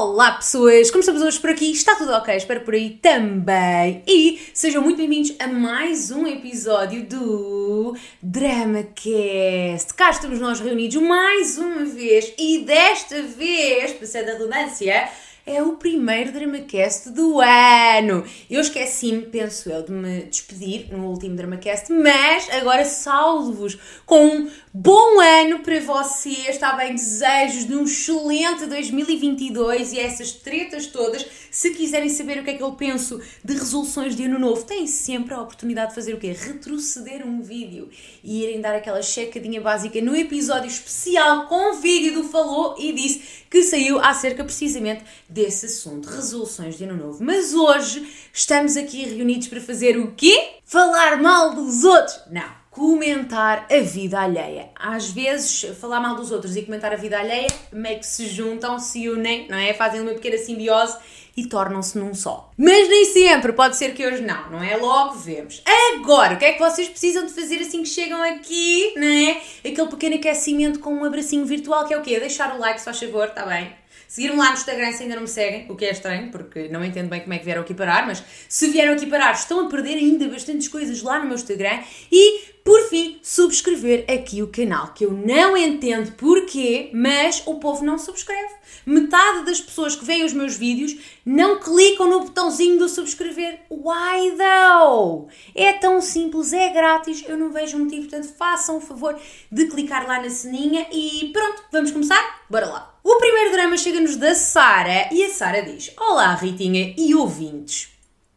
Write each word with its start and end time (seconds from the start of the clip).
Olá 0.00 0.30
pessoas, 0.30 0.92
como 0.92 1.00
estamos 1.00 1.22
hoje 1.22 1.40
por 1.40 1.50
aqui? 1.50 1.72
Está 1.72 1.96
tudo 1.96 2.12
ok? 2.12 2.36
Espero 2.36 2.60
por 2.60 2.72
aí 2.72 2.90
também. 3.02 4.00
E 4.06 4.40
sejam 4.54 4.80
muito 4.80 4.96
bem-vindos 4.96 5.34
a 5.40 5.48
mais 5.48 6.12
um 6.12 6.24
episódio 6.24 7.04
do 7.04 7.96
DramaCast. 8.22 9.92
Cá 9.96 10.10
estamos 10.10 10.38
nós 10.38 10.60
reunidos 10.60 11.02
mais 11.02 11.58
uma 11.58 11.84
vez 11.84 12.32
e 12.38 12.58
desta 12.58 13.24
vez, 13.24 13.92
passando 13.94 14.28
a 14.28 14.32
redundância, 14.34 15.10
é 15.48 15.62
o 15.62 15.76
primeiro 15.76 16.30
DramaCast 16.30 17.08
do 17.10 17.40
ano. 17.40 18.22
Eu 18.50 18.60
esqueci-me, 18.60 19.22
penso 19.22 19.70
eu, 19.70 19.82
de 19.82 19.90
me 19.90 20.24
despedir 20.24 20.92
no 20.92 21.06
último 21.06 21.34
DramaCast, 21.34 21.90
mas 21.90 22.48
agora 22.50 22.84
salvo-vos 22.84 23.78
com 24.04 24.26
um 24.26 24.50
bom 24.80 25.20
ano 25.20 25.58
para 25.58 25.80
vocês, 25.80 26.50
está 26.50 26.72
bem? 26.74 26.94
Desejos 26.94 27.66
de 27.66 27.74
um 27.74 27.82
excelente 27.82 28.64
2022 28.66 29.92
e 29.92 29.98
essas 29.98 30.30
tretas 30.30 30.86
todas. 30.86 31.26
Se 31.50 31.70
quiserem 31.70 32.08
saber 32.08 32.38
o 32.38 32.44
que 32.44 32.50
é 32.50 32.54
que 32.54 32.62
eu 32.62 32.70
penso 32.72 33.20
de 33.42 33.54
resoluções 33.54 34.14
de 34.14 34.22
ano 34.22 34.38
novo, 34.38 34.64
têm 34.64 34.86
sempre 34.86 35.34
a 35.34 35.40
oportunidade 35.40 35.88
de 35.88 35.94
fazer 35.96 36.14
o 36.14 36.18
quê? 36.18 36.30
Retroceder 36.30 37.26
um 37.26 37.42
vídeo 37.42 37.90
e 38.22 38.44
irem 38.44 38.60
dar 38.60 38.76
aquela 38.76 39.02
checadinha 39.02 39.60
básica 39.60 40.00
no 40.00 40.14
episódio 40.14 40.68
especial 40.68 41.48
com 41.48 41.80
vídeo 41.80 42.14
do 42.14 42.28
Falou 42.28 42.76
e 42.78 42.92
Disse 42.92 43.44
que 43.50 43.64
saiu 43.64 43.98
acerca 43.98 44.44
precisamente 44.44 45.02
desse 45.28 45.66
assunto, 45.66 46.08
resoluções 46.08 46.78
de 46.78 46.84
ano 46.84 46.96
novo. 46.96 47.24
Mas 47.24 47.52
hoje 47.52 48.06
estamos 48.32 48.76
aqui 48.76 49.04
reunidos 49.04 49.48
para 49.48 49.60
fazer 49.60 49.98
o 49.98 50.12
quê? 50.12 50.50
Falar 50.64 51.20
mal 51.20 51.54
dos 51.54 51.82
outros. 51.82 52.20
Não, 52.30 52.57
comentar 52.78 53.66
a 53.68 53.80
vida 53.80 54.20
alheia. 54.20 54.70
Às 54.76 55.10
vezes, 55.10 55.62
falar 55.80 55.98
mal 55.98 56.14
dos 56.14 56.30
outros 56.30 56.54
e 56.54 56.62
comentar 56.62 56.92
a 56.92 56.96
vida 56.96 57.18
alheia 57.18 57.48
meio 57.72 57.98
que 57.98 58.06
se 58.06 58.28
juntam, 58.28 58.78
se 58.78 59.08
unem, 59.08 59.48
não 59.48 59.58
é? 59.58 59.74
Fazem 59.74 60.00
uma 60.00 60.12
pequena 60.12 60.38
simbiose 60.38 60.96
e 61.36 61.46
tornam-se 61.46 61.98
num 61.98 62.14
só. 62.14 62.52
Mas 62.56 62.88
nem 62.88 63.04
sempre, 63.06 63.52
pode 63.52 63.76
ser 63.76 63.94
que 63.94 64.06
hoje 64.06 64.22
não, 64.22 64.50
não 64.50 64.62
é? 64.62 64.76
Logo 64.76 65.14
vemos. 65.14 65.60
Agora, 65.96 66.34
o 66.34 66.38
que 66.38 66.44
é 66.44 66.52
que 66.52 66.60
vocês 66.60 66.88
precisam 66.88 67.26
de 67.26 67.32
fazer 67.32 67.56
assim 67.56 67.82
que 67.82 67.88
chegam 67.88 68.22
aqui, 68.22 68.94
não 68.96 69.08
é? 69.08 69.40
Aquele 69.58 69.88
pequeno 69.88 70.14
aquecimento 70.14 70.78
com 70.78 70.94
um 70.94 71.04
abracinho 71.04 71.44
virtual, 71.44 71.84
que 71.84 71.92
é 71.92 71.98
o 71.98 72.02
quê? 72.02 72.20
Deixar 72.20 72.54
o 72.54 72.60
like, 72.60 72.78
se 72.78 72.84
faz 72.84 73.00
favor, 73.00 73.26
está 73.26 73.44
bem? 73.44 73.72
Seguir-me 74.08 74.38
lá 74.38 74.48
no 74.48 74.54
Instagram 74.54 74.90
se 74.90 75.02
ainda 75.02 75.16
não 75.16 75.22
me 75.22 75.28
seguem, 75.28 75.66
o 75.68 75.76
que 75.76 75.84
é 75.84 75.90
estranho, 75.90 76.30
porque 76.30 76.66
não 76.68 76.82
entendo 76.82 77.10
bem 77.10 77.20
como 77.20 77.34
é 77.34 77.38
que 77.38 77.44
vieram 77.44 77.60
aqui 77.60 77.74
parar, 77.74 78.06
mas 78.06 78.24
se 78.48 78.68
vieram 78.68 78.94
aqui 78.94 79.04
parar, 79.04 79.32
estão 79.32 79.66
a 79.66 79.68
perder 79.68 79.98
ainda 79.98 80.26
bastantes 80.28 80.66
coisas 80.66 81.02
lá 81.02 81.18
no 81.18 81.26
meu 81.26 81.34
Instagram. 81.34 81.80
E, 82.10 82.40
por 82.64 82.88
fim, 82.88 83.20
subscrever 83.22 84.06
aqui 84.10 84.42
o 84.42 84.46
canal, 84.46 84.94
que 84.94 85.04
eu 85.04 85.12
não 85.12 85.54
entendo 85.54 86.12
porquê, 86.12 86.88
mas 86.94 87.42
o 87.44 87.56
povo 87.56 87.84
não 87.84 87.98
subscreve. 87.98 88.54
Metade 88.86 89.44
das 89.44 89.60
pessoas 89.60 89.94
que 89.94 90.06
veem 90.06 90.24
os 90.24 90.32
meus 90.32 90.56
vídeos 90.56 90.96
não 91.22 91.60
clicam 91.60 92.08
no 92.08 92.20
botãozinho 92.20 92.78
do 92.78 92.88
subscrever. 92.88 93.60
Why 93.68 94.32
though? 94.38 95.28
É 95.54 95.74
tão 95.74 96.00
simples, 96.00 96.54
é 96.54 96.70
grátis, 96.70 97.22
eu 97.28 97.36
não 97.36 97.52
vejo 97.52 97.78
motivo, 97.78 98.08
portanto 98.08 98.32
façam 98.38 98.78
o 98.78 98.80
favor 98.80 99.20
de 99.52 99.66
clicar 99.66 100.06
lá 100.06 100.22
na 100.22 100.30
ceninha 100.30 100.86
e 100.90 101.30
pronto, 101.30 101.62
vamos 101.70 101.90
começar? 101.90 102.40
Bora 102.48 102.64
lá! 102.64 102.97
O 103.10 103.16
primeiro 103.16 103.52
drama 103.52 103.74
chega-nos 103.78 104.16
da 104.16 104.34
Sara 104.34 105.08
e 105.10 105.24
a 105.24 105.30
Sara 105.30 105.62
diz: 105.62 105.90
Olá, 105.96 106.34
Ritinha 106.34 106.94
e 106.94 107.14
ouvintes. 107.14 107.88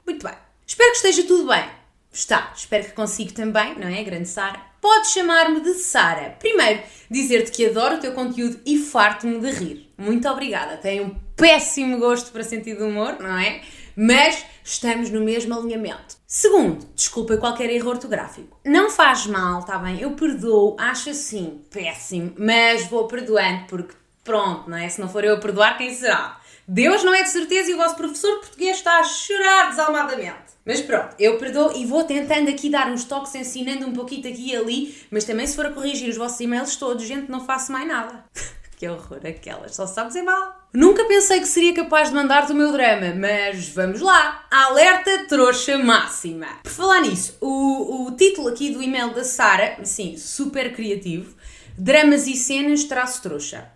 Muito 0.08 0.26
bem. 0.26 0.34
Espero 0.66 0.92
que 0.92 0.96
esteja 0.96 1.24
tudo 1.24 1.46
bem. 1.46 1.66
Está. 2.10 2.54
Espero 2.56 2.86
que 2.86 2.94
consiga 2.94 3.34
também, 3.34 3.78
não 3.78 3.90
é, 3.90 4.02
grande 4.02 4.30
Sara? 4.30 4.62
Podes 4.80 5.12
chamar-me 5.12 5.60
de 5.60 5.74
Sara. 5.74 6.38
Primeiro, 6.40 6.84
dizer-te 7.10 7.52
que 7.52 7.66
adoro 7.66 7.98
o 7.98 8.00
teu 8.00 8.14
conteúdo 8.14 8.62
e 8.66 8.78
farto-me 8.78 9.42
de 9.42 9.52
rir. 9.52 9.94
Muito 9.98 10.26
obrigada. 10.30 10.78
Tenho 10.78 11.04
um 11.04 11.16
péssimo 11.36 12.00
gosto 12.00 12.32
para 12.32 12.42
sentido 12.42 12.86
humor, 12.86 13.18
não 13.20 13.38
é? 13.38 13.60
Mas 13.94 14.46
estamos 14.64 15.10
no 15.10 15.20
mesmo 15.20 15.54
alinhamento. 15.54 16.16
Segundo, 16.26 16.88
desculpa 16.96 17.36
qualquer 17.36 17.70
erro 17.70 17.90
ortográfico. 17.90 18.58
Não 18.66 18.90
faz 18.90 19.28
mal, 19.28 19.60
está 19.60 19.78
bem? 19.78 20.00
Eu 20.00 20.12
perdoo, 20.12 20.78
acho 20.80 21.10
assim 21.10 21.62
péssimo, 21.70 22.34
mas 22.38 22.88
vou 22.88 23.06
perdoando 23.06 23.66
porque 23.68 24.01
Pronto, 24.24 24.70
não 24.70 24.78
é? 24.78 24.88
Se 24.88 25.02
não 25.02 25.10
for 25.10 25.24
eu 25.24 25.36
a 25.36 25.40
perdoar, 25.40 25.78
quem 25.78 25.94
será? 25.94 26.40
Deus 26.68 27.04
não 27.04 27.14
é 27.14 27.24
de 27.24 27.30
certeza 27.30 27.72
e 27.72 27.74
o 27.74 27.78
vosso 27.78 27.96
professor 27.96 28.40
português 28.40 28.78
está 28.78 29.00
a 29.00 29.04
chorar 29.04 29.70
desalmadamente. 29.70 30.52
Mas 30.64 30.80
pronto, 30.80 31.16
eu 31.18 31.38
perdoo 31.40 31.74
e 31.76 31.86
vou 31.86 32.04
tentando 32.04 32.50
aqui 32.50 32.70
dar 32.70 32.88
uns 32.92 33.04
toques, 33.04 33.34
ensinando 33.34 33.88
um 33.88 33.94
pouquinho 33.94 34.30
aqui 34.30 34.52
e 34.52 34.56
ali, 34.56 34.96
mas 35.10 35.24
também 35.24 35.48
se 35.48 35.56
for 35.56 35.66
a 35.66 35.72
corrigir 35.72 36.08
os 36.08 36.18
vossos 36.18 36.40
e-mails 36.40 36.76
todos, 36.76 37.04
gente, 37.04 37.32
não 37.32 37.44
faço 37.44 37.72
mais 37.72 37.88
nada. 37.88 38.24
que 38.78 38.88
horror 38.88 39.20
aquelas, 39.26 39.76
só 39.76 39.88
sabes 39.88 40.16
é 40.16 40.22
mal. 40.22 40.62
Nunca 40.72 41.04
pensei 41.06 41.40
que 41.40 41.48
seria 41.48 41.74
capaz 41.74 42.10
de 42.10 42.16
mandar-te 42.16 42.52
o 42.52 42.56
meu 42.56 42.72
drama, 42.72 43.14
mas 43.16 43.70
vamos 43.70 44.00
lá. 44.02 44.46
Alerta 44.50 45.26
trouxa 45.28 45.78
máxima. 45.80 46.48
Por 46.64 46.72
falar 46.72 47.02
nisso, 47.02 47.38
o, 47.42 48.06
o 48.06 48.12
título 48.16 48.48
aqui 48.48 48.70
do 48.70 48.82
e-mail 48.82 49.14
da 49.14 49.24
Sara, 49.24 49.78
assim, 49.82 50.16
super 50.16 50.74
criativo, 50.74 51.36
Dramas 51.78 52.28
e 52.28 52.36
cenas 52.36 52.84
traço 52.84 53.22
trouxa. 53.24 53.68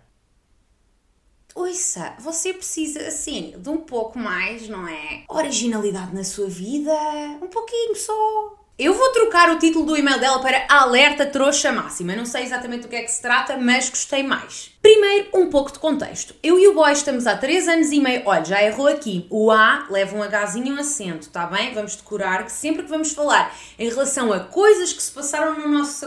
Ouça, 1.56 2.12
você 2.18 2.52
precisa, 2.52 3.00
assim, 3.08 3.54
de 3.56 3.70
um 3.70 3.78
pouco 3.78 4.18
mais, 4.18 4.68
não 4.68 4.86
é? 4.86 5.24
Originalidade 5.26 6.14
na 6.14 6.22
sua 6.22 6.48
vida. 6.48 6.92
Um 7.40 7.48
pouquinho 7.48 7.96
só. 7.96 8.56
Eu 8.78 8.92
vou 8.92 9.10
trocar 9.10 9.48
o 9.48 9.58
título 9.58 9.86
do 9.86 9.96
e-mail 9.96 10.20
dela 10.20 10.38
para 10.38 10.66
Alerta 10.68 11.24
Trouxa 11.24 11.72
Máxima. 11.72 12.14
Não 12.14 12.26
sei 12.26 12.42
exatamente 12.42 12.82
do 12.82 12.88
que 12.88 12.96
é 12.96 13.02
que 13.02 13.10
se 13.10 13.22
trata, 13.22 13.56
mas 13.56 13.88
gostei 13.88 14.22
mais. 14.22 14.70
Primeiro, 14.82 15.28
um 15.32 15.48
pouco 15.48 15.72
de 15.72 15.78
contexto. 15.78 16.34
Eu 16.42 16.58
e 16.58 16.68
o 16.68 16.74
boy 16.74 16.92
estamos 16.92 17.26
há 17.26 17.34
3 17.38 17.68
anos 17.68 17.90
e 17.90 18.00
meio. 18.00 18.20
Olha, 18.26 18.44
já 18.44 18.62
errou 18.62 18.86
aqui. 18.86 19.26
O 19.30 19.50
A 19.50 19.86
leva 19.88 20.14
um 20.14 20.22
Hzinho 20.22 20.66
e 20.66 20.72
um 20.72 20.78
acento, 20.78 21.30
tá 21.30 21.46
bem? 21.46 21.72
Vamos 21.72 21.96
decorar 21.96 22.44
que 22.44 22.52
sempre 22.52 22.82
que 22.82 22.90
vamos 22.90 23.12
falar 23.12 23.56
em 23.78 23.88
relação 23.88 24.30
a 24.30 24.40
coisas 24.40 24.92
que 24.92 25.02
se 25.02 25.10
passaram 25.10 25.58
no 25.58 25.68
nosso. 25.68 26.06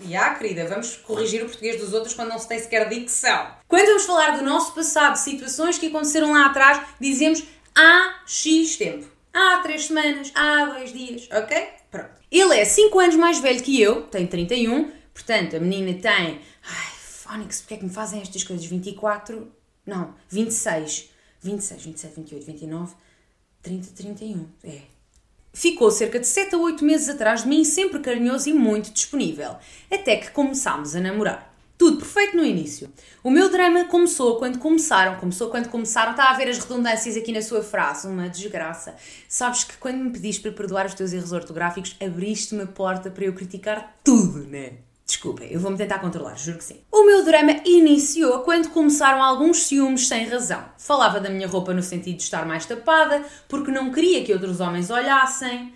E 0.00 0.16
ah, 0.16 0.34
querida, 0.34 0.66
vamos 0.66 0.96
corrigir 0.96 1.42
o 1.42 1.46
português 1.46 1.80
dos 1.80 1.92
outros 1.92 2.14
quando 2.14 2.30
não 2.30 2.38
se 2.38 2.48
tem 2.48 2.58
sequer 2.58 2.88
dicção. 2.88 3.54
Quando 3.68 3.86
vamos 3.86 4.04
falar 4.04 4.36
do 4.36 4.44
nosso 4.44 4.74
passado, 4.74 5.16
situações 5.16 5.78
que 5.78 5.86
aconteceram 5.86 6.32
lá 6.32 6.46
atrás, 6.46 6.80
dizemos 7.00 7.42
há 7.74 8.22
X 8.26 8.76
tempo. 8.76 9.06
Há 9.32 9.60
3 9.62 9.86
semanas, 9.86 10.32
há 10.34 10.66
2 10.76 10.92
dias, 10.92 11.28
ok? 11.32 11.68
Pronto. 11.90 12.10
Ele 12.30 12.54
é 12.54 12.64
5 12.64 12.98
anos 13.00 13.16
mais 13.16 13.38
velho 13.38 13.62
que 13.62 13.80
eu, 13.80 14.02
tem 14.02 14.26
31, 14.26 14.90
portanto 15.14 15.56
a 15.56 15.60
menina 15.60 15.98
tem. 15.98 16.40
Ai, 16.62 16.92
Fónix, 16.98 17.60
porque 17.60 17.74
é 17.74 17.76
que 17.78 17.84
me 17.84 17.90
fazem 17.90 18.20
estas 18.20 18.44
coisas? 18.44 18.66
24. 18.66 19.50
Não, 19.86 20.14
26. 20.28 21.10
26, 21.42 21.82
27, 21.82 22.14
28, 22.16 22.46
29, 22.46 22.94
30, 23.62 23.88
31. 23.96 24.48
É, 24.62 24.82
Ficou 25.52 25.90
cerca 25.90 26.18
de 26.18 26.26
7 26.26 26.54
a 26.54 26.58
8 26.58 26.84
meses 26.84 27.08
atrás 27.08 27.42
de 27.42 27.48
mim, 27.48 27.62
sempre 27.64 28.00
carinhoso 28.00 28.48
e 28.48 28.54
muito 28.54 28.90
disponível, 28.90 29.56
até 29.90 30.16
que 30.16 30.30
começámos 30.30 30.96
a 30.96 31.00
namorar. 31.00 31.52
Tudo 31.76 31.98
perfeito 31.98 32.36
no 32.36 32.44
início. 32.44 32.90
O 33.24 33.30
meu 33.30 33.50
drama 33.50 33.84
começou 33.86 34.38
quando 34.38 34.58
começaram, 34.58 35.18
começou 35.18 35.50
quando 35.50 35.68
começaram, 35.68 36.12
está 36.12 36.30
a 36.30 36.34
ver 36.34 36.48
as 36.48 36.58
redundâncias 36.58 37.16
aqui 37.16 37.32
na 37.32 37.42
sua 37.42 37.62
frase, 37.62 38.06
uma 38.06 38.28
desgraça. 38.28 38.94
Sabes 39.28 39.64
que 39.64 39.76
quando 39.76 39.96
me 39.98 40.10
pediste 40.10 40.40
para 40.40 40.52
perdoar 40.52 40.86
os 40.86 40.94
teus 40.94 41.12
erros 41.12 41.32
ortográficos, 41.32 41.96
abriste-me 42.00 42.62
a 42.62 42.66
porta 42.66 43.10
para 43.10 43.24
eu 43.24 43.34
criticar 43.34 43.98
tudo, 44.04 44.46
né? 44.46 44.74
Desculpem, 45.12 45.52
eu 45.52 45.60
vou-me 45.60 45.76
tentar 45.76 45.98
controlar, 45.98 46.38
juro 46.38 46.56
que 46.56 46.64
sim. 46.64 46.80
O 46.90 47.04
meu 47.04 47.22
drama 47.22 47.60
iniciou 47.66 48.38
quando 48.38 48.70
começaram 48.70 49.22
alguns 49.22 49.64
ciúmes 49.64 50.08
sem 50.08 50.26
razão. 50.26 50.64
Falava 50.78 51.20
da 51.20 51.28
minha 51.28 51.46
roupa 51.46 51.74
no 51.74 51.82
sentido 51.82 52.16
de 52.16 52.22
estar 52.22 52.46
mais 52.46 52.64
tapada, 52.64 53.22
porque 53.46 53.70
não 53.70 53.92
queria 53.92 54.24
que 54.24 54.32
outros 54.32 54.58
homens 54.58 54.88
olhassem. 54.88 55.74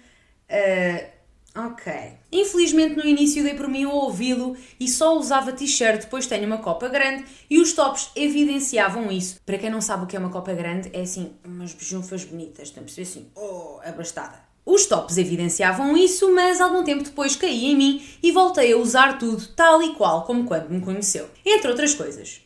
Uh, 0.49 1.61
ok. 1.67 1.93
Infelizmente 2.33 2.97
no 2.97 3.05
início 3.05 3.43
dei 3.43 3.53
por 3.53 3.69
mim 3.69 3.85
o 3.85 3.91
ouvido 3.91 4.57
e 4.81 4.89
só 4.89 5.15
usava 5.19 5.53
t-shirt, 5.53 6.07
pois 6.09 6.27
tenho 6.27 6.47
uma 6.47 6.59
copa 6.59 6.89
grande 6.89 7.27
e 7.51 7.61
os 7.61 7.75
tops 7.75 8.13
evidenciavam 8.17 9.13
isso. 9.13 9.39
Para 9.45 9.59
quem 9.59 9.69
não 9.69 9.83
sabe 9.83 10.05
o 10.05 10.07
que 10.07 10.17
é 10.17 10.19
uma 10.19 10.31
copa 10.31 10.55
grande, 10.55 10.89
é 10.95 11.03
assim, 11.03 11.35
umas 11.45 11.75
bejunfas 11.75 12.25
bonitas, 12.25 12.69
estão 12.69 12.83
a 12.83 12.85
perceber 12.87 13.07
assim, 13.07 13.31
oh, 13.35 13.81
abastada. 13.85 14.46
Os 14.67 14.85
tops 14.85 15.17
evidenciavam 15.17 15.97
isso, 15.97 16.35
mas 16.35 16.61
algum 16.61 16.83
tempo 16.83 17.05
depois 17.05 17.37
caí 17.37 17.67
em 17.67 17.77
mim 17.77 18.05
e 18.21 18.33
voltei 18.33 18.73
a 18.73 18.77
usar 18.77 19.17
tudo 19.17 19.47
tal 19.55 19.81
e 19.81 19.95
qual 19.95 20.25
como 20.25 20.45
quando 20.45 20.69
me 20.69 20.81
conheceu. 20.81 21.31
Entre 21.45 21.71
outras 21.71 21.95
coisas. 21.95 22.41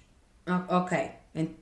Ok. 0.68 0.98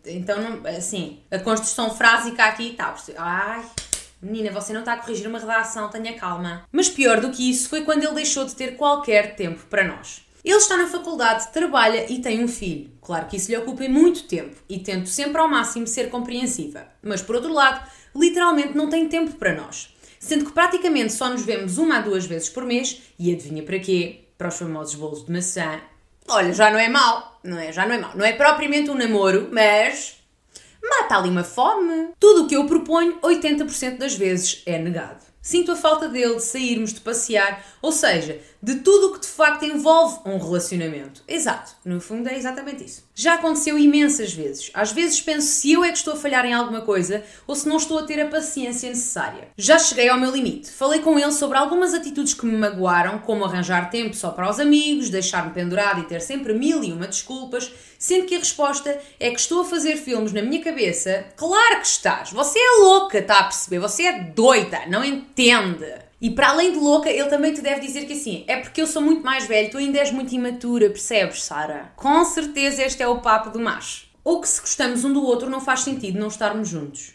Então, 0.05 0.43
não, 0.43 0.69
assim, 0.69 1.21
a 1.31 1.39
construção 1.39 1.95
frásica 1.95 2.45
aqui 2.45 2.71
está. 2.71 2.93
Ai, 3.17 3.65
menina, 4.21 4.51
você 4.51 4.73
não 4.73 4.81
está 4.81 4.95
a 4.95 4.97
corrigir 4.97 5.29
uma 5.29 5.39
redação, 5.39 5.89
tenha 5.91 6.19
calma. 6.19 6.65
Mas 6.73 6.89
pior 6.89 7.21
do 7.21 7.31
que 7.31 7.49
isso 7.49 7.69
foi 7.69 7.83
quando 7.83 8.03
ele 8.03 8.15
deixou 8.15 8.45
de 8.45 8.57
ter 8.57 8.77
qualquer 8.77 9.37
tempo 9.37 9.65
para 9.71 9.87
nós. 9.87 10.27
Ele 10.45 10.57
está 10.57 10.77
na 10.77 10.89
faculdade, 10.89 11.53
trabalha 11.53 12.11
e 12.11 12.21
tem 12.21 12.43
um 12.43 12.49
filho. 12.49 12.91
Claro 13.01 13.27
que 13.27 13.37
isso 13.37 13.49
lhe 13.49 13.57
ocupa 13.57 13.87
muito 13.89 14.25
tempo 14.25 14.57
e 14.69 14.81
tento 14.81 15.09
sempre 15.09 15.41
ao 15.41 15.49
máximo 15.49 15.87
ser 15.87 16.11
compreensiva. 16.11 16.89
Mas 17.01 17.23
por 17.23 17.37
outro 17.37 17.53
lado, 17.53 17.89
literalmente 18.17 18.77
não 18.77 18.89
tem 18.89 19.09
tempo 19.09 19.37
para 19.37 19.55
nós 19.55 19.97
sendo 20.19 20.47
que 20.47 20.53
praticamente 20.53 21.13
só 21.13 21.29
nos 21.29 21.45
vemos 21.45 21.79
uma 21.79 21.99
a 21.99 22.01
duas 22.01 22.27
vezes 22.27 22.49
por 22.49 22.65
mês, 22.65 23.03
e 23.19 23.33
adivinha 23.33 23.63
para 23.63 23.79
quê? 23.79 24.25
Para 24.37 24.49
os 24.49 24.57
famosos 24.57 24.95
bolos 24.95 25.25
de 25.25 25.33
maçã. 25.33 25.81
Olha, 26.29 26.53
já 26.53 26.71
não 26.71 26.79
é 26.79 26.89
mau, 26.89 27.41
não 27.43 27.59
é? 27.59 27.73
Já 27.73 27.87
não 27.87 27.95
é 27.95 27.99
mau. 27.99 28.13
Não 28.15 28.25
é 28.25 28.33
propriamente 28.33 28.91
um 28.91 28.95
namoro, 28.95 29.49
mas 29.51 30.19
está 31.09 31.17
ali 31.17 31.31
uma 31.31 31.43
fome. 31.43 32.11
Tudo 32.21 32.45
o 32.45 32.47
que 32.47 32.55
eu 32.55 32.67
proponho, 32.67 33.19
80% 33.21 33.97
das 33.97 34.15
vezes 34.15 34.63
é 34.67 34.79
negado. 34.79 35.23
Sinto 35.41 35.73
a 35.73 35.77
falta 35.77 36.09
dele, 36.09 36.35
de 36.35 36.43
sairmos, 36.43 36.93
de 36.93 37.01
passear, 37.01 37.65
ou 37.81 37.93
seja, 37.93 38.41
de 38.63 38.77
tudo 38.77 39.09
o 39.09 39.13
que 39.15 39.21
de 39.21 39.29
facto 39.29 39.65
envolve 39.65 40.19
um 40.27 40.37
relacionamento. 40.37 41.23
Exato, 41.29 41.73
no 41.85 42.01
fundo 42.01 42.29
é 42.29 42.37
exatamente 42.37 42.85
isso. 42.85 43.05
Já 43.15 43.35
aconteceu 43.35 43.79
imensas 43.79 44.33
vezes. 44.33 44.71
Às 44.75 44.93
vezes 44.93 45.21
penso 45.21 45.47
se 45.47 45.73
eu 45.73 45.85
é 45.85 45.91
que 45.93 45.99
estou 45.99 46.15
a 46.15 46.17
falhar 46.17 46.45
em 46.45 46.53
alguma 46.53 46.81
coisa 46.81 47.23
ou 47.47 47.55
se 47.55 47.69
não 47.69 47.77
estou 47.77 47.99
a 47.99 48.03
ter 48.03 48.21
a 48.21 48.27
paciência 48.27 48.89
necessária. 48.89 49.49
Já 49.57 49.79
cheguei 49.79 50.09
ao 50.09 50.19
meu 50.19 50.33
limite. 50.33 50.71
Falei 50.71 51.01
com 51.01 51.19
ele 51.19 51.33
sobre 51.33 51.57
algumas 51.57 51.95
atitudes 51.95 52.35
que 52.35 52.47
me 52.47 52.57
magoaram, 52.57 53.19
como 53.21 53.45
arranjar 53.45 53.91
tempo 53.91 54.15
só 54.15 54.31
para 54.31 54.51
os 54.51 54.59
amigos, 54.59 55.09
deixar-me 55.09 55.53
pendurado 55.53 56.01
e 56.01 56.07
ter 56.07 56.21
sempre 56.21 56.53
mil 56.53 56.83
e 56.83 56.93
uma 56.93 57.07
desculpas, 57.07 57.73
sendo 57.99 58.27
que 58.27 58.35
a 58.35 58.39
resposta 58.39 58.99
é 59.19 59.31
que 59.31 59.41
estou 59.41 59.63
a 59.63 59.65
fazer 59.65 59.97
filmes 59.97 60.33
na 60.33 60.43
minha 60.43 60.63
cabeça. 60.63 61.27
Claro 61.37 61.81
que 61.81 61.87
estás! 61.87 62.33
Você 62.33 62.59
é 62.59 62.81
louca, 62.81 63.19
está 63.19 63.39
a 63.39 63.45
perceber? 63.45 63.79
Você 63.79 64.03
é 64.05 64.21
doida, 64.21 64.81
não? 64.89 65.05
E 66.21 66.31
para 66.31 66.49
além 66.49 66.73
de 66.73 66.79
louca, 66.79 67.09
ele 67.09 67.29
também 67.29 67.55
te 67.55 67.61
deve 67.61 67.81
dizer 67.81 68.07
que 68.07 68.13
assim, 68.13 68.45
é 68.49 68.57
porque 68.57 68.83
eu 68.83 68.87
sou 68.87 69.01
muito 69.01 69.23
mais 69.23 69.47
velho, 69.47 69.71
tu 69.71 69.79
ainda 69.79 69.99
és 69.99 70.11
muito 70.11 70.35
imatura, 70.35 70.91
percebes, 70.91 71.45
Sara? 71.45 71.93
Com 71.95 72.25
certeza 72.25 72.83
este 72.83 73.03
é 73.03 73.07
o 73.07 73.21
papo 73.21 73.51
do 73.51 73.61
macho. 73.61 74.09
Ou 74.25 74.41
que 74.41 74.49
se 74.49 74.61
gostamos 74.61 75.05
um 75.05 75.13
do 75.13 75.23
outro 75.23 75.49
não 75.49 75.61
faz 75.61 75.81
sentido 75.81 76.19
não 76.19 76.27
estarmos 76.27 76.69
juntos. 76.69 77.13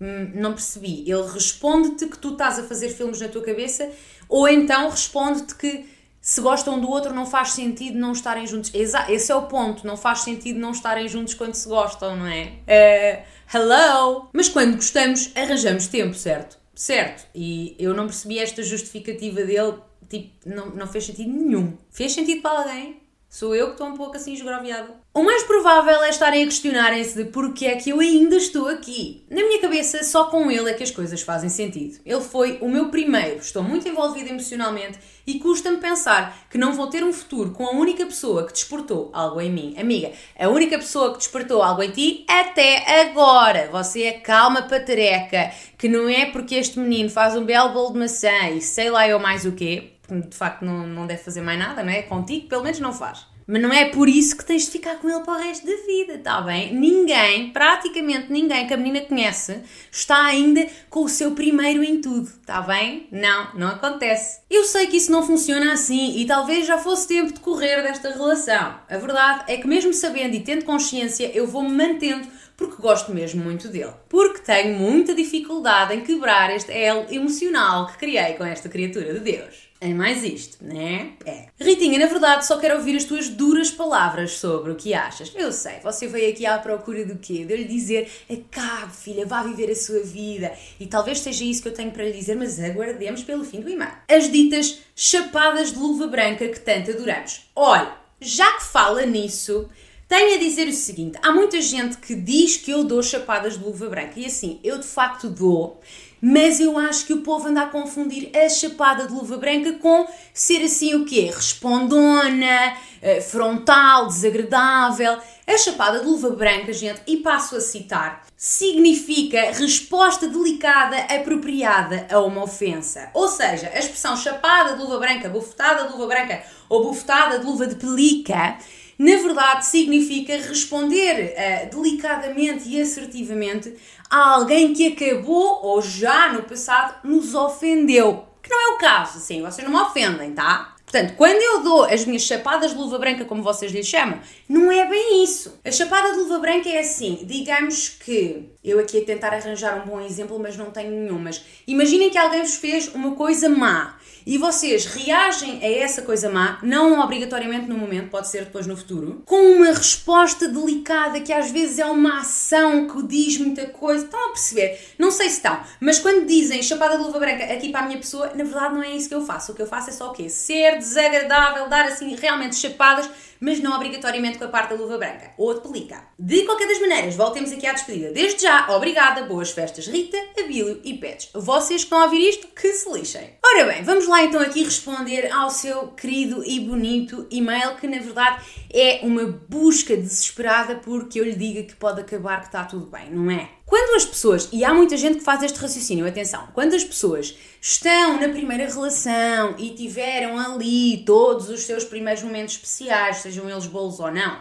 Hum, 0.00 0.30
não 0.34 0.52
percebi. 0.52 1.10
Ele 1.10 1.26
responde-te 1.32 2.06
que 2.06 2.18
tu 2.18 2.32
estás 2.32 2.58
a 2.58 2.62
fazer 2.62 2.90
filmes 2.90 3.20
na 3.20 3.28
tua 3.28 3.42
cabeça, 3.42 3.90
ou 4.28 4.46
então 4.48 4.88
responde-te 4.88 5.54
que 5.54 5.96
se 6.20 6.40
gostam 6.40 6.80
do 6.80 6.90
outro 6.90 7.14
não 7.14 7.24
faz 7.24 7.50
sentido 7.50 7.98
não 7.98 8.12
estarem 8.12 8.46
juntos. 8.46 8.72
Esse 8.74 9.30
é 9.30 9.34
o 9.34 9.42
ponto. 9.42 9.86
Não 9.86 9.96
faz 9.96 10.20
sentido 10.20 10.58
não 10.58 10.70
estarem 10.72 11.08
juntos 11.08 11.34
quando 11.34 11.54
se 11.54 11.68
gostam, 11.68 12.16
não 12.16 12.26
é? 12.26 12.52
Uh, 12.66 13.56
hello! 13.56 14.28
Mas 14.32 14.48
quando 14.48 14.74
gostamos, 14.74 15.30
arranjamos 15.36 15.86
tempo, 15.86 16.14
certo? 16.14 16.58
Certo, 16.76 17.26
e 17.34 17.74
eu 17.78 17.94
não 17.94 18.04
percebi 18.04 18.38
esta 18.38 18.62
justificativa 18.62 19.42
dele, 19.42 19.78
tipo, 20.10 20.30
não, 20.44 20.76
não 20.76 20.86
fez 20.86 21.06
sentido 21.06 21.30
nenhum. 21.30 21.74
Fez 21.90 22.12
sentido 22.12 22.42
para 22.42 22.58
alguém? 22.60 23.00
Sou 23.36 23.54
eu 23.54 23.66
que 23.66 23.72
estou 23.72 23.88
um 23.88 23.94
pouco 23.94 24.16
assim 24.16 24.32
esgraviada. 24.32 24.94
O 25.12 25.22
mais 25.22 25.42
provável 25.42 26.02
é 26.02 26.08
estarem 26.08 26.42
a 26.42 26.46
questionarem-se 26.46 27.22
de 27.22 27.30
porquê 27.30 27.66
é 27.66 27.76
que 27.76 27.90
eu 27.90 28.00
ainda 28.00 28.36
estou 28.36 28.66
aqui. 28.66 29.26
Na 29.30 29.42
minha 29.42 29.60
cabeça, 29.60 30.02
só 30.04 30.24
com 30.24 30.50
ele 30.50 30.70
é 30.70 30.72
que 30.72 30.82
as 30.82 30.90
coisas 30.90 31.20
fazem 31.20 31.50
sentido. 31.50 31.98
Ele 32.06 32.22
foi 32.22 32.56
o 32.62 32.68
meu 32.68 32.88
primeiro, 32.88 33.36
estou 33.36 33.62
muito 33.62 33.86
envolvida 33.86 34.30
emocionalmente 34.30 34.98
e 35.26 35.38
custa-me 35.38 35.76
pensar 35.76 36.46
que 36.48 36.56
não 36.56 36.72
vou 36.72 36.86
ter 36.86 37.04
um 37.04 37.12
futuro 37.12 37.50
com 37.50 37.66
a 37.66 37.72
única 37.72 38.06
pessoa 38.06 38.46
que 38.46 38.54
despertou 38.54 39.10
algo 39.12 39.38
em 39.38 39.50
mim. 39.50 39.74
Amiga, 39.78 40.12
a 40.38 40.48
única 40.48 40.78
pessoa 40.78 41.12
que 41.12 41.18
despertou 41.18 41.62
algo 41.62 41.82
em 41.82 41.90
ti 41.90 42.24
até 42.26 43.02
agora. 43.02 43.68
Você 43.70 44.04
é 44.04 44.12
calma 44.12 44.62
patareca, 44.62 45.50
que 45.76 45.88
não 45.88 46.08
é 46.08 46.24
porque 46.24 46.54
este 46.54 46.78
menino 46.78 47.10
faz 47.10 47.36
um 47.36 47.44
belo 47.44 47.74
bolo 47.74 47.92
de 47.92 47.98
maçã 47.98 48.48
e 48.50 48.62
sei 48.62 48.88
lá 48.88 49.06
eu 49.06 49.18
mais 49.18 49.44
o 49.44 49.52
quê, 49.52 49.92
de 50.08 50.36
facto 50.36 50.64
não, 50.64 50.86
não 50.86 51.06
deve 51.06 51.22
fazer 51.22 51.40
mais 51.40 51.58
nada, 51.58 51.82
não 51.82 51.92
é? 51.92 52.02
Contigo 52.02 52.48
pelo 52.48 52.62
menos 52.62 52.80
não 52.80 52.92
faz. 52.92 53.26
Mas 53.46 53.62
não 53.62 53.72
é 53.72 53.90
por 53.90 54.08
isso 54.08 54.36
que 54.36 54.44
tens 54.44 54.64
de 54.64 54.72
ficar 54.72 54.96
com 54.96 55.08
ele 55.08 55.20
para 55.20 55.34
o 55.34 55.38
resto 55.40 55.64
da 55.64 55.76
vida, 55.86 56.14
está 56.14 56.40
bem? 56.40 56.74
Ninguém, 56.74 57.52
praticamente 57.52 58.26
ninguém 58.32 58.66
que 58.66 58.74
a 58.74 58.76
menina 58.76 59.02
conhece, 59.02 59.62
está 59.90 60.24
ainda 60.24 60.66
com 60.90 61.04
o 61.04 61.08
seu 61.08 61.30
primeiro 61.30 61.84
em 61.84 62.00
tudo, 62.00 62.26
está 62.26 62.60
bem? 62.60 63.06
Não, 63.12 63.54
não 63.54 63.68
acontece. 63.68 64.40
Eu 64.50 64.64
sei 64.64 64.88
que 64.88 64.96
isso 64.96 65.12
não 65.12 65.24
funciona 65.24 65.72
assim 65.72 66.18
e 66.18 66.26
talvez 66.26 66.66
já 66.66 66.76
fosse 66.76 67.06
tempo 67.06 67.32
de 67.32 67.38
correr 67.38 67.82
desta 67.82 68.10
relação. 68.10 68.80
A 68.88 68.98
verdade 68.98 69.44
é 69.46 69.56
que, 69.58 69.68
mesmo 69.68 69.94
sabendo 69.94 70.34
e 70.34 70.40
tendo 70.40 70.64
consciência, 70.64 71.30
eu 71.32 71.46
vou-me 71.46 71.70
mantendo 71.70 72.26
porque 72.56 72.82
gosto 72.82 73.12
mesmo 73.12 73.44
muito 73.44 73.68
dele. 73.68 73.92
Porque 74.08 74.40
tenho 74.40 74.76
muita 74.76 75.14
dificuldade 75.14 75.94
em 75.94 76.00
quebrar 76.00 76.50
este 76.50 76.72
elo 76.72 77.06
emocional 77.10 77.86
que 77.86 77.98
criei 77.98 78.34
com 78.34 78.44
esta 78.44 78.68
criatura 78.68 79.12
de 79.14 79.20
Deus. 79.20 79.65
É 79.86 79.94
mais 79.94 80.24
isto, 80.24 80.64
né? 80.64 81.12
É. 81.24 81.46
Ritinha, 81.60 81.96
na 81.96 82.06
verdade, 82.06 82.44
só 82.44 82.58
quero 82.58 82.78
ouvir 82.78 82.96
as 82.96 83.04
tuas 83.04 83.28
duras 83.28 83.70
palavras 83.70 84.32
sobre 84.32 84.72
o 84.72 84.74
que 84.74 84.92
achas. 84.92 85.32
Eu 85.32 85.52
sei, 85.52 85.78
você 85.80 86.08
veio 86.08 86.32
aqui 86.32 86.44
à 86.44 86.58
procura 86.58 87.04
do 87.04 87.16
quê? 87.16 87.44
De 87.44 87.56
lhe 87.56 87.64
dizer, 87.64 88.10
acabe, 88.28 88.92
filha, 88.92 89.24
vá 89.24 89.44
viver 89.44 89.70
a 89.70 89.76
sua 89.76 90.00
vida. 90.00 90.52
E 90.80 90.88
talvez 90.88 91.20
seja 91.20 91.44
isso 91.44 91.62
que 91.62 91.68
eu 91.68 91.72
tenho 91.72 91.92
para 91.92 92.02
lhe 92.02 92.10
dizer, 92.10 92.34
mas 92.34 92.58
aguardemos 92.58 93.22
pelo 93.22 93.44
fim 93.44 93.60
do 93.60 93.70
imã. 93.70 93.88
As 94.10 94.28
ditas 94.28 94.80
chapadas 94.96 95.72
de 95.72 95.78
luva 95.78 96.08
branca 96.08 96.48
que 96.48 96.58
tanto 96.58 96.90
adoramos. 96.90 97.48
Olha, 97.54 97.94
já 98.20 98.56
que 98.56 98.64
fala 98.64 99.06
nisso, 99.06 99.68
tenho 100.08 100.34
a 100.34 100.38
dizer 100.38 100.66
o 100.66 100.72
seguinte: 100.72 101.16
há 101.22 101.30
muita 101.30 101.60
gente 101.60 101.96
que 101.98 102.16
diz 102.16 102.56
que 102.56 102.72
eu 102.72 102.82
dou 102.82 103.04
chapadas 103.04 103.56
de 103.56 103.64
luva 103.64 103.88
branca. 103.88 104.18
E 104.18 104.26
assim, 104.26 104.58
eu 104.64 104.78
de 104.78 104.86
facto 104.86 105.28
dou 105.28 105.80
mas 106.20 106.60
eu 106.60 106.78
acho 106.78 107.06
que 107.06 107.12
o 107.12 107.22
povo 107.22 107.48
anda 107.48 107.62
a 107.62 107.66
confundir 107.66 108.30
a 108.34 108.48
chapada 108.48 109.06
de 109.06 109.12
luva 109.12 109.36
branca 109.36 109.72
com 109.74 110.06
ser 110.32 110.64
assim 110.64 110.94
o 110.94 111.04
quê? 111.04 111.30
Respondona, 111.34 112.76
eh, 113.02 113.20
frontal, 113.20 114.06
desagradável. 114.06 115.18
A 115.46 115.58
chapada 115.58 116.00
de 116.00 116.06
luva 116.06 116.30
branca, 116.30 116.72
gente, 116.72 117.00
e 117.06 117.18
passo 117.18 117.56
a 117.56 117.60
citar, 117.60 118.26
significa 118.36 119.52
resposta 119.52 120.26
delicada 120.28 120.96
apropriada 121.14 122.06
a 122.10 122.20
uma 122.20 122.42
ofensa. 122.42 123.10
Ou 123.14 123.28
seja, 123.28 123.70
a 123.72 123.78
expressão 123.78 124.16
chapada 124.16 124.74
de 124.74 124.82
luva 124.82 124.98
branca, 124.98 125.28
bufetada 125.28 125.84
de 125.84 125.92
luva 125.92 126.06
branca 126.06 126.42
ou 126.68 126.84
bufetada 126.84 127.38
de 127.38 127.46
luva 127.46 127.66
de 127.66 127.76
pelica 127.76 128.58
na 128.98 129.16
verdade 129.16 129.66
significa 129.66 130.36
responder 130.36 131.34
uh, 131.34 131.76
delicadamente 131.76 132.68
e 132.68 132.80
assertivamente 132.80 133.74
a 134.08 134.34
alguém 134.34 134.72
que 134.72 134.88
acabou 134.88 135.60
ou 135.62 135.82
já 135.82 136.32
no 136.32 136.42
passado 136.44 137.06
nos 137.06 137.34
ofendeu. 137.34 138.26
Que 138.42 138.50
não 138.50 138.72
é 138.72 138.74
o 138.74 138.78
caso, 138.78 139.18
assim, 139.18 139.42
vocês 139.42 139.68
não 139.68 139.76
me 139.76 139.82
ofendem, 139.82 140.32
tá? 140.32 140.75
Portanto, 140.86 141.14
quando 141.16 141.42
eu 141.42 141.64
dou 141.64 141.82
as 141.84 142.04
minhas 142.04 142.22
chapadas 142.22 142.70
de 142.70 142.78
luva 142.78 142.96
branca, 142.96 143.24
como 143.24 143.42
vocês 143.42 143.72
lhe 143.72 143.82
chamam, 143.82 144.20
não 144.48 144.70
é 144.70 144.88
bem 144.88 145.24
isso. 145.24 145.58
A 145.64 145.72
chapada 145.72 146.12
de 146.12 146.18
luva 146.18 146.38
branca 146.38 146.68
é 146.68 146.78
assim, 146.78 147.24
digamos 147.24 147.88
que 147.88 148.48
eu 148.62 148.78
aqui 148.78 148.98
a 148.98 149.04
tentar 149.04 149.34
arranjar 149.34 149.82
um 149.82 149.86
bom 149.86 150.00
exemplo, 150.00 150.38
mas 150.38 150.56
não 150.56 150.70
tenho 150.70 150.92
nenhum. 150.92 151.18
Mas 151.18 151.44
imaginem 151.66 152.08
que 152.08 152.16
alguém 152.16 152.42
vos 152.42 152.54
fez 152.54 152.86
uma 152.94 153.16
coisa 153.16 153.48
má 153.48 153.98
e 154.26 154.38
vocês 154.38 154.86
reagem 154.86 155.60
a 155.62 155.70
essa 155.70 156.02
coisa 156.02 156.28
má, 156.28 156.58
não 156.60 156.98
obrigatoriamente 157.00 157.68
no 157.68 157.78
momento, 157.78 158.10
pode 158.10 158.26
ser 158.26 158.46
depois 158.46 158.66
no 158.66 158.76
futuro, 158.76 159.22
com 159.24 159.36
uma 159.52 159.66
resposta 159.66 160.48
delicada 160.48 161.20
que 161.20 161.32
às 161.32 161.52
vezes 161.52 161.78
é 161.78 161.86
uma 161.86 162.18
ação 162.18 162.88
que 162.88 163.04
diz 163.04 163.38
muita 163.38 163.66
coisa. 163.66 164.04
Estão 164.04 164.26
a 164.26 164.32
perceber? 164.32 164.80
Não 164.98 165.12
sei 165.12 165.30
se 165.30 165.36
estão, 165.36 165.60
mas 165.78 166.00
quando 166.00 166.26
dizem 166.26 166.60
chapada 166.60 166.96
de 166.96 167.04
luva 167.04 167.20
branca 167.20 167.44
aqui 167.44 167.70
para 167.70 167.84
a 167.84 167.86
minha 167.86 167.98
pessoa, 167.98 168.32
na 168.34 168.42
verdade 168.42 168.74
não 168.74 168.82
é 168.82 168.96
isso 168.96 169.08
que 169.08 169.14
eu 169.14 169.24
faço. 169.24 169.52
O 169.52 169.54
que 169.54 169.62
eu 169.62 169.66
faço 169.66 169.90
é 169.90 169.92
só 169.92 170.10
o 170.10 170.12
quê? 170.12 170.28
Ser 170.28 170.75
desagradável, 170.76 171.68
dar 171.68 171.86
assim 171.86 172.14
realmente 172.14 172.56
chapadas 172.56 173.08
mas 173.40 173.60
não 173.60 173.74
obrigatoriamente 173.74 174.38
com 174.38 174.44
a 174.44 174.48
parte 174.48 174.70
da 174.70 174.76
luva 174.76 174.98
branca 174.98 175.30
ou 175.36 175.54
de 175.54 175.60
pelica. 175.60 176.02
De 176.18 176.44
qualquer 176.44 176.68
das 176.68 176.80
maneiras, 176.80 177.16
voltemos 177.16 177.52
aqui 177.52 177.66
à 177.66 177.72
despedida. 177.72 178.12
Desde 178.12 178.42
já, 178.42 178.68
obrigada, 178.70 179.22
boas 179.22 179.50
festas 179.50 179.86
Rita, 179.86 180.16
Abílio 180.38 180.80
e 180.84 180.94
Pets. 180.94 181.30
Vocês 181.34 181.82
que 181.82 181.86
estão 181.86 182.00
a 182.00 182.04
ouvir 182.04 182.28
isto, 182.28 182.48
que 182.48 182.72
se 182.72 182.90
lixem. 182.92 183.34
Ora 183.44 183.66
bem, 183.66 183.82
vamos 183.82 184.06
lá 184.06 184.22
então 184.24 184.40
aqui 184.40 184.62
responder 184.62 185.30
ao 185.32 185.50
seu 185.50 185.88
querido 185.88 186.42
e 186.44 186.60
bonito 186.60 187.26
e-mail, 187.30 187.76
que 187.76 187.86
na 187.86 187.98
verdade 187.98 188.44
é 188.72 189.00
uma 189.02 189.26
busca 189.26 189.96
desesperada 189.96 190.76
porque 190.76 191.20
eu 191.20 191.24
lhe 191.24 191.34
diga 191.34 191.62
que 191.62 191.74
pode 191.76 192.00
acabar, 192.00 192.40
que 192.40 192.46
está 192.46 192.64
tudo 192.64 192.86
bem, 192.86 193.10
não 193.10 193.30
é? 193.30 193.55
Quando 193.66 193.96
as 193.96 194.04
pessoas, 194.04 194.48
e 194.52 194.64
há 194.64 194.72
muita 194.72 194.96
gente 194.96 195.18
que 195.18 195.24
faz 195.24 195.42
este 195.42 195.58
raciocínio, 195.58 196.06
atenção, 196.06 196.46
quando 196.54 196.74
as 196.74 196.84
pessoas 196.84 197.36
estão 197.60 198.20
na 198.20 198.28
primeira 198.28 198.64
relação 198.64 199.56
e 199.58 199.70
tiveram 199.70 200.38
ali 200.38 201.02
todos 201.04 201.50
os 201.50 201.62
seus 201.62 201.84
primeiros 201.84 202.22
momentos 202.22 202.54
especiais, 202.54 203.16
sejam 203.18 203.50
eles 203.50 203.66
bolos 203.66 203.98
ou 203.98 204.12
não, 204.12 204.38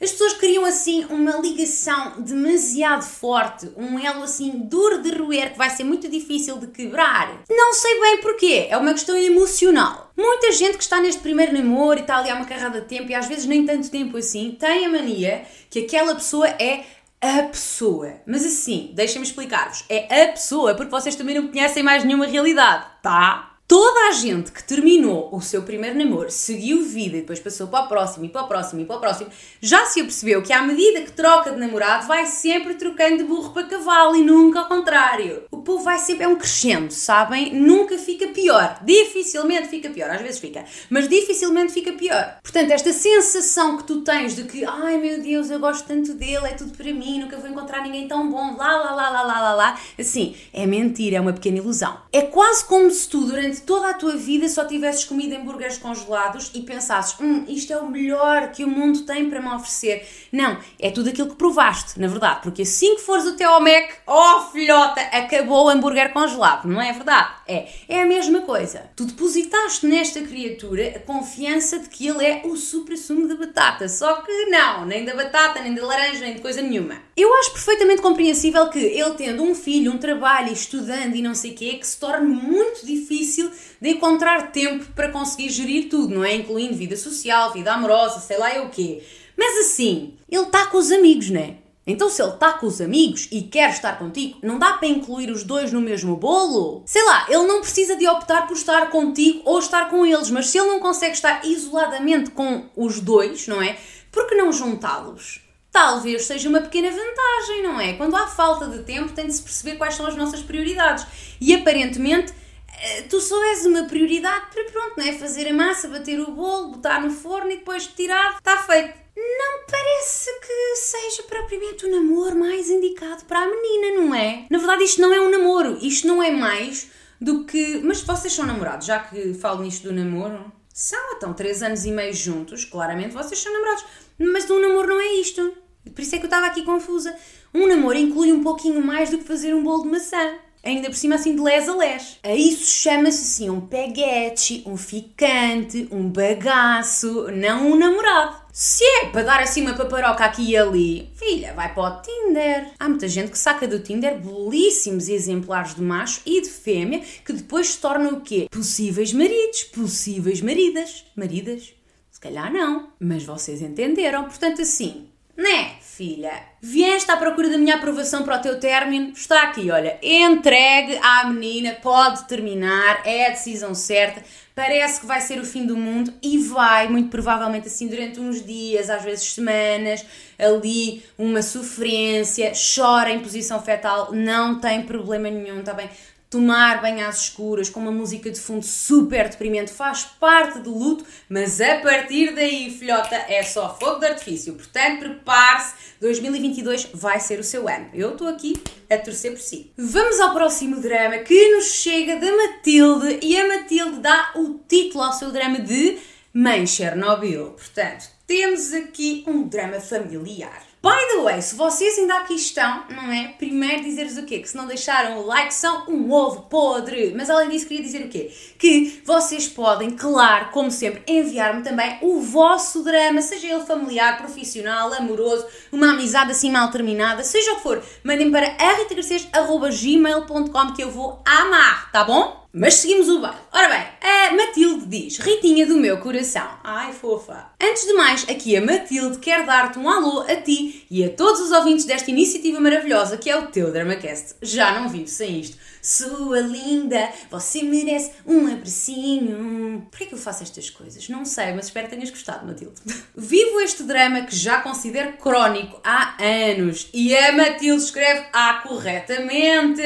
as 0.00 0.12
pessoas 0.12 0.34
criam 0.34 0.64
assim 0.64 1.04
uma 1.06 1.38
ligação 1.38 2.20
demasiado 2.20 3.02
forte, 3.02 3.68
um 3.76 3.98
elo 3.98 4.22
assim 4.22 4.50
duro 4.50 5.02
de 5.02 5.10
roer 5.10 5.50
que 5.50 5.58
vai 5.58 5.70
ser 5.70 5.82
muito 5.82 6.08
difícil 6.08 6.56
de 6.58 6.68
quebrar. 6.68 7.42
Não 7.50 7.74
sei 7.74 8.00
bem 8.00 8.18
porquê, 8.18 8.68
é 8.70 8.76
uma 8.76 8.92
questão 8.92 9.16
emocional. 9.16 10.12
Muita 10.16 10.52
gente 10.52 10.76
que 10.76 10.84
está 10.84 11.00
neste 11.00 11.20
primeiro 11.20 11.52
namoro 11.52 11.98
e 11.98 12.02
está 12.02 12.18
ali 12.18 12.30
há 12.30 12.36
uma 12.36 12.44
carrada 12.44 12.80
de 12.80 12.86
tempo 12.86 13.10
e 13.10 13.14
às 13.14 13.26
vezes 13.26 13.46
nem 13.46 13.66
tanto 13.66 13.90
tempo 13.90 14.16
assim, 14.16 14.56
tem 14.60 14.86
a 14.86 14.88
mania 14.88 15.44
que 15.68 15.80
aquela 15.80 16.14
pessoa 16.14 16.46
é 16.46 16.84
a 17.20 17.42
pessoa. 17.44 18.14
Mas 18.26 18.44
assim, 18.44 18.90
deixem-me 18.94 19.26
explicar-vos. 19.26 19.84
É 19.88 20.24
a 20.24 20.32
pessoa, 20.32 20.74
porque 20.74 20.90
vocês 20.90 21.16
também 21.16 21.34
não 21.34 21.48
conhecem 21.48 21.82
mais 21.82 22.04
nenhuma 22.04 22.26
realidade, 22.26 22.86
tá? 23.02 23.47
Toda 23.68 24.08
a 24.08 24.12
gente 24.12 24.50
que 24.50 24.64
terminou 24.64 25.28
o 25.30 25.42
seu 25.42 25.62
primeiro 25.62 25.98
namoro, 25.98 26.30
seguiu 26.30 26.82
vida 26.86 27.18
e 27.18 27.20
depois 27.20 27.38
passou 27.38 27.66
para 27.66 27.84
o 27.84 27.86
próximo 27.86 28.24
e 28.24 28.28
para 28.30 28.44
o 28.44 28.48
próximo 28.48 28.80
e 28.80 28.86
para 28.86 28.96
o 28.96 28.98
próximo, 28.98 29.28
já 29.60 29.84
se 29.84 30.00
apercebeu 30.00 30.40
que 30.40 30.54
à 30.54 30.62
medida 30.62 31.02
que 31.02 31.12
troca 31.12 31.50
de 31.50 31.58
namorado 31.58 32.06
vai 32.06 32.24
sempre 32.24 32.76
trocando 32.76 33.18
de 33.18 33.24
burro 33.24 33.52
para 33.52 33.66
cavalo 33.66 34.16
e 34.16 34.24
nunca 34.24 34.60
ao 34.60 34.68
contrário. 34.68 35.42
O 35.50 35.58
povo 35.58 35.84
vai 35.84 35.98
sempre, 35.98 36.24
é 36.24 36.28
um 36.28 36.36
crescendo, 36.36 36.90
sabem? 36.90 37.54
Nunca 37.54 37.98
fica 37.98 38.28
pior. 38.28 38.80
Dificilmente 38.82 39.68
fica 39.68 39.90
pior. 39.90 40.08
Às 40.08 40.22
vezes 40.22 40.38
fica, 40.38 40.64
mas 40.88 41.06
dificilmente 41.06 41.70
fica 41.70 41.92
pior. 41.92 42.38
Portanto, 42.42 42.70
esta 42.70 42.90
sensação 42.94 43.76
que 43.76 43.84
tu 43.84 44.00
tens 44.00 44.34
de 44.34 44.44
que, 44.44 44.64
ai 44.64 44.96
meu 44.96 45.20
Deus, 45.20 45.50
eu 45.50 45.60
gosto 45.60 45.86
tanto 45.86 46.14
dele, 46.14 46.46
é 46.46 46.54
tudo 46.54 46.74
para 46.74 46.90
mim, 46.90 47.20
nunca 47.20 47.36
vou 47.36 47.50
encontrar 47.50 47.82
ninguém 47.82 48.08
tão 48.08 48.30
bom, 48.30 48.56
lá, 48.56 48.78
lá, 48.78 48.94
lá, 48.94 49.10
lá, 49.10 49.22
lá, 49.22 49.40
lá, 49.42 49.54
lá, 49.54 49.80
assim, 49.98 50.34
é 50.54 50.64
mentira, 50.64 51.18
é 51.18 51.20
uma 51.20 51.34
pequena 51.34 51.58
ilusão. 51.58 51.98
É 52.10 52.22
quase 52.22 52.64
como 52.64 52.90
se 52.90 53.06
tu, 53.06 53.26
durante 53.26 53.57
durante 53.58 53.62
toda 53.62 53.90
a 53.90 53.94
tua 53.94 54.16
vida 54.16 54.48
só 54.48 54.64
tivesses 54.64 55.04
comido 55.04 55.34
hambúrgueres 55.34 55.78
congelados 55.78 56.50
e 56.54 56.62
pensasses, 56.62 57.18
hum, 57.20 57.44
isto 57.48 57.72
é 57.72 57.76
o 57.78 57.88
melhor 57.88 58.50
que 58.52 58.64
o 58.64 58.68
mundo 58.68 59.02
tem 59.02 59.28
para 59.28 59.40
me 59.40 59.48
oferecer. 59.48 60.06
Não, 60.32 60.58
é 60.78 60.90
tudo 60.90 61.08
aquilo 61.08 61.30
que 61.30 61.36
provaste, 61.36 61.98
na 61.98 62.06
verdade, 62.06 62.40
porque 62.42 62.62
assim 62.62 62.96
que 62.96 63.02
fores 63.02 63.26
até 63.26 63.44
ao 63.44 63.60
Mac, 63.60 63.90
oh 64.06 64.40
filhota, 64.52 65.00
acabou 65.00 65.66
o 65.66 65.68
hambúrguer 65.68 66.12
congelado, 66.12 66.66
não 66.66 66.80
é 66.80 66.92
verdade? 66.92 67.34
É, 67.46 67.68
é 67.88 68.02
a 68.02 68.06
mesma 68.06 68.42
coisa. 68.42 68.90
Tu 68.96 69.04
depositaste 69.04 69.86
nesta 69.86 70.20
criatura 70.20 70.94
a 70.96 70.98
confiança 71.00 71.78
de 71.78 71.88
que 71.88 72.06
ele 72.06 72.24
é 72.24 72.42
o 72.44 72.56
supra-sumo 72.56 73.26
da 73.26 73.36
batata, 73.36 73.88
só 73.88 74.16
que 74.22 74.46
não, 74.46 74.84
nem 74.84 75.04
da 75.04 75.14
batata, 75.14 75.60
nem 75.60 75.74
da 75.74 75.84
laranja, 75.84 76.20
nem 76.20 76.34
de 76.34 76.40
coisa 76.40 76.60
nenhuma. 76.60 77.07
Eu 77.20 77.34
acho 77.34 77.50
perfeitamente 77.50 78.00
compreensível 78.00 78.68
que 78.68 78.78
ele 78.78 79.14
tendo 79.14 79.42
um 79.42 79.52
filho, 79.52 79.90
um 79.90 79.98
trabalho, 79.98 80.52
estudando 80.52 81.16
e 81.16 81.20
não 81.20 81.34
sei 81.34 81.50
o 81.50 81.54
quê, 81.56 81.74
que 81.74 81.84
se 81.84 81.98
torne 81.98 82.28
muito 82.28 82.86
difícil 82.86 83.50
de 83.80 83.90
encontrar 83.90 84.52
tempo 84.52 84.86
para 84.94 85.10
conseguir 85.10 85.50
gerir 85.50 85.88
tudo, 85.88 86.14
não 86.14 86.24
é? 86.24 86.36
Incluindo 86.36 86.76
vida 86.76 86.96
social, 86.96 87.52
vida 87.52 87.72
amorosa, 87.72 88.20
sei 88.20 88.38
lá 88.38 88.54
é 88.54 88.60
o 88.60 88.70
quê. 88.70 89.02
Mas 89.36 89.66
assim, 89.66 90.14
ele 90.30 90.44
está 90.44 90.66
com 90.66 90.78
os 90.78 90.92
amigos, 90.92 91.28
não 91.28 91.40
é? 91.40 91.56
Então, 91.84 92.08
se 92.08 92.22
ele 92.22 92.34
está 92.34 92.52
com 92.52 92.66
os 92.66 92.80
amigos 92.80 93.26
e 93.32 93.42
quer 93.42 93.70
estar 93.70 93.98
contigo, 93.98 94.38
não 94.40 94.56
dá 94.56 94.74
para 94.74 94.86
incluir 94.86 95.32
os 95.32 95.42
dois 95.42 95.72
no 95.72 95.80
mesmo 95.80 96.14
bolo? 96.14 96.84
Sei 96.86 97.02
lá, 97.02 97.26
ele 97.28 97.48
não 97.48 97.62
precisa 97.62 97.96
de 97.96 98.06
optar 98.06 98.46
por 98.46 98.56
estar 98.56 98.90
contigo 98.90 99.42
ou 99.44 99.58
estar 99.58 99.90
com 99.90 100.06
eles, 100.06 100.30
mas 100.30 100.50
se 100.50 100.58
ele 100.58 100.68
não 100.68 100.78
consegue 100.78 101.14
estar 101.14 101.44
isoladamente 101.44 102.30
com 102.30 102.66
os 102.76 103.00
dois, 103.00 103.48
não 103.48 103.60
é? 103.60 103.76
Por 104.12 104.28
que 104.28 104.36
não 104.36 104.52
juntá-los? 104.52 105.47
Talvez 105.78 106.24
seja 106.24 106.48
uma 106.48 106.60
pequena 106.60 106.90
vantagem, 106.90 107.62
não 107.62 107.80
é? 107.80 107.92
Quando 107.92 108.16
há 108.16 108.26
falta 108.26 108.66
de 108.66 108.82
tempo, 108.82 109.12
tem 109.12 109.28
de 109.28 109.32
se 109.32 109.40
perceber 109.40 109.76
quais 109.76 109.94
são 109.94 110.08
as 110.08 110.16
nossas 110.16 110.42
prioridades. 110.42 111.06
E 111.40 111.54
aparentemente 111.54 112.34
eh, 112.82 113.02
tu 113.02 113.20
só 113.20 113.40
és 113.44 113.64
uma 113.64 113.84
prioridade 113.84 114.46
para 114.52 114.64
pronto, 114.64 114.94
não 114.98 115.06
é? 115.06 115.12
Fazer 115.12 115.46
a 115.46 115.54
massa, 115.54 115.86
bater 115.86 116.18
o 116.18 116.32
bolo, 116.32 116.72
botar 116.72 117.00
no 117.00 117.12
forno 117.12 117.52
e 117.52 117.58
depois 117.58 117.86
tirar, 117.86 118.38
está 118.38 118.58
feito. 118.58 118.92
Não 119.16 119.66
parece 119.70 120.40
que 120.40 120.76
seja 120.78 121.22
propriamente 121.22 121.86
o 121.86 121.90
namoro 121.92 122.34
mais 122.34 122.68
indicado 122.68 123.24
para 123.26 123.38
a 123.38 123.46
menina, 123.46 124.02
não 124.02 124.12
é? 124.12 124.46
Na 124.50 124.58
verdade, 124.58 124.82
isto 124.82 125.00
não 125.00 125.14
é 125.14 125.20
um 125.20 125.30
namoro, 125.30 125.78
isto 125.80 126.08
não 126.08 126.20
é 126.20 126.32
mais 126.32 126.90
do 127.20 127.44
que. 127.44 127.80
Mas 127.84 128.00
vocês 128.00 128.32
são 128.32 128.44
namorados, 128.44 128.84
já 128.84 128.98
que 128.98 129.32
falo 129.34 129.62
nisto 129.62 129.84
do 129.84 129.92
namoro? 129.94 130.52
São, 130.74 131.14
então, 131.14 131.32
três 131.32 131.62
anos 131.62 131.84
e 131.84 131.92
meio 131.92 132.12
juntos, 132.12 132.64
claramente 132.64 133.14
vocês 133.14 133.38
são 133.38 133.52
namorados. 133.52 133.84
Mas 134.18 134.50
um 134.50 134.60
namoro 134.60 134.88
não 134.88 135.00
é 135.00 135.12
isto. 135.20 135.67
Por 135.84 136.00
isso 136.00 136.14
é 136.14 136.18
que 136.18 136.24
eu 136.24 136.28
estava 136.28 136.46
aqui 136.46 136.62
confusa. 136.62 137.14
Um 137.54 137.66
namoro 137.66 137.98
inclui 137.98 138.32
um 138.32 138.42
pouquinho 138.42 138.84
mais 138.84 139.10
do 139.10 139.18
que 139.18 139.24
fazer 139.24 139.54
um 139.54 139.62
bolo 139.62 139.84
de 139.84 139.88
maçã 139.88 140.38
ainda 140.68 140.88
por 140.88 140.96
cima 140.96 141.14
assim 141.14 141.34
de 141.34 141.42
les 141.42 141.68
a 141.68 141.74
les. 141.74 142.18
A 142.22 142.34
isso 142.34 142.64
chama-se 142.66 143.22
assim 143.22 143.50
um 143.50 143.60
peguete, 143.60 144.62
um 144.66 144.76
ficante, 144.76 145.88
um 145.90 146.08
bagaço, 146.08 147.30
não 147.32 147.72
um 147.72 147.76
namorado. 147.76 148.36
Se 148.52 148.84
é 148.84 149.06
para 149.06 149.22
dar 149.22 149.40
assim 149.40 149.62
uma 149.62 149.74
paparoca 149.74 150.24
aqui 150.24 150.50
e 150.50 150.56
ali, 150.56 151.10
filha, 151.14 151.54
vai 151.54 151.72
para 151.72 151.82
o 151.82 152.02
Tinder. 152.02 152.72
Há 152.78 152.88
muita 152.88 153.06
gente 153.06 153.30
que 153.30 153.38
saca 153.38 153.68
do 153.68 153.78
Tinder 153.78 154.18
belíssimos 154.18 155.08
exemplares 155.08 155.74
de 155.74 155.82
macho 155.82 156.20
e 156.26 156.40
de 156.40 156.48
fêmea 156.48 157.02
que 157.24 157.32
depois 157.32 157.68
se 157.68 157.78
tornam 157.78 158.14
o 158.14 158.20
quê? 158.20 158.48
Possíveis 158.50 159.12
maridos, 159.12 159.62
possíveis 159.64 160.40
maridas. 160.40 161.04
Maridas? 161.14 161.72
Se 162.10 162.20
calhar 162.20 162.52
não, 162.52 162.88
mas 162.98 163.22
vocês 163.22 163.62
entenderam. 163.62 164.24
Portanto, 164.24 164.60
assim, 164.60 165.07
né, 165.38 165.76
filha? 165.80 166.32
Vieste 166.60 167.08
à 167.12 167.16
procura 167.16 167.48
da 167.48 167.56
minha 167.56 167.76
aprovação 167.76 168.24
para 168.24 168.36
o 168.36 168.42
teu 168.42 168.58
término? 168.58 169.12
Está 169.12 169.44
aqui, 169.44 169.70
olha. 169.70 169.96
Entregue 170.02 170.98
à 171.00 171.28
menina, 171.28 171.76
pode 171.80 172.26
terminar, 172.26 173.02
é 173.06 173.26
a 173.26 173.30
decisão 173.30 173.72
certa. 173.72 174.20
Parece 174.52 174.98
que 174.98 175.06
vai 175.06 175.20
ser 175.20 175.38
o 175.38 175.44
fim 175.44 175.64
do 175.64 175.76
mundo 175.76 176.12
e 176.20 176.36
vai, 176.38 176.88
muito 176.88 177.08
provavelmente 177.08 177.68
assim, 177.68 177.86
durante 177.86 178.18
uns 178.18 178.44
dias, 178.44 178.90
às 178.90 179.04
vezes 179.04 179.32
semanas, 179.32 180.04
ali, 180.36 181.04
uma 181.16 181.40
sofrência, 181.40 182.52
chora 182.74 183.12
em 183.12 183.20
posição 183.20 183.62
fetal, 183.62 184.12
não 184.12 184.58
tem 184.58 184.82
problema 184.82 185.30
nenhum, 185.30 185.60
está 185.60 185.72
bem? 185.72 185.88
Tomar 186.30 186.82
banho 186.82 187.06
às 187.06 187.22
escuras 187.22 187.70
com 187.70 187.80
uma 187.80 187.90
música 187.90 188.30
de 188.30 188.38
fundo 188.38 188.64
super 188.64 189.30
deprimente 189.30 189.72
faz 189.72 190.04
parte 190.04 190.58
do 190.58 190.76
luto, 190.76 191.04
mas 191.26 191.58
a 191.58 191.78
partir 191.80 192.34
daí, 192.34 192.70
filhota, 192.70 193.16
é 193.28 193.42
só 193.42 193.74
fogo 193.78 194.00
de 194.00 194.06
artifício. 194.06 194.54
Portanto, 194.54 194.98
prepare-se, 195.00 195.74
2022 196.00 196.90
vai 196.92 197.18
ser 197.18 197.40
o 197.40 197.44
seu 197.44 197.66
ano. 197.66 197.88
Eu 197.94 198.12
estou 198.12 198.28
aqui 198.28 198.52
a 198.90 198.98
torcer 198.98 199.32
por 199.32 199.40
si. 199.40 199.72
Vamos 199.78 200.20
ao 200.20 200.34
próximo 200.34 200.80
drama 200.80 201.18
que 201.18 201.56
nos 201.56 201.72
chega 201.72 202.16
da 202.16 202.30
Matilde 202.30 203.20
e 203.22 203.38
a 203.38 203.48
Matilde 203.48 204.00
dá 204.00 204.32
o 204.36 204.60
título 204.68 205.04
ao 205.04 205.14
seu 205.14 205.32
drama 205.32 205.60
de 205.60 205.96
Mãe 206.34 206.66
Chernobyl. 206.66 207.52
Portanto, 207.52 208.17
temos 208.28 208.72
aqui 208.74 209.24
um 209.26 209.48
drama 209.48 209.80
familiar. 209.80 210.62
By 210.82 210.90
the 211.12 211.22
way, 211.22 211.40
se 211.40 211.56
vocês 211.56 211.98
ainda 211.98 212.18
aqui 212.18 212.34
estão, 212.34 212.84
não 212.90 213.10
é? 213.10 213.28
Primeiro 213.38 213.82
dizer-vos 213.82 214.18
o 214.18 214.26
quê? 214.26 214.38
Que 214.38 214.48
se 214.48 214.56
não 214.56 214.66
deixaram 214.66 215.18
o 215.18 215.26
like 215.26 215.52
são 215.52 215.86
um 215.88 216.12
ovo 216.12 216.42
podre. 216.42 217.14
Mas 217.16 217.30
além 217.30 217.48
disso, 217.48 217.66
queria 217.66 217.82
dizer 217.82 218.04
o 218.04 218.08
quê? 218.08 218.30
Que 218.58 219.02
vocês 219.04 219.48
podem, 219.48 219.90
claro, 219.90 220.50
como 220.50 220.70
sempre, 220.70 221.02
enviar-me 221.08 221.62
também 221.64 221.98
o 222.02 222.20
vosso 222.20 222.84
drama, 222.84 223.22
seja 223.22 223.48
ele 223.48 223.64
familiar, 223.64 224.18
profissional, 224.18 224.92
amoroso, 224.92 225.46
uma 225.72 225.92
amizade 225.92 226.30
assim 226.30 226.50
mal 226.50 226.70
terminada, 226.70 227.24
seja 227.24 227.54
o 227.54 227.56
que 227.56 227.62
for. 227.62 227.82
Mandem 228.04 228.30
para 228.30 228.54
ritagarcês.gmail.com 228.76 230.74
que 230.74 230.82
eu 230.82 230.90
vou 230.90 231.22
amar, 231.24 231.90
tá 231.90 232.04
bom? 232.04 232.37
Mas 232.52 232.74
seguimos 232.74 233.08
o 233.10 233.20
baile. 233.20 233.36
Ora 233.52 233.68
bem, 233.68 233.86
a 234.00 234.34
Matilde 234.34 234.86
diz: 234.86 235.18
Ritinha 235.18 235.66
do 235.66 235.76
meu 235.76 235.98
coração. 235.98 236.48
Ai, 236.64 236.94
fofa. 236.94 237.50
Antes 237.62 237.84
de 237.84 237.92
mais, 237.92 238.26
aqui 238.26 238.56
a 238.56 238.60
Matilde 238.62 239.18
quer 239.18 239.44
dar-te 239.44 239.78
um 239.78 239.86
alô 239.86 240.20
a 240.22 240.34
ti 240.36 240.86
e 240.90 241.04
a 241.04 241.10
todos 241.10 241.42
os 241.42 241.52
ouvintes 241.52 241.84
desta 241.84 242.10
iniciativa 242.10 242.58
maravilhosa 242.58 243.18
que 243.18 243.28
é 243.28 243.36
o 243.36 243.48
teu 243.48 243.70
DramaCast. 243.70 244.36
Já 244.40 244.80
não 244.80 244.88
vivo 244.88 245.08
sem 245.08 245.40
isto. 245.40 245.58
Sua 245.82 246.40
linda, 246.40 247.10
você 247.30 247.62
merece 247.62 248.12
um 248.26 248.50
abracinho. 248.50 249.86
Porquê 249.90 250.06
que 250.06 250.14
eu 250.14 250.18
faço 250.18 250.42
estas 250.42 250.70
coisas? 250.70 251.06
Não 251.10 251.26
sei, 251.26 251.52
mas 251.52 251.66
espero 251.66 251.86
que 251.86 251.94
tenhas 251.94 252.10
gostado, 252.10 252.46
Matilde. 252.46 252.80
Vivo 253.14 253.60
este 253.60 253.82
drama 253.82 254.22
que 254.22 254.34
já 254.34 254.62
considero 254.62 255.12
crónico 255.18 255.80
há 255.84 256.16
anos 256.22 256.88
e 256.94 257.14
a 257.14 257.30
Matilde 257.32 257.84
escreve 257.84 258.26
A 258.32 258.54
corretamente. 258.66 259.82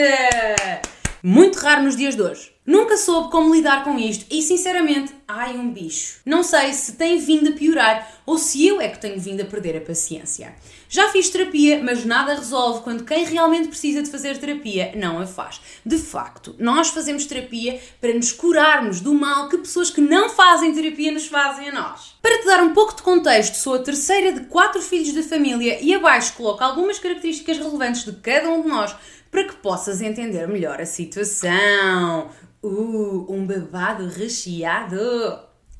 Muito 1.22 1.58
raro 1.58 1.82
nos 1.82 1.96
dias 1.96 2.14
de 2.16 2.22
hoje. 2.22 2.51
Nunca 2.64 2.96
soube 2.96 3.28
como 3.28 3.52
lidar 3.52 3.82
com 3.82 3.98
isto 3.98 4.24
e, 4.30 4.40
sinceramente, 4.40 5.12
ai 5.26 5.56
um 5.56 5.72
bicho. 5.72 6.20
Não 6.24 6.44
sei 6.44 6.72
se 6.72 6.92
tem 6.92 7.18
vindo 7.18 7.48
a 7.48 7.52
piorar 7.52 8.22
ou 8.24 8.38
se 8.38 8.64
eu 8.64 8.80
é 8.80 8.88
que 8.88 9.00
tenho 9.00 9.18
vindo 9.18 9.40
a 9.40 9.44
perder 9.44 9.76
a 9.76 9.80
paciência. 9.80 10.54
Já 10.88 11.08
fiz 11.08 11.28
terapia, 11.28 11.82
mas 11.82 12.04
nada 12.04 12.36
resolve 12.36 12.82
quando 12.82 13.02
quem 13.02 13.24
realmente 13.24 13.66
precisa 13.66 14.00
de 14.00 14.10
fazer 14.10 14.38
terapia 14.38 14.92
não 14.94 15.18
a 15.18 15.26
faz. 15.26 15.60
De 15.84 15.98
facto, 15.98 16.54
nós 16.56 16.90
fazemos 16.90 17.26
terapia 17.26 17.80
para 18.00 18.14
nos 18.14 18.30
curarmos 18.30 19.00
do 19.00 19.12
mal 19.12 19.48
que 19.48 19.58
pessoas 19.58 19.90
que 19.90 20.00
não 20.00 20.30
fazem 20.30 20.72
terapia 20.72 21.10
nos 21.10 21.26
fazem 21.26 21.70
a 21.70 21.72
nós. 21.72 22.14
Para 22.22 22.38
te 22.38 22.46
dar 22.46 22.62
um 22.62 22.72
pouco 22.72 22.94
de 22.94 23.02
contexto, 23.02 23.56
sou 23.56 23.74
a 23.74 23.80
terceira 23.80 24.32
de 24.34 24.46
quatro 24.46 24.80
filhos 24.80 25.12
da 25.12 25.22
família 25.24 25.80
e 25.80 25.92
abaixo 25.92 26.34
coloco 26.34 26.62
algumas 26.62 27.00
características 27.00 27.58
relevantes 27.58 28.04
de 28.04 28.12
cada 28.12 28.48
um 28.48 28.62
de 28.62 28.68
nós 28.68 28.94
para 29.32 29.44
que 29.44 29.56
possas 29.56 30.00
entender 30.00 30.46
melhor 30.46 30.80
a 30.80 30.86
situação. 30.86 32.30
Uh, 32.62 33.26
um 33.28 33.46
babado 33.46 34.06
recheado. 34.08 34.98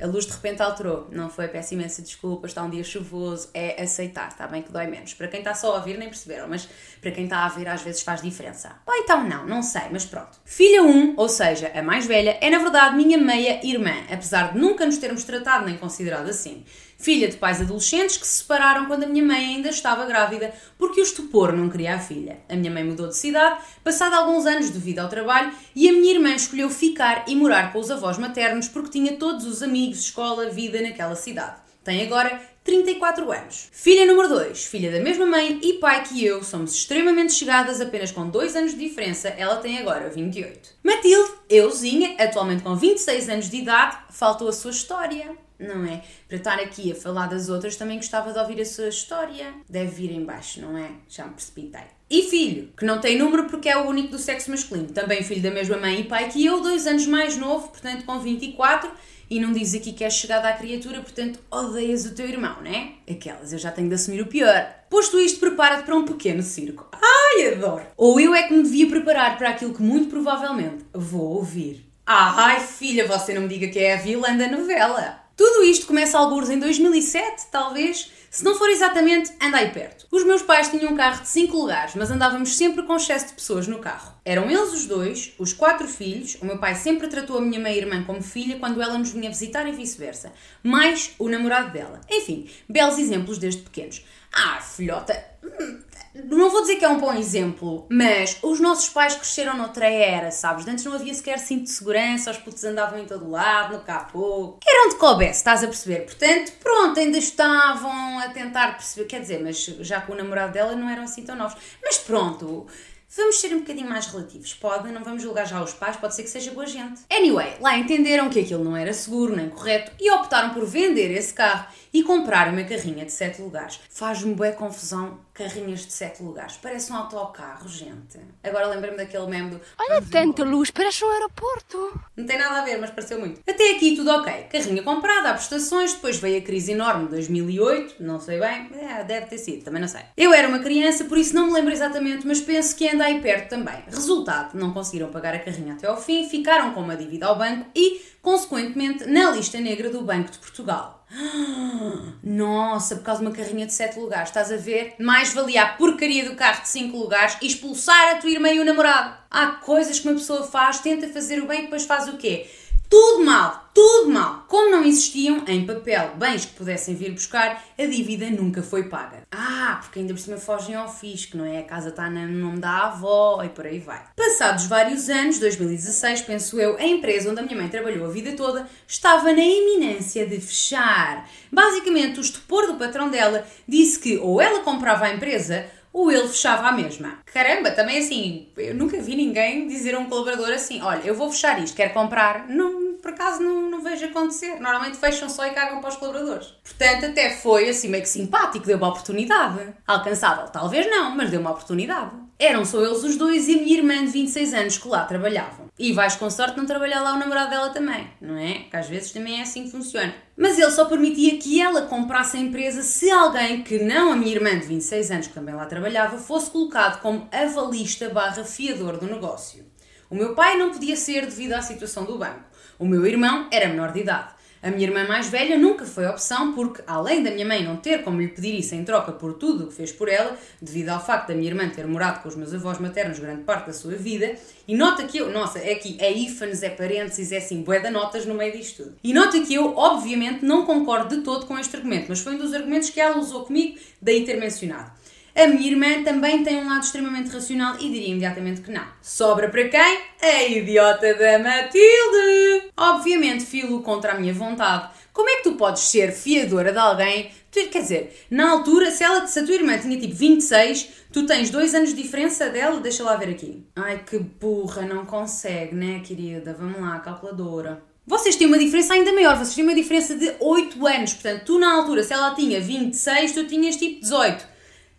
A 0.01 0.07
luz 0.07 0.27
de 0.27 0.33
repente 0.33 0.61
alterou. 0.61 1.07
Não 1.13 1.31
foi, 1.31 1.47
peço 1.47 1.75
imensa 1.75 2.03
desculpa, 2.03 2.49
está 2.49 2.61
um 2.65 2.71
dia 2.71 2.83
chuvoso. 2.83 3.49
É 3.55 3.81
aceitar, 3.81 4.29
está 4.29 4.49
bem 4.49 4.61
que 4.61 4.73
dói 4.73 4.89
menos. 4.89 5.15
Para 5.15 5.29
quem 5.29 5.39
está 5.39 5.55
só 5.55 5.75
a 5.75 5.77
ouvir, 5.77 5.97
nem 5.97 6.09
perceberam, 6.09 6.49
mas 6.49 6.69
para 7.01 7.13
quem 7.13 7.25
está 7.25 7.45
a 7.45 7.49
ver, 7.49 7.69
às 7.69 7.83
vezes 7.83 8.03
faz 8.03 8.21
diferença. 8.21 8.81
Ou 8.85 8.95
então 8.97 9.29
não, 9.29 9.47
não 9.47 9.63
sei, 9.63 9.83
mas 9.93 10.05
pronto. 10.05 10.41
Filha 10.45 10.83
1, 10.83 11.15
ou 11.17 11.29
seja, 11.29 11.71
a 11.73 11.83
mais 11.83 12.05
velha, 12.05 12.37
é 12.41 12.51
na 12.51 12.59
verdade 12.59 12.97
minha 12.97 13.17
meia-irmã, 13.17 13.95
apesar 14.11 14.53
de 14.53 14.59
nunca 14.59 14.85
nos 14.85 14.99
termos 14.99 15.23
tratado 15.23 15.67
nem 15.67 15.77
considerado 15.77 16.29
assim. 16.29 16.65
Filha 17.03 17.27
de 17.27 17.37
pais 17.37 17.61
adolescentes 17.61 18.17
que 18.17 18.25
se 18.25 18.39
separaram 18.39 18.87
quando 18.87 19.03
a 19.03 19.09
minha 19.09 19.25
mãe 19.25 19.57
ainda 19.57 19.71
estava 19.71 20.07
grávida, 20.07 20.55
porque 20.79 21.01
o 21.01 21.03
estupor 21.03 21.53
não 21.53 21.69
queria 21.69 21.97
a 21.97 21.99
filha. 21.99 22.39
A 22.49 22.55
minha 22.55 22.71
mãe 22.71 22.85
mudou 22.85 23.09
de 23.09 23.17
cidade, 23.17 23.61
passado 23.83 24.15
alguns 24.15 24.47
anos 24.47 24.71
devido 24.71 25.01
ao 25.01 25.09
trabalho, 25.09 25.53
e 25.75 25.89
a 25.89 25.93
minha 25.93 26.15
irmã 26.15 26.33
escolheu 26.33 26.71
ficar 26.71 27.25
e 27.27 27.35
morar 27.35 27.73
com 27.73 27.81
os 27.81 27.91
avós 27.91 28.19
maternos 28.19 28.69
porque 28.69 28.91
tinha 28.91 29.17
todos 29.17 29.47
os 29.47 29.65
amigos, 29.65 29.99
escola, 29.99 30.49
vida 30.49 30.81
naquela 30.81 31.17
cidade. 31.17 31.57
Tem 31.83 32.07
agora 32.07 32.41
34 32.63 33.33
anos. 33.33 33.69
Filha 33.73 34.07
número 34.07 34.29
2, 34.29 34.65
filha 34.67 34.93
da 34.93 35.01
mesma 35.01 35.27
mãe 35.27 35.59
e 35.61 35.73
pai 35.73 36.05
que 36.05 36.25
eu, 36.25 36.45
somos 36.45 36.73
extremamente 36.73 37.33
chegadas, 37.33 37.81
apenas 37.81 38.13
com 38.13 38.31
2 38.31 38.55
anos 38.55 38.75
de 38.75 38.79
diferença, 38.79 39.27
ela 39.31 39.57
tem 39.57 39.77
agora 39.77 40.09
28. 40.09 40.77
Matilde, 40.85 41.33
euzinha, 41.51 42.15
atualmente 42.17 42.63
com 42.63 42.77
26 42.77 43.29
anos 43.29 43.51
de 43.51 43.57
idade, 43.57 43.99
faltou 44.11 44.49
a 44.49 44.53
sua 44.53 44.71
história. 44.71 45.37
Não 45.59 45.85
é? 45.85 46.03
Para 46.29 46.37
estar 46.37 46.59
aqui 46.59 46.93
a 46.93 46.95
falar 46.95 47.27
das 47.27 47.49
outras, 47.49 47.77
também 47.77 47.97
gostava 47.97 48.33
de 48.33 48.39
ouvir 48.39 48.61
a 48.61 48.65
sua 48.65 48.89
história. 48.89 49.55
Deve 49.69 49.91
vir 49.91 50.13
em 50.13 50.25
baixo, 50.25 50.61
não 50.61 50.77
é? 50.77 50.91
Já 51.09 51.27
me 51.27 51.35
precipitei. 51.35 51.85
E 52.11 52.23
filho, 52.25 52.73
que 52.77 52.85
não 52.85 53.01
tem 53.01 53.17
número 53.17 53.45
porque 53.45 53.69
é 53.69 53.77
o 53.77 53.87
único 53.87 54.11
do 54.11 54.19
sexo 54.19 54.51
masculino. 54.51 54.89
Também 54.89 55.23
filho 55.23 55.43
da 55.43 55.51
mesma 55.51 55.77
mãe 55.79 56.01
e 56.01 56.05
pai 56.05 56.29
que 56.29 56.45
eu, 56.45 56.61
dois 56.61 56.87
anos 56.87 57.07
mais 57.07 57.37
novo, 57.37 57.69
portanto 57.69 58.05
com 58.05 58.19
24 58.19 58.91
e 59.33 59.41
não 59.41 59.51
diz 59.51 59.75
aqui 59.75 59.95
que 59.95 60.05
és 60.05 60.13
chegada 60.13 60.47
à 60.47 60.53
criatura, 60.53 61.01
portanto 61.01 61.39
odeias 61.51 62.05
o 62.05 62.15
teu 62.15 62.29
irmão, 62.29 62.61
né? 62.61 62.97
Aquelas, 63.11 63.51
eu 63.51 63.59
já 63.59 63.71
tenho 63.71 63.89
de 63.89 63.95
assumir 63.95 64.21
o 64.21 64.27
pior. 64.27 64.71
Posto 64.91 65.19
isto, 65.19 65.41
prepara-te 65.41 65.85
para 65.85 65.97
um 65.97 66.05
pequeno 66.05 66.43
circo. 66.43 66.87
Ai, 66.93 67.55
adoro! 67.55 67.87
Ou 67.97 68.21
eu 68.21 68.35
é 68.35 68.43
que 68.43 68.53
me 68.53 68.63
devia 68.63 68.87
preparar 68.91 69.39
para 69.39 69.49
aquilo 69.49 69.73
que 69.73 69.81
muito 69.81 70.11
provavelmente 70.11 70.85
vou 70.93 71.37
ouvir. 71.37 71.91
Ai, 72.05 72.61
filha, 72.61 73.07
você 73.07 73.33
não 73.33 73.43
me 73.43 73.49
diga 73.49 73.69
que 73.69 73.79
é 73.79 73.95
a 73.95 73.97
vilã 73.97 74.37
da 74.37 74.49
novela. 74.49 75.22
Tudo 75.37 75.65
isto 75.65 75.87
começa 75.87 76.19
alguns 76.19 76.51
em 76.51 76.59
2007, 76.59 77.47
talvez, 77.51 78.11
se 78.31 78.45
não 78.45 78.55
for 78.55 78.71
exatamente, 78.71 79.31
anda 79.41 79.59
aí 79.59 79.71
perto. 79.71 80.07
Os 80.11 80.25
meus 80.25 80.41
pais 80.41 80.69
tinham 80.69 80.93
um 80.93 80.97
carro 80.97 81.21
de 81.21 81.29
5 81.29 81.55
lugares, 81.55 81.95
mas 81.95 82.11
andávamos 82.11 82.57
sempre 82.57 82.83
com 82.83 82.97
excesso 82.97 83.27
de 83.27 83.35
pessoas 83.35 83.67
no 83.67 83.79
carro. 83.79 84.15
Eram 84.25 84.51
eles 84.51 84.73
os 84.73 84.87
dois, 84.87 85.35
os 85.39 85.53
quatro 85.53 85.87
filhos. 85.87 86.37
O 86.41 86.47
meu 86.47 86.59
pai 86.59 86.75
sempre 86.75 87.09
tratou 87.09 87.37
a 87.37 87.41
minha 87.41 87.61
mãe 87.61 87.75
e 87.75 87.79
irmã 87.79 88.03
como 88.05 88.23
filha 88.23 88.59
quando 88.59 88.81
ela 88.81 88.97
nos 88.97 89.11
vinha 89.11 89.29
visitar 89.29 89.69
e 89.69 89.73
vice-versa. 89.73 90.33
Mais 90.63 91.13
o 91.19 91.29
namorado 91.29 91.73
dela. 91.73 92.01
Enfim, 92.11 92.49
belos 92.69 92.99
exemplos 92.99 93.37
desde 93.37 93.63
pequenos. 93.63 94.03
Ah, 94.33 94.61
filhota, 94.63 95.23
hum, 95.45 95.81
não 96.15 96.51
vou 96.51 96.61
dizer 96.61 96.77
que 96.77 96.85
é 96.85 96.89
um 96.89 96.99
bom 96.99 97.13
exemplo, 97.15 97.87
mas 97.91 98.39
os 98.43 98.61
nossos 98.61 98.89
pais 98.91 99.15
cresceram 99.15 99.57
noutra 99.57 99.87
era, 99.87 100.31
sabes? 100.31 100.67
Antes 100.67 100.85
não 100.85 100.93
havia 100.93 101.15
sequer 101.15 101.39
cinto 101.39 101.65
de 101.65 101.71
segurança, 101.71 102.31
os 102.31 102.37
putos 102.37 102.63
andavam 102.65 102.99
em 102.99 103.07
todo 103.07 103.31
lado, 103.31 103.75
no 103.75 103.83
capô. 103.83 104.59
Eram 104.67 104.91
de 104.91 104.97
coubesse, 104.97 105.39
estás 105.39 105.65
a 105.65 105.67
perceber? 105.67 106.05
Portanto, 106.05 106.53
pronto, 106.61 107.01
ainda 107.01 107.17
estavam 107.17 108.19
a 108.19 108.29
tentar 108.29 108.77
perceber, 108.77 109.07
quer 109.07 109.21
dizer, 109.21 109.43
mas 109.43 109.57
já 109.59 110.01
com 110.03 110.13
o 110.13 110.17
namorado 110.17 110.53
dela 110.53 110.77
não 110.77 110.89
eram 110.89 111.05
assim 111.05 111.23
tão 111.23 111.35
novos. 111.35 111.57
Mas 111.83 111.99
pronto, 111.99 112.67
Vamos 113.15 113.41
ser 113.41 113.55
um 113.55 113.59
bocadinho 113.59 113.91
mais 113.91 114.07
relativos. 114.07 114.55
Pode, 114.55 114.91
não 114.91 115.05
vamos 115.05 115.23
julgar 115.23 115.47
já 115.47 115.63
os 115.63 115.75
pais, 115.75 115.99
pode 115.99 116.15
ser 116.15 116.23
que 116.23 116.31
seja 116.31 116.51
boa 116.51 116.67
gente. 116.67 117.03
Anyway, 117.11 117.57
lá 117.61 117.77
entenderam 117.77 118.31
que 118.31 118.41
aquilo 118.41 118.65
não 118.65 118.75
era 118.75 118.91
seguro 118.95 119.37
nem 119.37 119.51
correto 119.51 119.93
e 120.01 120.11
optaram 120.11 120.55
por 120.55 120.65
vender 120.65 121.11
esse 121.11 121.35
carro 121.35 121.67
e 121.93 122.03
comprar 122.03 122.49
uma 122.49 122.65
carrinha 122.65 123.05
de 123.05 123.13
7 123.13 123.43
lugares. 123.43 123.81
Faz-me 123.91 124.35
boa 124.35 124.53
confusão 124.53 125.21
carrinhas 125.35 125.81
de 125.81 125.93
7 125.93 126.23
lugares. 126.23 126.57
Parece 126.61 126.93
um 126.93 126.97
autocarro, 126.97 127.69
gente. 127.69 128.19
Agora 128.43 128.67
lembra-me 128.67 128.97
daquele 128.97 129.27
meme 129.27 129.51
do... 129.51 129.61
Olha 129.79 130.03
tanta 130.03 130.45
luz, 130.45 130.71
parece 130.71 131.05
um 131.05 131.11
aeroporto. 131.11 132.01
Não 132.17 132.27
tem 132.27 132.39
nada 132.39 132.61
a 132.61 132.65
ver, 132.65 132.79
mas 132.79 132.91
pareceu 132.91 133.19
muito. 133.19 133.41
Até 133.49 133.73
aqui 133.73 133.97
tudo 133.97 134.11
ok. 134.11 134.33
Carrinha 134.51 134.83
comprada, 134.83 135.31
há 135.31 135.35
prestações, 135.35 135.95
depois 135.95 136.19
veio 136.19 136.39
a 136.39 136.43
crise 136.43 136.73
enorme 136.73 137.05
de 137.05 137.11
2008, 137.11 138.03
não 138.03 138.21
sei 138.21 138.39
bem, 138.39 138.71
é, 138.75 139.05
deve 139.05 139.27
ter 139.27 139.39
sido, 139.39 139.65
também 139.65 139.81
não 139.81 139.89
sei. 139.89 140.03
Eu 140.17 140.33
era 140.33 140.49
uma 140.49 140.59
criança, 140.59 141.05
por 141.05 141.19
isso 141.19 141.35
não 141.35 141.47
me 141.47 141.53
lembro 141.53 141.73
exatamente, 141.73 142.27
mas 142.27 142.41
penso 142.41 142.77
que 142.77 142.89
anda 142.89 143.05
aí 143.05 143.21
perto 143.21 143.51
também. 143.51 143.83
Resultado, 143.87 144.55
não 144.59 144.73
conseguiram 144.73 145.11
pagar 145.11 145.35
a 145.35 145.39
carrinha 145.39 145.75
até 145.75 145.87
ao 145.87 146.01
fim, 146.01 146.29
ficaram 146.29 146.73
com 146.73 146.81
uma 146.81 146.97
dívida 146.97 147.27
ao 147.27 147.37
banco 147.37 147.67
e, 147.75 148.01
consequentemente, 148.21 149.07
na 149.07 149.31
lista 149.31 149.59
negra 149.61 149.91
do 149.91 150.03
Banco 150.03 150.31
de 150.31 150.39
Portugal. 150.39 151.02
Nossa, 152.23 152.97
por 152.97 153.05
causa 153.05 153.21
de 153.21 153.27
uma 153.27 153.35
carrinha 153.35 153.67
de 153.67 153.73
7 153.73 153.99
lugares, 153.99 154.29
estás 154.29 154.51
a 154.51 154.57
ver? 154.57 154.95
Mais 154.99 155.33
valia 155.33 155.63
a 155.63 155.69
porcaria 155.75 156.29
do 156.29 156.35
carro 156.35 156.63
de 156.63 156.69
5 156.69 156.97
lugares 156.97 157.37
e 157.43 157.47
expulsar 157.47 158.13
a 158.13 158.15
tua 158.17 158.31
irmã 158.31 158.51
e 158.51 158.61
o 158.61 158.65
namorado. 158.65 159.17
Há 159.31 159.47
coisas 159.49 159.99
que 160.01 160.09
uma 160.09 160.15
pessoa 160.15 160.45
faz, 160.45 160.79
tenta 160.79 161.09
fazer 161.09 161.43
o 161.43 161.47
bem 161.47 161.61
e 161.61 161.63
depois 161.65 161.85
faz 161.85 162.09
o 162.09 162.17
quê? 162.17 162.49
Tudo 162.93 163.25
mal, 163.25 163.71
tudo 163.73 164.11
mal. 164.11 164.45
Como 164.47 164.71
não 164.71 164.85
existiam 164.85 165.45
em 165.49 165.65
papel 165.65 166.11
bens 166.17 166.45
que 166.45 166.53
pudessem 166.53 166.95
vir 166.95 167.11
buscar, 167.13 167.65
a 167.79 167.87
dívida 167.87 168.29
nunca 168.29 168.63
foi 168.63 168.83
paga. 168.83 169.23
Ah, 169.33 169.79
porque 169.81 170.01
ainda 170.01 170.13
por 170.13 170.21
cima 170.21 170.37
fogem 170.37 170.75
ao 170.75 170.93
fisco, 170.93 171.39
não 171.39 171.47
é? 171.47 171.61
A 171.61 171.63
casa 171.63 171.89
está 171.89 172.11
no 172.11 172.29
nome 172.29 172.59
da 172.59 172.89
avó 172.89 173.43
e 173.43 173.49
por 173.49 173.67
aí 173.67 173.79
vai. 173.79 174.03
Passados 174.15 174.67
vários 174.67 175.09
anos, 175.09 175.39
2016, 175.39 176.21
penso 176.21 176.61
eu, 176.61 176.77
a 176.77 176.85
empresa 176.85 177.31
onde 177.31 177.41
a 177.41 177.45
minha 177.45 177.57
mãe 177.57 177.71
trabalhou 177.71 178.05
a 178.05 178.11
vida 178.11 178.33
toda 178.33 178.69
estava 178.87 179.33
na 179.33 179.43
iminência 179.43 180.27
de 180.27 180.39
fechar. 180.39 181.27
Basicamente, 181.51 182.19
o 182.19 182.21
estupor 182.21 182.67
do 182.67 182.75
patrão 182.75 183.09
dela 183.09 183.47
disse 183.67 183.99
que 183.99 184.19
ou 184.19 184.39
ela 184.39 184.61
comprava 184.61 185.07
a 185.07 185.15
empresa 185.15 185.65
ou 185.93 186.11
ele 186.11 186.29
fechava 186.29 186.69
a 186.69 186.73
mesma. 186.73 187.19
Caramba, 187.27 187.71
também 187.71 187.99
assim, 187.99 188.49
eu 188.57 188.75
nunca 188.75 189.01
vi 189.01 189.15
ninguém 189.15 189.67
dizer 189.67 189.95
a 189.95 189.99
um 189.99 190.07
colaborador 190.09 190.49
assim: 190.51 190.81
olha, 190.81 191.03
eu 191.05 191.15
vou 191.15 191.31
fechar 191.31 191.63
isto, 191.63 191.77
quer 191.77 191.93
comprar? 191.93 192.49
Não, 192.49 192.92
por 193.03 193.11
acaso 193.11 193.43
não, 193.43 193.69
não 193.69 193.83
vejo 193.83 194.07
acontecer. 194.07 194.61
Normalmente 194.61 194.97
fecham 194.97 195.29
só 195.29 195.45
e 195.45 195.51
cagam 195.51 195.81
para 195.81 195.91
os 195.91 195.97
colaboradores. 195.97 196.47
Portanto, 196.63 197.07
até 197.07 197.31
foi 197.31 197.69
assim 197.69 197.89
meio 197.89 198.05
que 198.05 198.09
simpático, 198.09 198.65
deu 198.65 198.79
uma 198.79 198.89
oportunidade. 198.89 199.75
Alcançável, 199.87 200.47
talvez 200.47 200.89
não, 200.89 201.15
mas 201.17 201.29
deu 201.29 201.41
uma 201.41 201.51
oportunidade. 201.51 202.13
Eram 202.39 202.65
só 202.65 202.81
eles 202.85 203.03
os 203.05 203.17
dois 203.17 203.49
e 203.49 203.59
a 203.59 203.63
minha 203.63 203.77
irmã 203.79 204.05
de 204.05 204.11
26 204.11 204.55
anos 204.55 204.79
que 204.79 204.89
lá 204.89 205.05
trabalhavam. 205.05 205.67
E 205.79 205.93
vais 205.93 206.17
com 206.17 206.31
sorte 206.31 206.57
não 206.57 206.65
trabalhar 206.65 207.01
lá 207.01 207.15
o 207.15 207.19
namorado 207.19 207.51
dela 207.51 207.71
também, 207.71 208.09
não 208.21 208.37
é? 208.37 208.65
Que 208.71 208.77
às 208.77 208.89
vezes 208.89 209.13
também 209.13 209.41
é 209.41 209.43
assim 209.43 209.65
que 209.65 209.71
funciona. 209.71 210.15
Mas 210.37 210.59
ele 210.59 210.71
só 210.71 210.85
permitia 210.85 211.39
que 211.39 211.61
ela 211.61 211.83
comprasse 211.83 212.37
a 212.37 212.41
empresa 212.41 212.83
se 212.83 213.11
alguém 213.11 213.63
que 213.63 213.79
não 213.83 214.13
a 214.13 214.17
minha 214.17 214.35
irmã 214.35 214.59
de 214.59 214.67
26 214.67 215.11
anos, 215.11 215.27
que 215.27 215.35
também 215.35 215.55
lá 215.55 215.67
trabalhava, 215.67 216.19
fosse 216.19 216.51
colocado 216.51 217.01
como 217.01 217.29
avalista 217.33 218.09
barra 218.09 218.45
fiador 218.45 218.97
do 218.97 219.07
negócio. 219.07 219.72
O 220.13 220.15
meu 220.15 220.35
pai 220.35 220.59
não 220.59 220.71
podia 220.71 220.95
ser 220.95 221.25
devido 221.25 221.55
à 221.55 221.63
situação 221.63 222.05
do 222.05 222.19
banco. 222.19 222.45
O 222.79 222.85
meu 222.85 223.07
irmão 223.07 223.49
era 223.51 223.67
menor 223.67 223.93
de 223.95 224.01
idade. 224.01 224.29
A 224.63 224.71
minha 224.71 224.87
irmã 224.87 225.09
mais 225.09 225.31
velha 225.31 225.57
nunca 225.57 225.87
foi 225.87 226.07
opção 226.07 226.53
porque, 226.53 226.83
além 226.87 227.23
da 227.23 227.31
minha 227.31 227.47
mãe 227.47 227.65
não 227.65 227.79
ter 227.79 228.03
como 228.03 228.21
lhe 228.21 228.29
pedir 228.29 228.55
isso 228.55 228.75
em 228.75 228.85
troca 228.85 229.11
por 229.11 229.33
tudo 229.33 229.65
o 229.65 229.67
que 229.69 229.73
fez 229.73 229.91
por 229.91 230.11
ela, 230.11 230.37
devido 230.61 230.91
ao 230.91 231.03
facto 231.03 231.29
da 231.29 231.35
minha 231.35 231.49
irmã 231.49 231.67
ter 231.71 231.87
morado 231.87 232.23
com 232.23 232.29
os 232.29 232.37
meus 232.37 232.53
avós 232.53 232.79
maternos 232.79 233.19
grande 233.19 233.45
parte 233.45 233.69
da 233.69 233.73
sua 233.73 233.93
vida, 233.93 234.35
e 234.69 234.77
nota 234.77 235.03
que 235.05 235.17
eu, 235.17 235.33
nossa, 235.33 235.59
é 235.59 235.73
aqui, 235.73 235.97
é 235.99 236.13
ífanes, 236.13 236.63
é 236.63 236.69
parênteses, 236.69 237.33
é 237.33 237.39
assim, 237.39 237.63
bué 237.63 237.91
notas 237.91 238.27
no 238.27 238.35
meio 238.35 238.53
disto 238.53 238.83
tudo. 238.83 238.97
E 239.03 239.15
nota 239.15 239.41
que 239.41 239.55
eu, 239.55 239.75
obviamente, 239.75 240.45
não 240.45 240.67
concordo 240.67 241.17
de 241.17 241.23
todo 241.23 241.47
com 241.47 241.59
este 241.59 241.75
argumento, 241.75 242.09
mas 242.11 242.21
foi 242.21 242.35
um 242.35 242.39
dos 242.39 242.53
argumentos 242.53 242.91
que 242.91 243.01
ela 243.01 243.17
usou 243.17 243.47
comigo, 243.47 243.79
daí 244.01 244.27
ter 244.27 244.39
mencionado. 244.39 244.93
A 245.35 245.47
minha 245.47 245.71
irmã 245.71 246.03
também 246.05 246.45
tem 246.45 246.59
um 246.59 246.69
lado 246.69 246.85
extremamente 246.85 247.31
racional 247.31 247.77
e 247.77 247.91
diria 247.91 248.09
imediatamente 248.09 248.61
que 248.61 248.71
não. 248.71 248.85
Sobra 249.01 249.49
para 249.49 249.67
quem? 249.67 249.99
A 250.21 250.43
idiota 250.45 251.15
da 251.15 251.39
Matilde! 251.39 252.71
Obviamente, 252.77 253.45
filo 253.45 253.83
contra 253.83 254.13
a 254.13 254.21
minha 254.21 254.35
vontade. 254.35 254.91
Como 255.11 255.31
é 255.31 255.37
que 255.37 255.45
tu 255.45 255.53
podes 255.53 255.83
ser 255.85 256.13
fiadora 256.13 256.71
de 256.71 256.79
alguém? 256.79 257.31
Quer 257.51 257.81
dizer, 257.81 258.27
na 258.31 258.51
altura, 258.51 258.91
se, 258.91 259.05
ela, 259.05 259.27
se 259.27 259.39
a 259.39 259.45
tua 259.45 259.55
irmã 259.55 259.79
tinha 259.79 259.99
tipo 259.99 260.15
26, 260.15 260.89
tu 261.11 261.25
tens 261.25 261.49
dois 261.49 261.75
anos 261.75 261.95
de 261.95 262.03
diferença 262.03 262.51
dela, 262.51 262.81
deixa 262.81 263.03
lá 263.03 263.17
ver 263.17 263.31
aqui. 263.31 263.65
Ai 263.75 264.03
que 264.05 264.19
burra, 264.19 264.83
não 264.83 265.07
consegue, 265.07 265.75
né, 265.75 266.01
querida? 266.05 266.55
Vamos 266.59 266.81
lá, 266.81 266.99
calculadora. 267.01 267.83
Vocês 268.07 268.37
têm 268.37 268.47
uma 268.47 268.59
diferença 268.59 268.95
ainda 268.95 269.13
maior, 269.13 269.37
vocês 269.37 269.55
têm 269.55 269.65
uma 269.65 269.75
diferença 269.75 270.15
de 270.15 270.31
8 270.41 270.87
anos. 270.87 271.15
Portanto, 271.15 271.45
tu 271.45 271.59
na 271.59 271.73
altura, 271.73 272.03
se 272.03 272.13
ela 272.13 272.35
tinha 272.35 272.61
26, 272.61 273.33
tu 273.33 273.47
tinhas 273.47 273.77
tipo 273.77 274.01
18. 274.01 274.52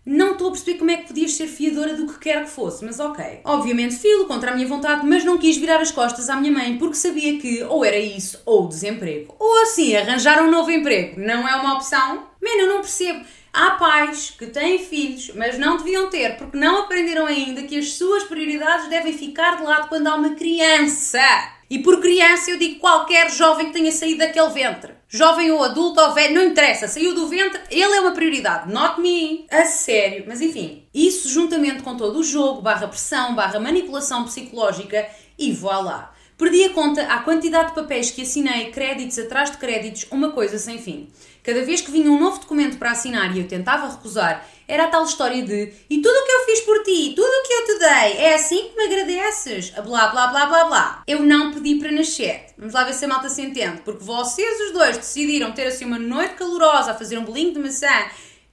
Não 0.06 0.34
estou 0.34 0.50
a 0.50 0.52
perceber 0.52 0.78
como 0.78 0.92
é 0.92 0.98
que 0.98 1.08
podias 1.08 1.34
ser 1.34 1.48
fiadora 1.48 1.96
do 1.96 2.08
que 2.08 2.20
quer 2.20 2.44
que 2.44 2.50
fosse, 2.50 2.84
mas 2.84 3.00
ok. 3.00 3.40
Obviamente 3.46 3.96
filo 3.96 4.26
contra 4.26 4.52
a 4.52 4.54
minha 4.54 4.68
vontade, 4.68 5.08
mas 5.08 5.24
não 5.24 5.38
quis 5.38 5.56
virar 5.56 5.80
as 5.80 5.92
costas 5.92 6.30
à 6.30 6.36
minha 6.36 6.52
mãe 6.52 6.78
porque 6.78 6.96
sabia 6.96 7.40
que 7.40 7.64
ou 7.64 7.86
era 7.86 7.98
isso 7.98 8.42
ou 8.46 8.68
desemprego. 8.68 9.34
Ou 9.40 9.62
assim, 9.62 9.96
arranjar 9.96 10.44
um 10.44 10.52
novo 10.52 10.70
emprego 10.70 11.22
não 11.22 11.48
é 11.48 11.56
uma 11.56 11.76
opção? 11.76 12.28
Man, 12.42 12.60
eu 12.60 12.68
não 12.68 12.82
percebo. 12.82 13.24
Há 13.54 13.72
pais 13.72 14.32
que 14.32 14.48
têm 14.48 14.80
filhos, 14.80 15.32
mas 15.36 15.58
não 15.58 15.78
deviam 15.78 16.10
ter 16.10 16.36
porque 16.36 16.58
não 16.58 16.80
aprenderam 16.80 17.26
ainda 17.26 17.64
que 17.64 17.78
as 17.78 17.94
suas 17.94 18.24
prioridades 18.24 18.90
devem 18.90 19.14
ficar 19.14 19.56
de 19.56 19.64
lado 19.64 19.88
quando 19.88 20.08
há 20.08 20.16
uma 20.16 20.36
criança. 20.36 21.22
E 21.70 21.80
por 21.80 22.02
criança 22.02 22.52
eu 22.52 22.58
digo 22.58 22.80
qualquer 22.80 23.32
jovem 23.32 23.68
que 23.68 23.74
tenha 23.74 23.92
saído 23.92 24.20
daquele 24.20 24.50
ventre. 24.50 24.94
Jovem 25.16 25.52
ou 25.52 25.64
adulto 25.64 26.02
ou 26.02 26.12
velho, 26.12 26.34
não 26.34 26.44
interessa, 26.44 26.88
saiu 26.88 27.14
do 27.14 27.28
ventre, 27.28 27.62
ele 27.70 27.94
é 27.94 28.02
uma 28.02 28.14
prioridade, 28.14 28.74
not 28.74 29.00
me. 29.00 29.46
A 29.52 29.64
sério, 29.64 30.24
mas 30.28 30.42
enfim, 30.42 30.88
isso 30.92 31.30
juntamente 31.30 31.84
com 31.84 31.96
todo 31.96 32.18
o 32.18 32.24
jogo, 32.24 32.64
barra 32.64 32.88
pressão, 32.88 33.36
barra 33.36 33.60
manipulação 33.60 34.24
psicológica 34.24 35.08
e 35.38 35.52
voilá. 35.52 36.12
Perdi 36.36 36.64
a 36.64 36.74
conta 36.74 37.04
à 37.04 37.20
quantidade 37.20 37.70
de 37.70 37.76
papéis 37.76 38.10
que 38.10 38.24
assinei, 38.24 38.72
créditos 38.72 39.20
atrás 39.20 39.52
de 39.52 39.58
créditos, 39.58 40.08
uma 40.10 40.32
coisa 40.32 40.58
sem 40.58 40.80
fim. 40.80 41.08
Cada 41.44 41.64
vez 41.64 41.80
que 41.82 41.92
vinha 41.92 42.10
um 42.10 42.20
novo 42.20 42.40
documento 42.40 42.80
para 42.80 42.90
assinar 42.90 43.36
e 43.36 43.40
eu 43.40 43.48
tentava 43.48 43.92
recusar, 43.92 44.44
era 44.68 44.86
a 44.86 44.88
tal 44.88 45.04
história 45.04 45.42
de 45.44 45.74
e 45.90 46.02
tudo 46.02 46.16
o 46.16 46.26
que 46.26 46.32
eu 46.32 46.46
fiz 46.46 46.62
por 46.62 46.84
ti, 46.84 47.14
tudo 47.16 47.28
o 47.28 47.44
que 47.44 47.54
eu 47.54 47.66
te 47.66 47.80
dei, 47.80 48.26
é 48.26 48.36
assim 48.36 48.70
que 48.70 48.76
me 48.76 48.84
agradeces, 48.86 49.70
blá 49.72 50.08
blá 50.08 50.28
blá 50.28 50.46
blá 50.46 50.66
blá. 50.66 51.04
Eu 51.08 51.22
não 51.22 51.54
pedi 51.54 51.76
para 51.76 51.92
nascer. 51.92 52.46
Vamos 52.58 52.74
lá 52.74 52.84
ver 52.84 52.94
se 52.94 53.06
a 53.06 53.08
malta 53.08 53.30
se 53.30 53.42
entende, 53.42 53.82
porque 53.82 54.04
vocês 54.04 54.62
os 54.62 54.72
dois 54.72 54.98
decidiram 54.98 55.52
ter 55.52 55.68
assim 55.68 55.86
uma 55.86 56.00
noite 56.00 56.36
calorosa 56.36 56.92
a 56.92 56.96
fazer 56.96 57.18
um 57.18 57.24
bolinho 57.24 57.54
de 57.54 57.60
maçã. 57.60 57.88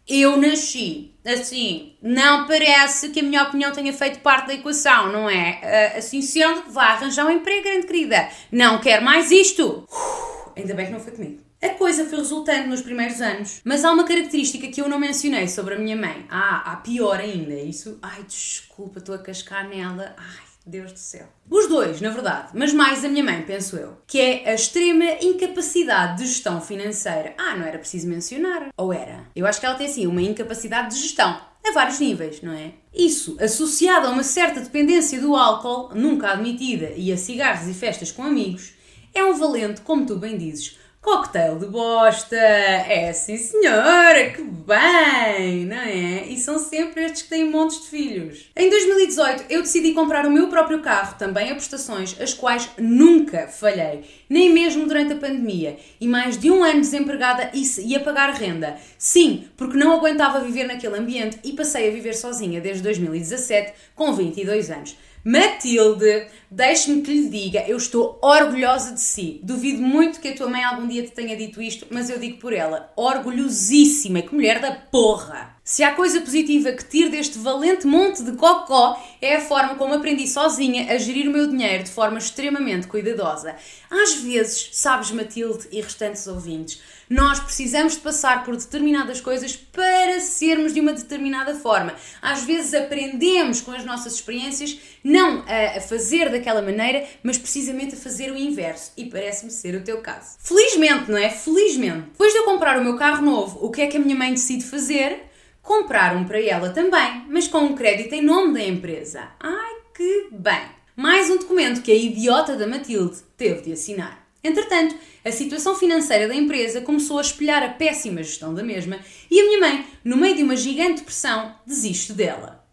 Eu 0.09 0.37
nasci. 0.37 1.15
Assim, 1.25 1.95
não 2.03 2.47
parece 2.47 3.11
que 3.11 3.21
a 3.21 3.23
minha 3.23 3.43
opinião 3.43 3.71
tenha 3.73 3.93
feito 3.93 4.21
parte 4.21 4.49
da 4.49 4.55
equação, 4.55 5.13
não 5.13 5.29
é? 5.29 5.95
Assim 5.97 6.23
sendo, 6.23 6.65
vá 6.71 6.87
arranjar 6.93 7.27
um 7.27 7.31
emprego, 7.31 7.63
grande 7.63 7.87
querida. 7.87 8.29
Não 8.51 8.81
quer 8.81 9.01
mais 9.03 9.31
isto. 9.31 9.87
Uf, 9.89 10.51
ainda 10.57 10.75
bem 10.75 10.87
que 10.87 10.93
não 10.93 11.01
foi 11.01 11.13
comigo. 11.13 11.50
A 11.63 11.69
coisa 11.71 12.07
foi 12.07 12.17
resultante 12.17 12.69
nos 12.69 12.81
primeiros 12.81 13.21
anos, 13.21 13.61
mas 13.65 13.85
há 13.85 13.93
uma 13.93 14.07
característica 14.07 14.67
que 14.69 14.81
eu 14.81 14.89
não 14.89 14.99
mencionei 14.99 15.47
sobre 15.47 15.75
a 15.75 15.79
minha 15.79 15.95
mãe. 15.95 16.25
Ah, 16.31 16.63
há 16.65 16.77
pior 16.77 17.21
ainda. 17.21 17.53
Isso. 17.53 17.99
Ai, 18.01 18.23
desculpa, 18.23 18.99
estou 18.99 19.15
a 19.15 19.19
cascar 19.19 19.69
nela. 19.69 20.15
Ai, 20.17 20.45
Deus 20.65 20.91
do 20.91 20.99
céu. 20.99 21.27
Os 21.51 21.69
dois, 21.69 22.01
na 22.01 22.09
verdade, 22.09 22.53
mas 22.55 22.73
mais 22.73 23.05
a 23.05 23.11
minha 23.11 23.23
mãe, 23.23 23.43
penso 23.43 23.77
eu, 23.77 23.99
que 24.07 24.19
é 24.19 24.49
a 24.49 24.55
extrema 24.55 25.05
incapacidade 25.21 26.17
de 26.17 26.29
gestão 26.29 26.63
financeira. 26.63 27.35
Ah, 27.37 27.55
não 27.55 27.67
era 27.67 27.79
preciso 27.79 28.09
mencionar. 28.09 28.71
Ou 28.75 28.91
era? 28.91 29.27
Eu 29.37 29.47
acho 29.47 29.61
que 29.61 29.67
ela 29.67 29.75
tem 29.75 29.87
assim 29.87 30.07
uma 30.07 30.23
incapacidade 30.23 30.95
de 30.95 31.03
gestão. 31.03 31.39
A 31.63 31.73
vários 31.73 32.01
níveis, 32.01 32.41
não 32.41 32.55
é? 32.55 32.73
Isso, 32.95 33.37
associado 33.39 34.07
a 34.07 34.11
uma 34.11 34.23
certa 34.23 34.61
dependência 34.61 35.21
do 35.21 35.37
álcool, 35.37 35.95
nunca 35.95 36.31
admitida, 36.31 36.91
e 36.97 37.13
a 37.13 37.19
cigarros 37.19 37.69
e 37.69 37.75
festas 37.75 38.11
com 38.11 38.23
amigos, 38.23 38.73
é 39.15 39.23
um 39.23 39.35
valente, 39.35 39.83
como 39.83 40.07
tu 40.07 40.17
bem 40.17 40.39
dizes, 40.39 40.79
Cocktail 41.03 41.59
de 41.59 41.65
bosta! 41.65 42.37
É 42.37 43.11
sim 43.15 43.39
senhora, 43.39 44.33
que 44.33 44.43
bem, 44.43 45.65
não 45.65 45.77
é? 45.79 46.27
E 46.27 46.37
são 46.37 46.59
sempre 46.59 47.03
estes 47.03 47.23
que 47.23 47.31
têm 47.31 47.51
montes 47.51 47.81
de 47.81 47.89
filhos. 47.89 48.51
Em 48.55 48.69
2018 48.69 49.47
eu 49.49 49.63
decidi 49.63 49.93
comprar 49.93 50.27
o 50.27 50.31
meu 50.31 50.49
próprio 50.49 50.83
carro, 50.83 51.17
também 51.19 51.51
a 51.51 51.55
prestações, 51.55 52.21
as 52.21 52.35
quais 52.35 52.69
nunca 52.79 53.49
falhei, 53.49 54.05
nem 54.29 54.53
mesmo 54.53 54.87
durante 54.87 55.15
a 55.15 55.17
pandemia, 55.17 55.79
e 55.99 56.07
mais 56.07 56.37
de 56.37 56.51
um 56.51 56.63
ano 56.63 56.83
desempregada 56.83 57.51
e 57.55 57.97
a 57.97 58.01
pagar 58.01 58.35
renda. 58.35 58.77
Sim, 58.99 59.49
porque 59.57 59.79
não 59.79 59.93
aguentava 59.93 60.41
viver 60.41 60.65
naquele 60.65 60.99
ambiente 60.99 61.39
e 61.43 61.55
passei 61.55 61.89
a 61.89 61.93
viver 61.93 62.13
sozinha 62.13 62.61
desde 62.61 62.83
2017, 62.83 63.73
com 63.95 64.13
22 64.13 64.71
anos. 64.71 64.95
Matilde, 65.25 66.29
deixe-me 66.51 67.03
que 67.03 67.13
lhe 67.13 67.29
diga, 67.29 67.65
eu 67.69 67.77
estou 67.77 68.19
orgulhosa 68.23 68.95
de 68.95 69.01
si. 69.01 69.41
Duvido 69.43 69.83
muito 69.83 70.21
que 70.21 70.29
a 70.29 70.35
tua 70.35 70.49
mãe 70.49 70.65
algum 70.65 70.89
dia 70.89 71.03
te 71.03 71.13
tenha 71.13 71.37
dito 71.37 71.61
isto, 71.61 71.87
mas 71.91 72.09
eu 72.09 72.19
digo 72.19 72.39
por 72.39 72.53
ela, 72.53 72.91
orgulhosíssima, 72.97 74.23
que 74.23 74.35
mulher 74.35 74.61
da 74.61 74.73
porra! 74.73 75.60
Se 75.71 75.85
há 75.85 75.95
coisa 75.95 76.21
positiva 76.21 76.73
que 76.73 76.85
tiro 76.85 77.13
deste 77.13 77.39
valente 77.39 77.87
monte 77.87 78.25
de 78.25 78.33
cocó 78.33 79.01
é 79.23 79.37
a 79.37 79.41
forma 79.41 79.77
como 79.77 79.95
aprendi 79.95 80.27
sozinha 80.27 80.93
a 80.93 80.99
gerir 80.99 81.29
o 81.29 81.33
meu 81.33 81.47
dinheiro 81.47 81.85
de 81.85 81.91
forma 81.93 82.19
extremamente 82.19 82.89
cuidadosa. 82.89 83.55
Às 83.89 84.15
vezes, 84.15 84.71
sabes, 84.73 85.13
Matilde 85.13 85.69
e 85.71 85.81
restantes 85.81 86.27
ouvintes, 86.27 86.83
nós 87.09 87.39
precisamos 87.39 87.93
de 87.93 88.01
passar 88.01 88.43
por 88.43 88.57
determinadas 88.57 89.21
coisas 89.21 89.55
para 89.55 90.19
sermos 90.19 90.75
de 90.75 90.81
uma 90.81 90.93
determinada 90.93 91.55
forma. 91.55 91.95
Às 92.21 92.43
vezes 92.43 92.75
aprendemos 92.75 93.61
com 93.61 93.71
as 93.71 93.85
nossas 93.85 94.15
experiências 94.15 94.77
não 95.05 95.45
a, 95.47 95.81
fazer 95.81 96.31
daquela 96.33 96.63
maneira, 96.63 97.07
mas 97.23 97.39
precisamente 97.39 97.95
a 97.95 97.99
fazer 97.99 98.33
o 98.33 98.37
inverso. 98.37 98.91
E 98.97 99.05
parece-me 99.05 99.53
ser 99.53 99.77
o 99.77 99.85
teu 99.85 99.99
caso. 99.99 100.37
Felizmente, 100.41 101.09
não 101.09 101.17
é? 101.17 101.31
Felizmente. 101.31 102.09
Depois 102.11 102.33
de 102.33 102.41
eu 102.41 102.45
comprar 102.45 102.77
o 102.77 102.83
meu 102.83 102.97
carro 102.97 103.25
novo, 103.25 103.65
o 103.65 103.71
que 103.71 103.83
é 103.83 103.87
que 103.87 103.97
a 103.97 104.01
minha 104.01 104.17
mãe 104.17 104.33
decide 104.33 104.65
fazer? 104.65 105.30
Comprar 105.63 106.17
um 106.17 106.25
para 106.25 106.41
ela 106.41 106.71
também, 106.71 107.27
mas 107.29 107.47
com 107.47 107.59
um 107.59 107.75
crédito 107.75 108.15
em 108.15 108.23
nome 108.23 108.55
da 108.55 108.63
empresa. 108.63 109.29
Ai, 109.39 109.75
que 109.95 110.29
bem! 110.33 110.81
Mais 110.97 111.31
um 111.31 111.37
documento 111.37 111.83
que 111.83 111.93
a 111.93 111.95
idiota 111.95 112.57
da 112.57 112.67
Matilde 112.67 113.19
teve 113.37 113.63
de 113.63 113.73
assinar. 113.73 114.27
Entretanto, 114.43 114.97
a 115.25 115.31
situação 115.31 115.75
financeira 115.75 116.27
da 116.27 116.35
empresa 116.35 116.81
começou 116.81 117.19
a 117.19 117.23
espelhar 117.23 117.63
a 117.63 117.69
péssima 117.69 118.23
gestão 118.23 118.55
da 118.55 118.63
mesma 118.63 118.99
e 119.31 119.39
a 119.39 119.45
minha 119.45 119.61
mãe, 119.61 119.87
no 120.03 120.17
meio 120.17 120.35
de 120.35 120.43
uma 120.43 120.57
gigante 120.57 121.03
pressão, 121.03 121.55
desiste 121.67 122.15
dela. 122.15 122.67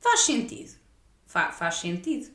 Faz 0.00 0.20
sentido. 0.20 0.72
Fa 1.26 1.52
faz 1.52 1.76
sentido. 1.76 2.28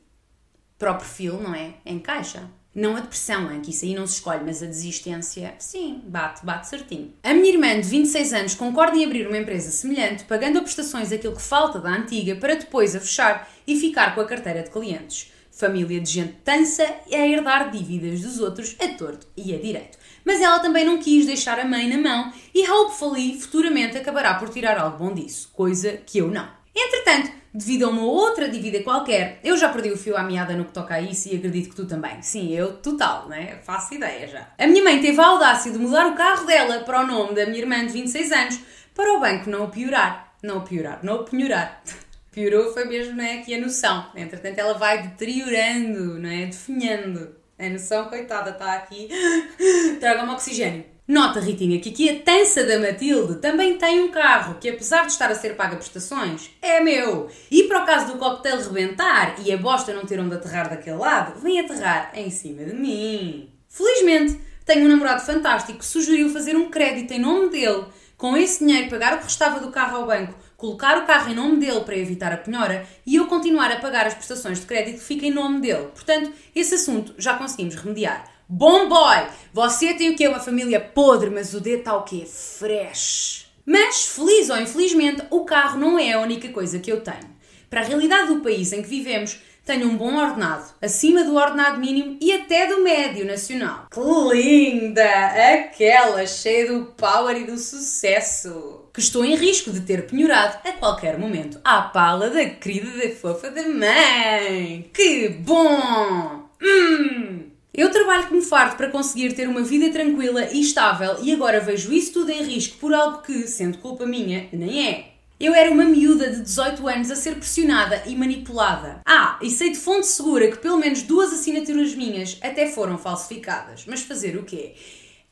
Para 0.77 0.93
o 0.93 0.97
perfil, 0.97 1.39
não 1.41 1.54
é? 1.54 1.75
Encaixa. 1.86 2.49
Não 2.73 2.95
a 2.95 3.01
depressão, 3.01 3.51
é 3.51 3.60
que 3.60 3.71
isso 3.71 3.84
aí 3.84 3.93
não 3.93 4.07
se 4.07 4.15
escolhe, 4.15 4.43
mas 4.45 4.63
a 4.63 4.65
desistência, 4.65 5.53
sim, 5.60 6.01
bate, 6.05 6.45
bate 6.45 6.67
certinho. 6.67 7.13
A 7.21 7.34
minha 7.34 7.49
irmã 7.49 7.79
de 7.79 7.88
26 7.88 8.34
anos 8.34 8.55
concorda 8.55 8.95
em 8.95 9.03
abrir 9.03 9.27
uma 9.27 9.38
empresa 9.38 9.71
semelhante, 9.71 10.23
pagando 10.23 10.60
a 10.60 10.62
prestações 10.62 11.12
aquilo 11.12 11.36
que 11.36 11.41
falta 11.41 11.79
da 11.79 11.89
antiga 11.89 12.36
para 12.36 12.55
depois 12.55 12.95
a 12.95 12.99
fechar 13.01 13.51
e 13.67 13.77
ficar 13.77 14.15
com 14.15 14.21
a 14.21 14.25
carteira 14.25 14.63
de 14.63 14.69
clientes 14.69 15.31
família 15.51 15.99
de 15.99 16.10
gente 16.10 16.34
tansa 16.43 16.84
a 16.84 17.27
herdar 17.27 17.69
dívidas 17.69 18.21
dos 18.21 18.39
outros 18.39 18.75
a 18.79 18.88
torto 18.88 19.27
e 19.36 19.53
a 19.53 19.60
direito. 19.60 19.97
Mas 20.25 20.41
ela 20.41 20.60
também 20.60 20.86
não 20.86 20.97
quis 20.97 21.25
deixar 21.25 21.60
a 21.60 21.65
mãe 21.65 21.88
na 21.88 21.97
mão 21.97 22.31
e 22.53 22.67
hopefully 22.69 23.39
futuramente 23.39 23.97
acabará 23.97 24.36
por 24.36 24.49
tirar 24.49 24.77
algo 24.77 24.97
bom 24.97 25.13
disso, 25.13 25.49
coisa 25.53 25.97
que 25.97 26.19
eu 26.19 26.29
não. 26.29 26.61
Entretanto, 26.75 27.31
devido 27.53 27.86
a 27.86 27.89
uma 27.89 28.03
outra 28.03 28.47
dívida 28.47 28.81
qualquer, 28.81 29.39
eu 29.43 29.57
já 29.57 29.69
perdi 29.69 29.91
o 29.91 29.97
fio 29.97 30.15
à 30.15 30.23
meada 30.23 30.55
no 30.55 30.65
que 30.65 30.71
toca 30.71 30.95
a 30.95 31.01
isso 31.01 31.29
e 31.29 31.36
acredito 31.36 31.69
que 31.69 31.75
tu 31.75 31.86
também. 31.86 32.21
Sim, 32.21 32.53
eu 32.53 32.73
total, 32.73 33.27
né? 33.27 33.60
Faço 33.63 33.93
ideia 33.93 34.27
já. 34.27 34.47
A 34.57 34.67
minha 34.67 34.84
mãe 34.84 35.01
teve 35.01 35.19
a 35.19 35.25
audácia 35.25 35.71
de 35.71 35.77
mudar 35.77 36.07
o 36.07 36.15
carro 36.15 36.45
dela 36.45 36.79
para 36.79 37.01
o 37.01 37.07
nome 37.07 37.36
da 37.36 37.45
minha 37.45 37.60
irmã 37.60 37.86
de 37.86 37.93
26 37.93 38.31
anos 38.31 38.60
para 38.95 39.13
o 39.13 39.19
banco 39.19 39.49
não 39.49 39.65
o 39.65 39.69
piorar. 39.69 40.36
Não 40.43 40.57
o 40.57 40.62
piorar, 40.62 40.99
não 41.03 41.17
o 41.17 41.23
penhorar. 41.23 41.81
piorou 42.31 42.73
foi 42.73 42.86
mesmo 42.86 43.15
não 43.15 43.23
é, 43.23 43.39
aqui 43.39 43.53
a 43.53 43.60
noção. 43.60 44.07
Entretanto, 44.15 44.57
ela 44.57 44.73
vai 44.73 45.03
deteriorando, 45.03 46.19
não 46.19 46.29
é? 46.29 46.45
Definhando. 46.45 47.36
A 47.60 47.69
noção, 47.69 48.05
coitada, 48.05 48.51
está 48.51 48.73
aqui. 48.73 49.07
Traga-me 49.99 50.31
oxigênio. 50.31 50.86
Nota, 51.12 51.41
Ritinha, 51.41 51.78
que 51.82 51.89
aqui 51.89 52.10
a 52.10 52.19
tança 52.21 52.63
da 52.63 52.80
Matilde 52.80 53.36
também 53.41 53.78
tem 53.78 54.00
um 54.00 54.08
carro 54.12 54.56
que, 54.62 54.69
apesar 54.69 55.02
de 55.06 55.12
estar 55.12 55.30
a 55.30 55.36
ser 55.36 55.58
paga 55.58 55.76
prestações, 55.76 56.50
é 56.62 56.80
meu. 56.80 57.30
E 57.52 57.63
para 57.63 57.84
o 57.84 57.86
caso 57.86 58.13
do 58.13 58.17
coquetel 58.17 58.62
rebentar 58.62 59.36
e 59.45 59.52
a 59.52 59.58
bosta 59.58 59.93
não 59.93 60.06
ter 60.06 60.21
onde 60.21 60.36
aterrar 60.36 60.69
daquele 60.69 60.95
lado, 60.95 61.38
vem 61.41 61.60
aterrar 61.60 62.13
em 62.15 62.30
cima 62.30 62.63
de 62.63 62.74
mim. 62.74 63.50
Felizmente, 63.67 64.39
tenho 64.65 64.86
um 64.86 64.88
namorado 64.88 65.26
fantástico 65.26 65.80
que 65.80 65.86
sugeriu 65.86 66.30
fazer 66.30 66.56
um 66.56 66.69
crédito 66.69 67.12
em 67.12 67.19
nome 67.19 67.50
dele, 67.50 67.84
com 68.15 68.38
esse 68.38 68.63
dinheiro 68.63 68.89
pagar 68.89 69.15
o 69.15 69.17
que 69.17 69.26
restava 69.26 69.60
do 69.60 69.69
carro 69.69 69.97
ao 69.97 70.08
banco 70.08 70.34
colocar 70.62 71.00
o 71.00 71.08
carro 71.08 71.32
em 71.32 71.36
nome 71.36 71.58
dele 71.58 71.82
para 71.82 71.97
evitar 71.97 72.32
a 72.32 72.38
penhora 72.38 72.86
e 73.04 73.15
eu 73.15 73.26
continuar 73.26 73.71
a 73.71 73.80
pagar 73.80 74.06
as 74.06 74.13
prestações 74.13 74.60
de 74.60 74.67
crédito 74.67 75.00
que 75.00 75.04
fica 75.04 75.26
em 75.26 75.32
nome 75.32 75.60
dele. 75.60 75.88
Portanto, 75.88 76.32
esse 76.56 76.76
assunto 76.76 77.15
já 77.17 77.34
conseguimos 77.34 77.74
remediar. 77.74 78.31
Bom 78.54 78.90
boy! 78.90 79.28
Você 79.54 79.94
tem 79.94 80.10
o 80.10 80.16
quê? 80.18 80.28
Uma 80.28 80.42
família 80.42 80.78
podre, 80.78 81.30
mas 81.30 81.54
o 81.54 81.62
dedo 81.62 81.80
está 81.80 81.96
o 81.96 82.04
quê? 82.04 82.26
Fresh. 82.28 83.46
Mas, 83.66 84.08
feliz 84.08 84.50
ou 84.50 84.58
infelizmente, 84.58 85.24
o 85.30 85.46
carro 85.46 85.80
não 85.80 85.98
é 85.98 86.12
a 86.12 86.20
única 86.20 86.50
coisa 86.50 86.78
que 86.78 86.92
eu 86.92 87.00
tenho. 87.00 87.34
Para 87.70 87.80
a 87.80 87.86
realidade 87.86 88.28
do 88.28 88.42
país 88.42 88.74
em 88.74 88.82
que 88.82 88.90
vivemos, 88.90 89.40
tenho 89.66 89.88
um 89.88 89.96
bom 89.96 90.18
ordenado, 90.18 90.66
acima 90.82 91.24
do 91.24 91.34
ordenado 91.34 91.80
mínimo 91.80 92.18
e 92.20 92.34
até 92.34 92.68
do 92.68 92.84
médio 92.84 93.26
nacional. 93.26 93.88
Que 93.90 94.02
linda! 94.02 95.54
Aquela 95.54 96.28
cheia 96.28 96.74
do 96.74 96.88
power 96.88 97.38
e 97.38 97.46
do 97.46 97.58
sucesso! 97.58 98.82
que 98.94 99.00
estou 99.00 99.24
em 99.24 99.38
risco 99.38 99.72
de 99.72 99.80
ter 99.80 100.06
penhorado 100.06 100.58
a 100.68 100.74
qualquer 100.74 101.18
momento 101.18 101.62
à 101.64 101.84
pala 101.84 102.30
da 102.30 102.44
querida 102.50 102.92
da 102.98 103.16
fofa 103.16 103.50
da 103.50 103.66
mãe. 103.66 104.90
Que 104.94 105.30
bom! 105.30 106.50
Hum! 106.62 107.51
Eu 107.73 107.89
trabalho 107.89 108.27
como 108.27 108.41
farto 108.41 108.75
para 108.75 108.89
conseguir 108.89 109.34
ter 109.34 109.47
uma 109.47 109.62
vida 109.62 109.89
tranquila 109.91 110.45
e 110.51 110.60
estável 110.60 111.23
e 111.23 111.31
agora 111.31 111.62
vejo 111.62 111.93
isso 111.93 112.12
tudo 112.12 112.29
em 112.29 112.43
risco 112.43 112.77
por 112.77 112.93
algo 112.93 113.21
que, 113.21 113.47
sendo 113.47 113.77
culpa 113.77 114.05
minha, 114.05 114.49
nem 114.51 114.89
é. 114.89 115.12
Eu 115.39 115.55
era 115.55 115.71
uma 115.71 115.86
miúda 115.86 116.29
de 116.29 116.41
18 116.41 116.86
anos 116.88 117.10
a 117.10 117.15
ser 117.15 117.36
pressionada 117.36 118.03
e 118.05 118.15
manipulada. 118.15 119.01
Ah, 119.05 119.39
e 119.41 119.49
sei 119.49 119.71
de 119.71 119.77
fonte 119.77 120.05
segura 120.05 120.51
que 120.51 120.57
pelo 120.57 120.77
menos 120.77 121.01
duas 121.01 121.31
assinaturas 121.34 121.95
minhas 121.95 122.38
até 122.43 122.67
foram 122.67 122.97
falsificadas. 122.97 123.86
Mas 123.88 124.01
fazer 124.01 124.36
o 124.36 124.43
quê? 124.43 124.75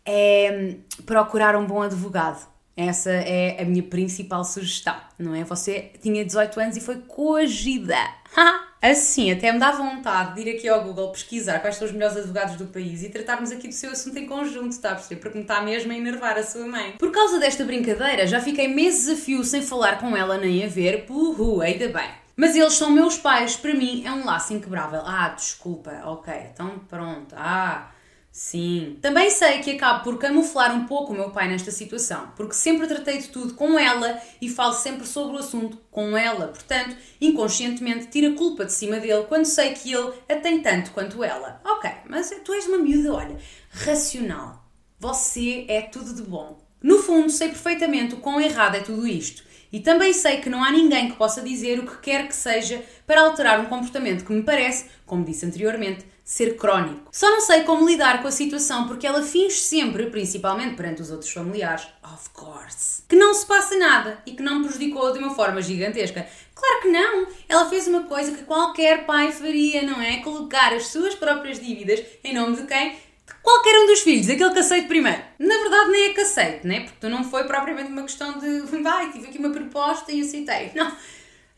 É 0.06 0.76
procurar 1.06 1.56
um 1.58 1.68
bom 1.68 1.82
advogado. 1.82 2.48
Essa 2.76 3.12
é 3.12 3.62
a 3.62 3.66
minha 3.66 3.84
principal 3.84 4.46
sugestão, 4.46 4.96
não 5.20 5.36
é? 5.36 5.44
Você 5.44 5.92
tinha 6.02 6.24
18 6.24 6.60
anos 6.60 6.78
e 6.78 6.82
foi 6.82 6.96
coagida. 7.02 7.98
assim, 8.82 9.32
até 9.32 9.52
me 9.52 9.60
dá 9.60 9.72
vontade 9.72 10.36
de 10.36 10.50
ir 10.50 10.56
aqui 10.56 10.68
ao 10.68 10.84
Google 10.84 11.12
pesquisar 11.12 11.60
quais 11.60 11.76
são 11.76 11.88
os 11.88 11.94
melhores 11.94 12.18
advogados 12.18 12.56
do 12.56 12.68
país 12.68 13.04
e 13.04 13.10
tratarmos 13.10 13.52
aqui 13.52 13.68
do 13.68 13.74
seu 13.74 13.92
assunto 13.92 14.18
em 14.18 14.26
conjunto, 14.26 14.70
está 14.70 14.92
a 14.92 14.96
perceber? 14.96 15.22
Porque 15.22 15.38
me 15.38 15.44
está 15.44 15.62
mesmo 15.62 15.92
a 15.92 15.96
enervar 15.96 16.38
a 16.38 16.44
sua 16.44 16.66
mãe. 16.66 16.94
Por 16.98 17.12
causa 17.12 17.40
desta 17.40 17.64
brincadeira, 17.64 18.26
já 18.26 18.40
fiquei 18.40 18.68
meses 18.68 19.10
a 19.10 19.22
fio 19.22 19.44
sem 19.44 19.62
falar 19.62 20.00
com 20.00 20.16
ela 20.16 20.38
nem 20.38 20.64
a 20.64 20.68
ver, 20.68 21.06
puhu, 21.06 21.62
ainda 21.62 21.88
bem. 21.90 22.10
Mas 22.36 22.56
eles 22.56 22.74
são 22.74 22.90
meus 22.90 23.18
pais, 23.18 23.58
para 23.58 23.74
mim 23.74 24.04
é 24.06 24.12
um 24.12 24.24
laço 24.24 24.54
inquebrável. 24.54 25.02
Ah, 25.04 25.30
desculpa, 25.30 25.92
ok, 26.06 26.34
então 26.54 26.80
pronto, 26.88 27.36
ah 27.36 27.92
Sim. 28.32 28.98
Também 29.02 29.30
sei 29.30 29.60
que 29.60 29.72
acabo 29.72 30.04
por 30.04 30.18
camuflar 30.20 30.76
um 30.76 30.86
pouco 30.86 31.12
o 31.12 31.16
meu 31.16 31.32
pai 31.32 31.48
nesta 31.48 31.72
situação, 31.72 32.32
porque 32.36 32.54
sempre 32.54 32.88
tratei 32.88 33.18
de 33.18 33.30
tudo 33.30 33.56
com 33.56 33.78
ela 33.78 34.22
e 34.40 34.48
falo 34.48 34.74
sempre 34.74 35.06
sobre 35.08 35.36
o 35.36 35.40
assunto 35.40 35.78
com 35.90 36.16
ela. 36.16 36.48
Portanto, 36.48 36.96
inconscientemente 37.20 38.08
tiro 38.08 38.34
a 38.34 38.38
culpa 38.38 38.66
de 38.66 38.72
cima 38.72 39.00
dele 39.00 39.26
quando 39.28 39.46
sei 39.46 39.74
que 39.74 39.92
ele 39.92 40.14
a 40.30 40.36
tem 40.36 40.62
tanto 40.62 40.92
quanto 40.92 41.24
ela. 41.24 41.60
Ok, 41.66 41.90
mas 42.08 42.30
tu 42.46 42.54
és 42.54 42.68
uma 42.68 42.78
miúda, 42.78 43.14
olha, 43.14 43.38
racional. 43.72 44.64
Você 45.00 45.66
é 45.68 45.82
tudo 45.82 46.14
de 46.14 46.22
bom. 46.22 46.60
No 46.82 47.00
fundo, 47.00 47.30
sei 47.30 47.50
perfeitamente 47.50 48.16
o 48.16 48.20
quão 48.20 48.40
errado 48.40 48.76
é 48.76 48.80
tudo 48.80 49.08
isto. 49.08 49.44
E 49.72 49.80
também 49.80 50.14
sei 50.14 50.38
que 50.38 50.50
não 50.50 50.64
há 50.64 50.72
ninguém 50.72 51.10
que 51.10 51.18
possa 51.18 51.42
dizer 51.42 51.80
o 51.80 51.86
que 51.86 51.98
quer 51.98 52.28
que 52.28 52.36
seja 52.36 52.84
para 53.06 53.22
alterar 53.22 53.60
um 53.60 53.66
comportamento 53.66 54.26
que 54.26 54.34
me 54.34 54.44
parece, 54.44 54.86
como 55.06 55.24
disse 55.24 55.46
anteriormente, 55.46 56.06
ser 56.30 56.58
crónico. 56.58 57.10
Só 57.12 57.28
não 57.32 57.42
sei 57.42 57.64
como 57.64 57.90
lidar 57.90 58.22
com 58.22 58.28
a 58.28 58.32
situação 58.32 58.88
porque 58.88 59.08
ela 59.08 59.24
finge 59.24 59.56
sempre, 59.56 60.12
principalmente 60.12 60.76
perante 60.76 61.02
os 61.02 61.10
outros 61.10 61.32
familiares, 61.32 61.88
of 62.04 62.30
course, 62.30 63.02
que 63.10 63.16
não 63.16 63.34
se 63.34 63.48
passa 63.48 63.76
nada 63.76 64.22
e 64.28 64.34
que 64.34 64.44
não 64.44 64.60
me 64.60 64.66
prejudicou 64.66 65.12
de 65.12 65.18
uma 65.18 65.34
forma 65.34 65.60
gigantesca. 65.60 66.28
Claro 66.54 66.82
que 66.84 66.88
não! 66.90 67.28
Ela 67.50 67.68
fez 67.68 67.88
uma 67.88 68.04
coisa 68.04 68.32
que 68.32 68.44
qualquer 68.44 69.08
pai 69.08 69.32
faria, 69.32 69.82
não 69.82 70.00
é? 70.00 70.18
Colocar 70.18 70.72
as 70.72 70.90
suas 70.90 71.16
próprias 71.16 71.60
dívidas 71.60 72.00
em 72.24 72.36
nome 72.36 72.58
de 72.58 72.68
quem? 72.68 72.96
qualquer 73.42 73.80
um 73.80 73.88
dos 73.88 74.02
filhos, 74.02 74.30
aquele 74.30 74.52
que 74.52 74.60
aceite 74.60 74.88
primeiro. 74.88 75.22
Na 75.40 75.58
verdade, 75.58 75.90
nem 75.90 76.10
é 76.10 76.14
que 76.14 76.22
aceite, 76.22 76.68
né? 76.68 76.82
Porque 76.82 77.10
não 77.10 77.24
foi 77.24 77.46
propriamente 77.46 77.92
uma 77.92 78.04
questão 78.04 78.38
de 78.38 78.60
vai, 78.84 79.12
tive 79.12 79.28
aqui 79.28 79.40
uma 79.40 79.50
proposta 79.50 80.12
e 80.12 80.22
aceitei. 80.22 80.72
Não. 80.76 80.92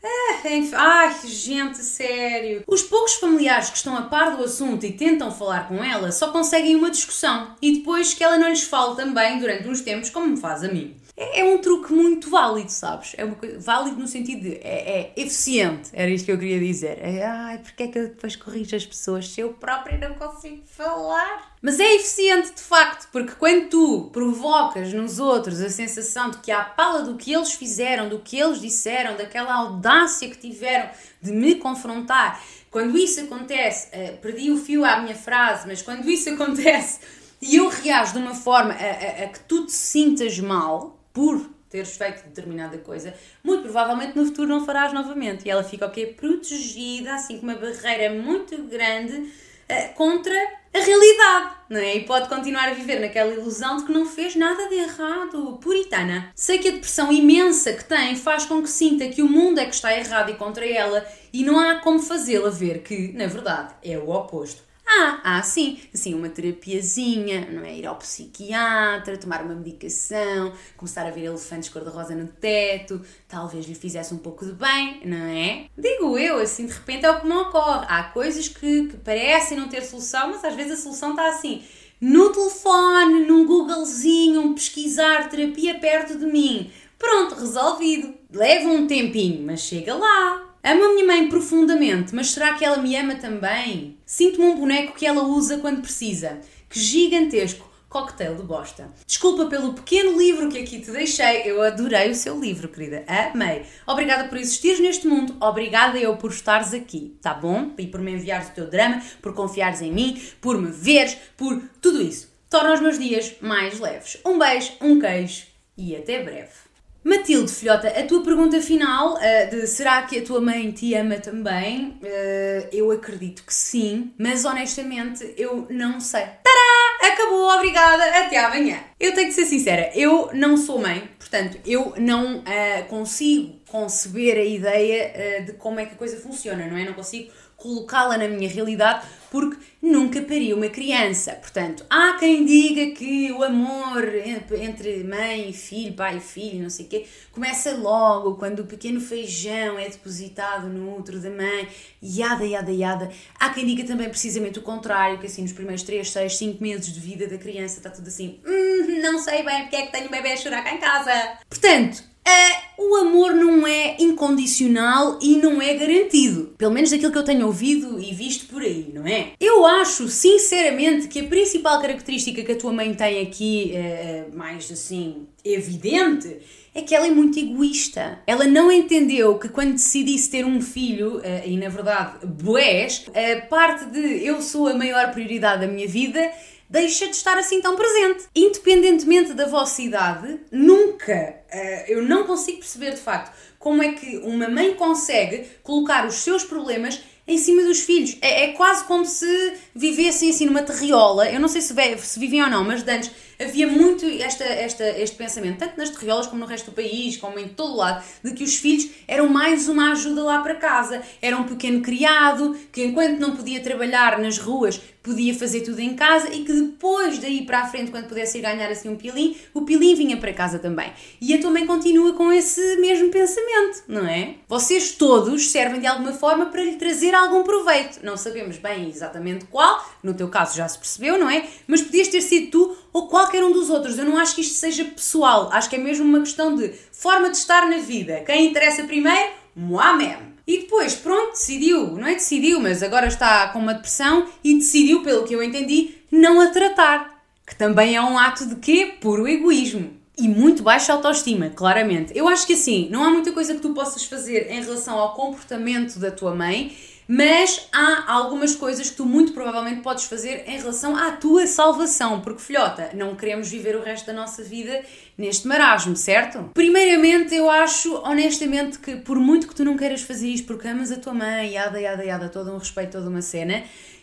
É, 0.04 0.56
enfim, 0.56 0.74
ai, 0.74 1.14
gente, 1.24 1.78
sério. 1.78 2.64
Os 2.66 2.82
poucos 2.82 3.14
familiares 3.14 3.70
que 3.70 3.76
estão 3.76 3.96
a 3.96 4.02
par 4.02 4.36
do 4.36 4.44
assunto 4.44 4.84
e 4.84 4.92
tentam 4.92 5.30
falar 5.30 5.68
com 5.68 5.82
ela 5.82 6.10
só 6.10 6.32
conseguem 6.32 6.74
uma 6.74 6.90
discussão 6.90 7.54
e 7.62 7.78
depois 7.78 8.12
que 8.12 8.24
ela 8.24 8.36
não 8.36 8.48
lhes 8.48 8.64
fale 8.64 8.96
também 8.96 9.38
durante 9.38 9.68
uns 9.68 9.80
tempos, 9.80 10.10
como 10.10 10.26
me 10.26 10.36
faz 10.36 10.64
a 10.64 10.68
mim. 10.68 10.96
É, 11.22 11.40
é 11.40 11.44
um 11.44 11.58
truque 11.58 11.92
muito 11.92 12.28
válido, 12.28 12.70
sabes? 12.70 13.14
É 13.16 13.24
uma 13.24 13.36
coisa, 13.36 13.58
válido 13.60 13.96
no 13.96 14.08
sentido 14.08 14.42
de 14.42 14.54
é, 14.56 15.12
é 15.12 15.12
eficiente, 15.16 15.90
era 15.92 16.10
isto 16.10 16.24
que 16.24 16.32
eu 16.32 16.38
queria 16.38 16.58
dizer. 16.58 16.98
É, 17.00 17.24
ai, 17.24 17.58
porque 17.58 17.84
é 17.84 17.88
que 17.88 17.98
eu 17.98 18.08
depois 18.08 18.34
corrijo 18.34 18.74
as 18.74 18.84
pessoas 18.84 19.28
se 19.28 19.40
eu 19.40 19.52
própria 19.52 19.98
não 19.98 20.14
consigo 20.14 20.62
falar? 20.66 21.52
Mas 21.62 21.78
é 21.78 21.94
eficiente 21.94 22.52
de 22.54 22.60
facto, 22.60 23.08
porque 23.12 23.32
quando 23.32 23.68
tu 23.68 24.10
provocas 24.12 24.92
nos 24.92 25.20
outros 25.20 25.60
a 25.60 25.68
sensação 25.68 26.30
de 26.30 26.38
que 26.38 26.50
há 26.50 26.64
pala 26.64 27.02
do 27.02 27.16
que 27.16 27.32
eles 27.32 27.52
fizeram, 27.52 28.08
do 28.08 28.18
que 28.18 28.36
eles 28.36 28.60
disseram, 28.60 29.16
daquela 29.16 29.54
audácia 29.54 30.28
que 30.28 30.38
tiveram 30.38 30.90
de 31.20 31.30
me 31.30 31.54
confrontar, 31.54 32.42
quando 32.68 32.98
isso 32.98 33.20
acontece, 33.20 33.88
uh, 33.88 34.16
perdi 34.16 34.50
o 34.50 34.56
fio 34.56 34.84
à 34.84 35.00
minha 35.00 35.14
frase, 35.14 35.68
mas 35.68 35.82
quando 35.82 36.10
isso 36.10 36.30
acontece 36.34 36.98
e 37.40 37.56
eu 37.56 37.68
reajo 37.68 38.12
de 38.12 38.18
uma 38.18 38.34
forma 38.34 38.72
a, 38.72 38.76
a, 38.76 39.24
a 39.24 39.28
que 39.28 39.40
tu 39.40 39.66
te 39.66 39.72
sintas 39.72 40.38
mal, 40.38 41.01
por 41.12 41.50
teres 41.72 41.96
feito 41.96 42.22
determinada 42.24 42.76
coisa, 42.78 43.14
muito 43.42 43.62
provavelmente 43.62 44.16
no 44.16 44.26
futuro 44.26 44.48
não 44.48 44.64
farás 44.64 44.92
novamente. 44.92 45.46
E 45.46 45.50
ela 45.50 45.64
fica 45.64 45.86
o 45.86 45.90
quê? 45.90 46.06
Protegida, 46.06 47.14
assim 47.14 47.38
com 47.38 47.44
uma 47.44 47.54
barreira 47.54 48.14
muito 48.14 48.62
grande 48.64 49.14
uh, 49.16 49.94
contra 49.94 50.34
a 50.74 50.78
realidade, 50.78 51.54
não 51.68 51.80
é? 51.80 51.96
E 51.96 52.04
pode 52.04 52.28
continuar 52.28 52.68
a 52.68 52.74
viver 52.74 53.00
naquela 53.00 53.32
ilusão 53.32 53.76
de 53.76 53.84
que 53.84 53.92
não 53.92 54.06
fez 54.06 54.36
nada 54.36 54.68
de 54.68 54.74
errado. 54.74 55.58
Puritana. 55.62 56.30
Sei 56.34 56.58
que 56.58 56.68
a 56.68 56.72
depressão 56.72 57.10
imensa 57.10 57.72
que 57.72 57.84
tem 57.84 58.16
faz 58.16 58.44
com 58.44 58.62
que 58.62 58.68
sinta 58.68 59.08
que 59.08 59.22
o 59.22 59.28
mundo 59.28 59.58
é 59.58 59.66
que 59.66 59.74
está 59.74 59.96
errado 59.96 60.30
e 60.30 60.34
contra 60.34 60.66
ela 60.66 61.06
e 61.32 61.42
não 61.42 61.58
há 61.58 61.76
como 61.76 61.98
fazê-la 61.98 62.50
ver 62.50 62.82
que, 62.82 63.12
na 63.12 63.26
verdade, 63.26 63.74
é 63.82 63.98
o 63.98 64.10
oposto. 64.10 64.62
Ah, 64.94 65.20
ah, 65.24 65.42
sim, 65.42 65.80
assim, 65.94 66.12
uma 66.12 66.28
terapiazinha, 66.28 67.48
não 67.50 67.64
é? 67.64 67.78
Ir 67.78 67.86
ao 67.86 67.96
psiquiatra, 67.96 69.16
tomar 69.16 69.42
uma 69.42 69.54
medicação, 69.54 70.52
começar 70.76 71.06
a 71.06 71.10
ver 71.10 71.24
elefantes 71.24 71.70
cor-de-rosa 71.70 72.14
no 72.14 72.26
teto, 72.26 73.00
talvez 73.26 73.66
lhe 73.66 73.74
fizesse 73.74 74.12
um 74.12 74.18
pouco 74.18 74.44
de 74.44 74.52
bem, 74.52 75.00
não 75.06 75.26
é? 75.26 75.66
Digo 75.78 76.18
eu, 76.18 76.38
assim, 76.38 76.66
de 76.66 76.72
repente 76.72 77.06
é 77.06 77.10
o 77.10 77.20
que 77.20 77.26
me 77.26 77.32
ocorre. 77.32 77.86
Há 77.88 78.04
coisas 78.04 78.48
que, 78.48 78.88
que 78.88 78.96
parecem 78.98 79.56
não 79.56 79.68
ter 79.68 79.82
solução, 79.82 80.28
mas 80.28 80.44
às 80.44 80.54
vezes 80.54 80.78
a 80.78 80.82
solução 80.82 81.10
está 81.12 81.26
assim, 81.26 81.62
no 81.98 82.30
telefone, 82.30 83.24
num 83.24 83.46
Googlezinho, 83.46 84.42
um 84.42 84.54
pesquisar 84.54 85.30
terapia 85.30 85.78
perto 85.78 86.18
de 86.18 86.26
mim. 86.26 86.70
Pronto, 86.98 87.34
resolvido. 87.34 88.12
Leva 88.30 88.68
um 88.68 88.86
tempinho, 88.86 89.42
mas 89.46 89.60
chega 89.60 89.94
lá. 89.94 90.51
Amo 90.64 90.84
a 90.84 90.94
minha 90.94 91.04
mãe 91.04 91.28
profundamente, 91.28 92.14
mas 92.14 92.30
será 92.30 92.54
que 92.54 92.64
ela 92.64 92.76
me 92.76 92.94
ama 92.94 93.16
também? 93.16 93.98
Sinto-me 94.06 94.44
um 94.44 94.56
boneco 94.56 94.94
que 94.94 95.04
ela 95.04 95.24
usa 95.24 95.58
quando 95.58 95.82
precisa. 95.82 96.40
Que 96.70 96.78
gigantesco 96.78 97.68
cocktail 97.88 98.36
de 98.36 98.44
bosta. 98.44 98.88
Desculpa 99.04 99.46
pelo 99.46 99.74
pequeno 99.74 100.16
livro 100.16 100.48
que 100.48 100.58
aqui 100.58 100.80
te 100.80 100.92
deixei, 100.92 101.42
eu 101.44 101.60
adorei 101.60 102.12
o 102.12 102.14
seu 102.14 102.38
livro, 102.38 102.68
querida. 102.68 103.04
Amei. 103.08 103.66
Obrigada 103.86 104.28
por 104.28 104.38
existires 104.38 104.78
neste 104.78 105.08
mundo, 105.08 105.36
obrigada 105.40 105.98
eu 105.98 106.16
por 106.16 106.30
estares 106.30 106.72
aqui, 106.72 107.18
tá 107.20 107.34
bom? 107.34 107.72
E 107.76 107.88
por 107.88 108.00
me 108.00 108.12
enviares 108.12 108.48
o 108.48 108.52
teu 108.52 108.70
drama, 108.70 109.02
por 109.20 109.34
confiares 109.34 109.82
em 109.82 109.92
mim, 109.92 110.22
por 110.40 110.56
me 110.58 110.70
veres, 110.70 111.18
por 111.36 111.60
tudo 111.82 112.00
isso. 112.00 112.32
Torna 112.48 112.72
os 112.72 112.80
meus 112.80 113.00
dias 113.00 113.34
mais 113.40 113.80
leves. 113.80 114.18
Um 114.24 114.38
beijo, 114.38 114.72
um 114.80 115.00
queijo 115.00 115.44
e 115.76 115.96
até 115.96 116.22
breve. 116.22 116.71
Matilde, 117.04 117.50
filhota, 117.50 117.88
a 117.88 118.06
tua 118.06 118.22
pergunta 118.22 118.60
final 118.60 119.14
uh, 119.14 119.50
de 119.50 119.66
será 119.66 120.02
que 120.02 120.20
a 120.20 120.22
tua 120.22 120.40
mãe 120.40 120.70
te 120.70 120.94
ama 120.94 121.16
também? 121.16 121.98
Uh, 122.00 122.68
eu 122.72 122.92
acredito 122.92 123.42
que 123.44 123.52
sim, 123.52 124.12
mas 124.16 124.44
honestamente 124.44 125.34
eu 125.36 125.66
não 125.68 125.98
sei. 125.98 126.20
Tará! 126.20 127.12
Acabou, 127.12 127.48
obrigada, 127.56 128.04
até 128.20 128.38
amanhã. 128.38 128.78
Eu 129.00 129.12
tenho 129.14 129.26
que 129.26 129.34
ser 129.34 129.46
sincera, 129.46 129.90
eu 129.96 130.30
não 130.32 130.56
sou 130.56 130.78
mãe, 130.78 131.10
portanto, 131.18 131.58
eu 131.66 131.92
não 131.98 132.38
uh, 132.38 132.84
consigo 132.88 133.60
conceber 133.68 134.36
a 134.36 134.44
ideia 134.44 135.42
de 135.44 135.52
como 135.54 135.80
é 135.80 135.86
que 135.86 135.94
a 135.94 135.96
coisa 135.96 136.16
funciona, 136.18 136.66
não 136.66 136.76
é? 136.76 136.84
Não 136.84 136.92
consigo 136.92 137.32
colocá-la 137.56 138.16
na 138.16 138.28
minha 138.28 138.48
realidade 138.48 139.06
porque 139.32 139.56
nunca 139.80 140.20
pari 140.20 140.52
uma 140.52 140.68
criança. 140.68 141.32
Portanto, 141.32 141.86
há 141.88 142.18
quem 142.18 142.44
diga 142.44 142.94
que 142.94 143.32
o 143.32 143.42
amor 143.42 144.04
entre 144.14 145.02
mãe 145.02 145.48
e 145.48 145.54
filho, 145.54 145.94
pai 145.94 146.18
e 146.18 146.20
filho, 146.20 146.62
não 146.62 146.68
sei 146.68 146.84
o 146.84 146.88
quê, 146.90 147.06
começa 147.32 147.74
logo 147.74 148.34
quando 148.34 148.58
o 148.60 148.66
pequeno 148.66 149.00
feijão 149.00 149.78
é 149.78 149.88
depositado 149.88 150.68
no 150.68 150.98
útero 150.98 151.18
da 151.18 151.30
mãe, 151.30 151.66
yada, 152.02 152.44
yada, 152.44 152.70
yada. 152.70 153.10
Há 153.40 153.48
quem 153.48 153.64
diga 153.64 153.84
também 153.84 154.10
precisamente 154.10 154.58
o 154.58 154.62
contrário, 154.62 155.18
que 155.18 155.24
assim 155.24 155.40
nos 155.40 155.52
primeiros 155.52 155.82
3, 155.82 156.10
6, 156.10 156.36
5 156.36 156.62
meses 156.62 156.92
de 156.92 157.00
vida 157.00 157.26
da 157.26 157.38
criança 157.38 157.78
está 157.78 157.88
tudo 157.88 158.08
assim, 158.08 158.38
hum, 158.46 159.00
não 159.00 159.18
sei 159.18 159.42
bem 159.42 159.62
porque 159.62 159.76
é 159.76 159.86
que 159.86 159.92
tenho 159.92 160.08
um 160.08 160.10
bebê 160.10 160.32
a 160.32 160.36
chorar 160.36 160.62
cá 160.62 160.74
em 160.74 160.78
casa. 160.78 161.38
Portanto, 161.48 162.11
Uh, 162.26 162.62
o 162.78 162.96
amor 162.96 163.34
não 163.34 163.66
é 163.66 163.96
incondicional 163.98 165.18
e 165.20 165.36
não 165.36 165.60
é 165.60 165.74
garantido. 165.74 166.54
Pelo 166.56 166.72
menos 166.72 166.90
daquilo 166.90 167.12
que 167.12 167.18
eu 167.18 167.24
tenho 167.24 167.46
ouvido 167.46 168.00
e 168.00 168.14
visto 168.14 168.46
por 168.46 168.62
aí, 168.62 168.90
não 168.94 169.06
é? 169.06 169.32
Eu 169.40 169.66
acho, 169.66 170.08
sinceramente, 170.08 171.08
que 171.08 171.20
a 171.20 171.24
principal 171.24 171.80
característica 171.80 172.42
que 172.42 172.52
a 172.52 172.56
tua 172.56 172.72
mãe 172.72 172.94
tem 172.94 173.20
aqui, 173.20 173.72
uh, 173.74 174.36
mais 174.36 174.70
assim, 174.70 175.26
evidente, 175.44 176.38
é 176.74 176.80
que 176.80 176.94
ela 176.94 177.06
é 177.06 177.10
muito 177.10 177.38
egoísta. 177.38 178.20
Ela 178.26 178.46
não 178.46 178.70
entendeu 178.70 179.38
que 179.38 179.48
quando 179.48 179.72
decidisse 179.72 180.30
ter 180.30 180.46
um 180.46 180.60
filho, 180.60 181.18
uh, 181.18 181.22
e 181.44 181.56
na 181.56 181.68
verdade, 181.68 182.24
boés, 182.24 183.04
a 183.08 183.46
parte 183.46 183.86
de 183.86 184.24
eu 184.24 184.40
sou 184.40 184.68
a 184.68 184.74
maior 184.74 185.10
prioridade 185.12 185.66
da 185.66 185.72
minha 185.72 185.88
vida 185.88 186.30
deixa 186.72 187.06
de 187.06 187.14
estar 187.14 187.36
assim 187.36 187.60
tão 187.60 187.76
presente. 187.76 188.24
Independentemente 188.34 189.34
da 189.34 189.46
vossa 189.46 189.82
idade, 189.82 190.40
nunca, 190.50 191.36
uh, 191.52 191.84
eu 191.86 192.02
não 192.02 192.24
consigo 192.24 192.58
perceber 192.58 192.92
de 192.92 193.00
facto 193.00 193.30
como 193.58 193.82
é 193.82 193.92
que 193.92 194.16
uma 194.18 194.48
mãe 194.48 194.74
consegue 194.74 195.46
colocar 195.62 196.06
os 196.06 196.14
seus 196.14 196.42
problemas 196.42 197.00
em 197.28 197.38
cima 197.38 197.62
dos 197.62 197.80
filhos. 197.80 198.16
É, 198.20 198.44
é 198.44 198.48
quase 198.54 198.84
como 198.84 199.04
se 199.04 199.52
vivessem 199.74 200.30
assim 200.30 200.46
numa 200.46 200.62
terriola. 200.62 201.30
Eu 201.30 201.38
não 201.38 201.46
sei 201.46 201.60
se, 201.60 201.74
se 201.98 202.18
vivem 202.18 202.42
ou 202.42 202.48
não, 202.48 202.64
mas 202.64 202.86
antes 202.88 203.10
havia 203.44 203.66
muito 203.66 204.06
esta, 204.06 204.44
esta, 204.44 204.84
este 204.98 205.16
pensamento, 205.16 205.58
tanto 205.58 205.76
nas 205.76 205.90
terriolas 205.90 206.26
como 206.26 206.40
no 206.40 206.46
resto 206.46 206.70
do 206.70 206.74
país, 206.74 207.16
como 207.16 207.38
em 207.38 207.48
todo 207.48 207.76
lado, 207.76 208.04
de 208.22 208.32
que 208.32 208.44
os 208.44 208.56
filhos 208.56 208.88
eram 209.06 209.28
mais 209.28 209.68
uma 209.68 209.92
ajuda 209.92 210.22
lá 210.22 210.42
para 210.42 210.54
casa. 210.54 211.02
Era 211.20 211.36
um 211.36 211.44
pequeno 211.44 211.82
criado 211.82 212.56
que, 212.70 212.84
enquanto 212.84 213.18
não 213.18 213.36
podia 213.36 213.60
trabalhar 213.60 214.18
nas 214.18 214.38
ruas, 214.38 214.80
podia 215.02 215.34
fazer 215.34 215.62
tudo 215.62 215.80
em 215.80 215.94
casa 215.94 216.32
e 216.32 216.44
que 216.44 216.52
depois 216.52 217.18
daí 217.18 217.44
para 217.44 217.62
a 217.62 217.66
frente, 217.66 217.90
quando 217.90 218.06
pudesse 218.06 218.38
ir 218.38 218.42
ganhar 218.42 218.70
assim 218.70 218.88
um 218.88 218.96
pilim, 218.96 219.36
o 219.52 219.62
pilim 219.62 219.94
vinha 219.94 220.16
para 220.16 220.32
casa 220.32 220.58
também. 220.58 220.92
E 221.20 221.34
a 221.34 221.40
tua 221.40 221.50
mãe 221.50 221.66
continua 221.66 222.12
com 222.12 222.32
esse 222.32 222.76
mesmo 222.76 223.10
pensamento, 223.10 223.82
não 223.88 224.06
é? 224.06 224.36
Vocês 224.48 224.92
todos 224.92 225.50
servem 225.50 225.80
de 225.80 225.86
alguma 225.86 226.12
forma 226.12 226.46
para 226.46 226.62
lhe 226.62 226.76
trazer 226.76 227.14
algum 227.14 227.42
proveito. 227.42 227.98
Não 228.02 228.16
sabemos 228.16 228.58
bem 228.58 228.88
exatamente 228.88 229.46
qual, 229.46 229.84
no 230.02 230.14
teu 230.14 230.28
caso 230.28 230.56
já 230.56 230.68
se 230.68 230.78
percebeu, 230.78 231.18
não 231.18 231.28
é? 231.28 231.46
Mas 231.66 231.82
podias 231.82 232.08
ter 232.08 232.20
sido 232.20 232.50
tu 232.50 232.76
ou 232.92 233.08
qualquer 233.08 233.42
um 233.44 233.52
dos 233.52 233.70
outros. 233.70 233.98
Eu 233.98 234.04
não 234.04 234.18
acho 234.18 234.34
que 234.34 234.40
isto 234.40 234.54
seja 234.54 234.84
pessoal, 234.84 235.48
acho 235.52 235.70
que 235.70 235.76
é 235.76 235.78
mesmo 235.78 236.04
uma 236.04 236.20
questão 236.20 236.54
de 236.54 236.72
forma 236.92 237.30
de 237.30 237.36
estar 237.36 237.68
na 237.68 237.78
vida. 237.78 238.22
Quem 238.26 238.46
interessa 238.46 238.84
primeiro, 238.84 239.30
moi 239.56 239.96
mesmo. 239.96 240.32
E 240.46 240.58
depois, 240.58 240.94
pronto, 240.94 241.32
decidiu, 241.32 241.92
não 241.92 242.06
é 242.06 242.14
decidiu, 242.14 242.60
mas 242.60 242.82
agora 242.82 243.06
está 243.06 243.48
com 243.48 243.60
uma 243.60 243.74
depressão 243.74 244.26
e 244.42 244.54
decidiu, 244.54 245.02
pelo 245.02 245.24
que 245.24 245.34
eu 245.34 245.42
entendi, 245.42 245.94
não 246.10 246.40
a 246.40 246.48
tratar. 246.48 247.22
Que 247.46 247.54
também 247.54 247.94
é 247.94 248.02
um 248.02 248.18
ato 248.18 248.46
de 248.46 248.56
quê? 248.56 248.94
Puro 249.00 249.28
egoísmo. 249.28 249.90
E 250.18 250.28
muito 250.28 250.62
baixa 250.62 250.92
autoestima, 250.92 251.48
claramente. 251.50 252.12
Eu 252.14 252.28
acho 252.28 252.46
que 252.46 252.52
assim, 252.52 252.88
não 252.90 253.02
há 253.04 253.10
muita 253.10 253.32
coisa 253.32 253.54
que 253.54 253.60
tu 253.60 253.72
possas 253.72 254.04
fazer 254.04 254.50
em 254.50 254.62
relação 254.62 254.98
ao 254.98 255.14
comportamento 255.14 255.98
da 255.98 256.10
tua 256.10 256.34
mãe 256.34 256.76
mas 257.06 257.68
há 257.72 258.12
algumas 258.12 258.54
coisas 258.54 258.90
que 258.90 258.96
tu 258.96 259.04
muito 259.04 259.32
provavelmente 259.32 259.82
podes 259.82 260.04
fazer 260.04 260.44
em 260.46 260.58
relação 260.58 260.96
à 260.96 261.12
tua 261.12 261.46
salvação, 261.46 262.20
porque 262.20 262.40
filhota, 262.40 262.90
não 262.94 263.14
queremos 263.14 263.48
viver 263.48 263.76
o 263.76 263.82
resto 263.82 264.06
da 264.06 264.12
nossa 264.12 264.42
vida 264.42 264.82
neste 265.16 265.46
marasmo, 265.46 265.96
certo? 265.96 266.50
Primeiramente, 266.54 267.34
eu 267.34 267.50
acho 267.50 267.94
honestamente 268.04 268.78
que 268.78 268.96
por 268.96 269.18
muito 269.18 269.46
que 269.48 269.54
tu 269.54 269.64
não 269.64 269.76
queiras 269.76 270.02
fazer 270.02 270.28
isto 270.28 270.46
porque 270.46 270.68
amas 270.68 270.90
a 270.90 270.96
tua 270.96 271.14
mãe, 271.14 271.52
yada, 271.52 271.80
yada, 271.80 272.04
yada, 272.04 272.28
todo 272.28 272.52
um 272.52 272.58
respeito, 272.58 272.92
toda 272.92 273.08
uma 273.08 273.22
cena, 273.22 273.62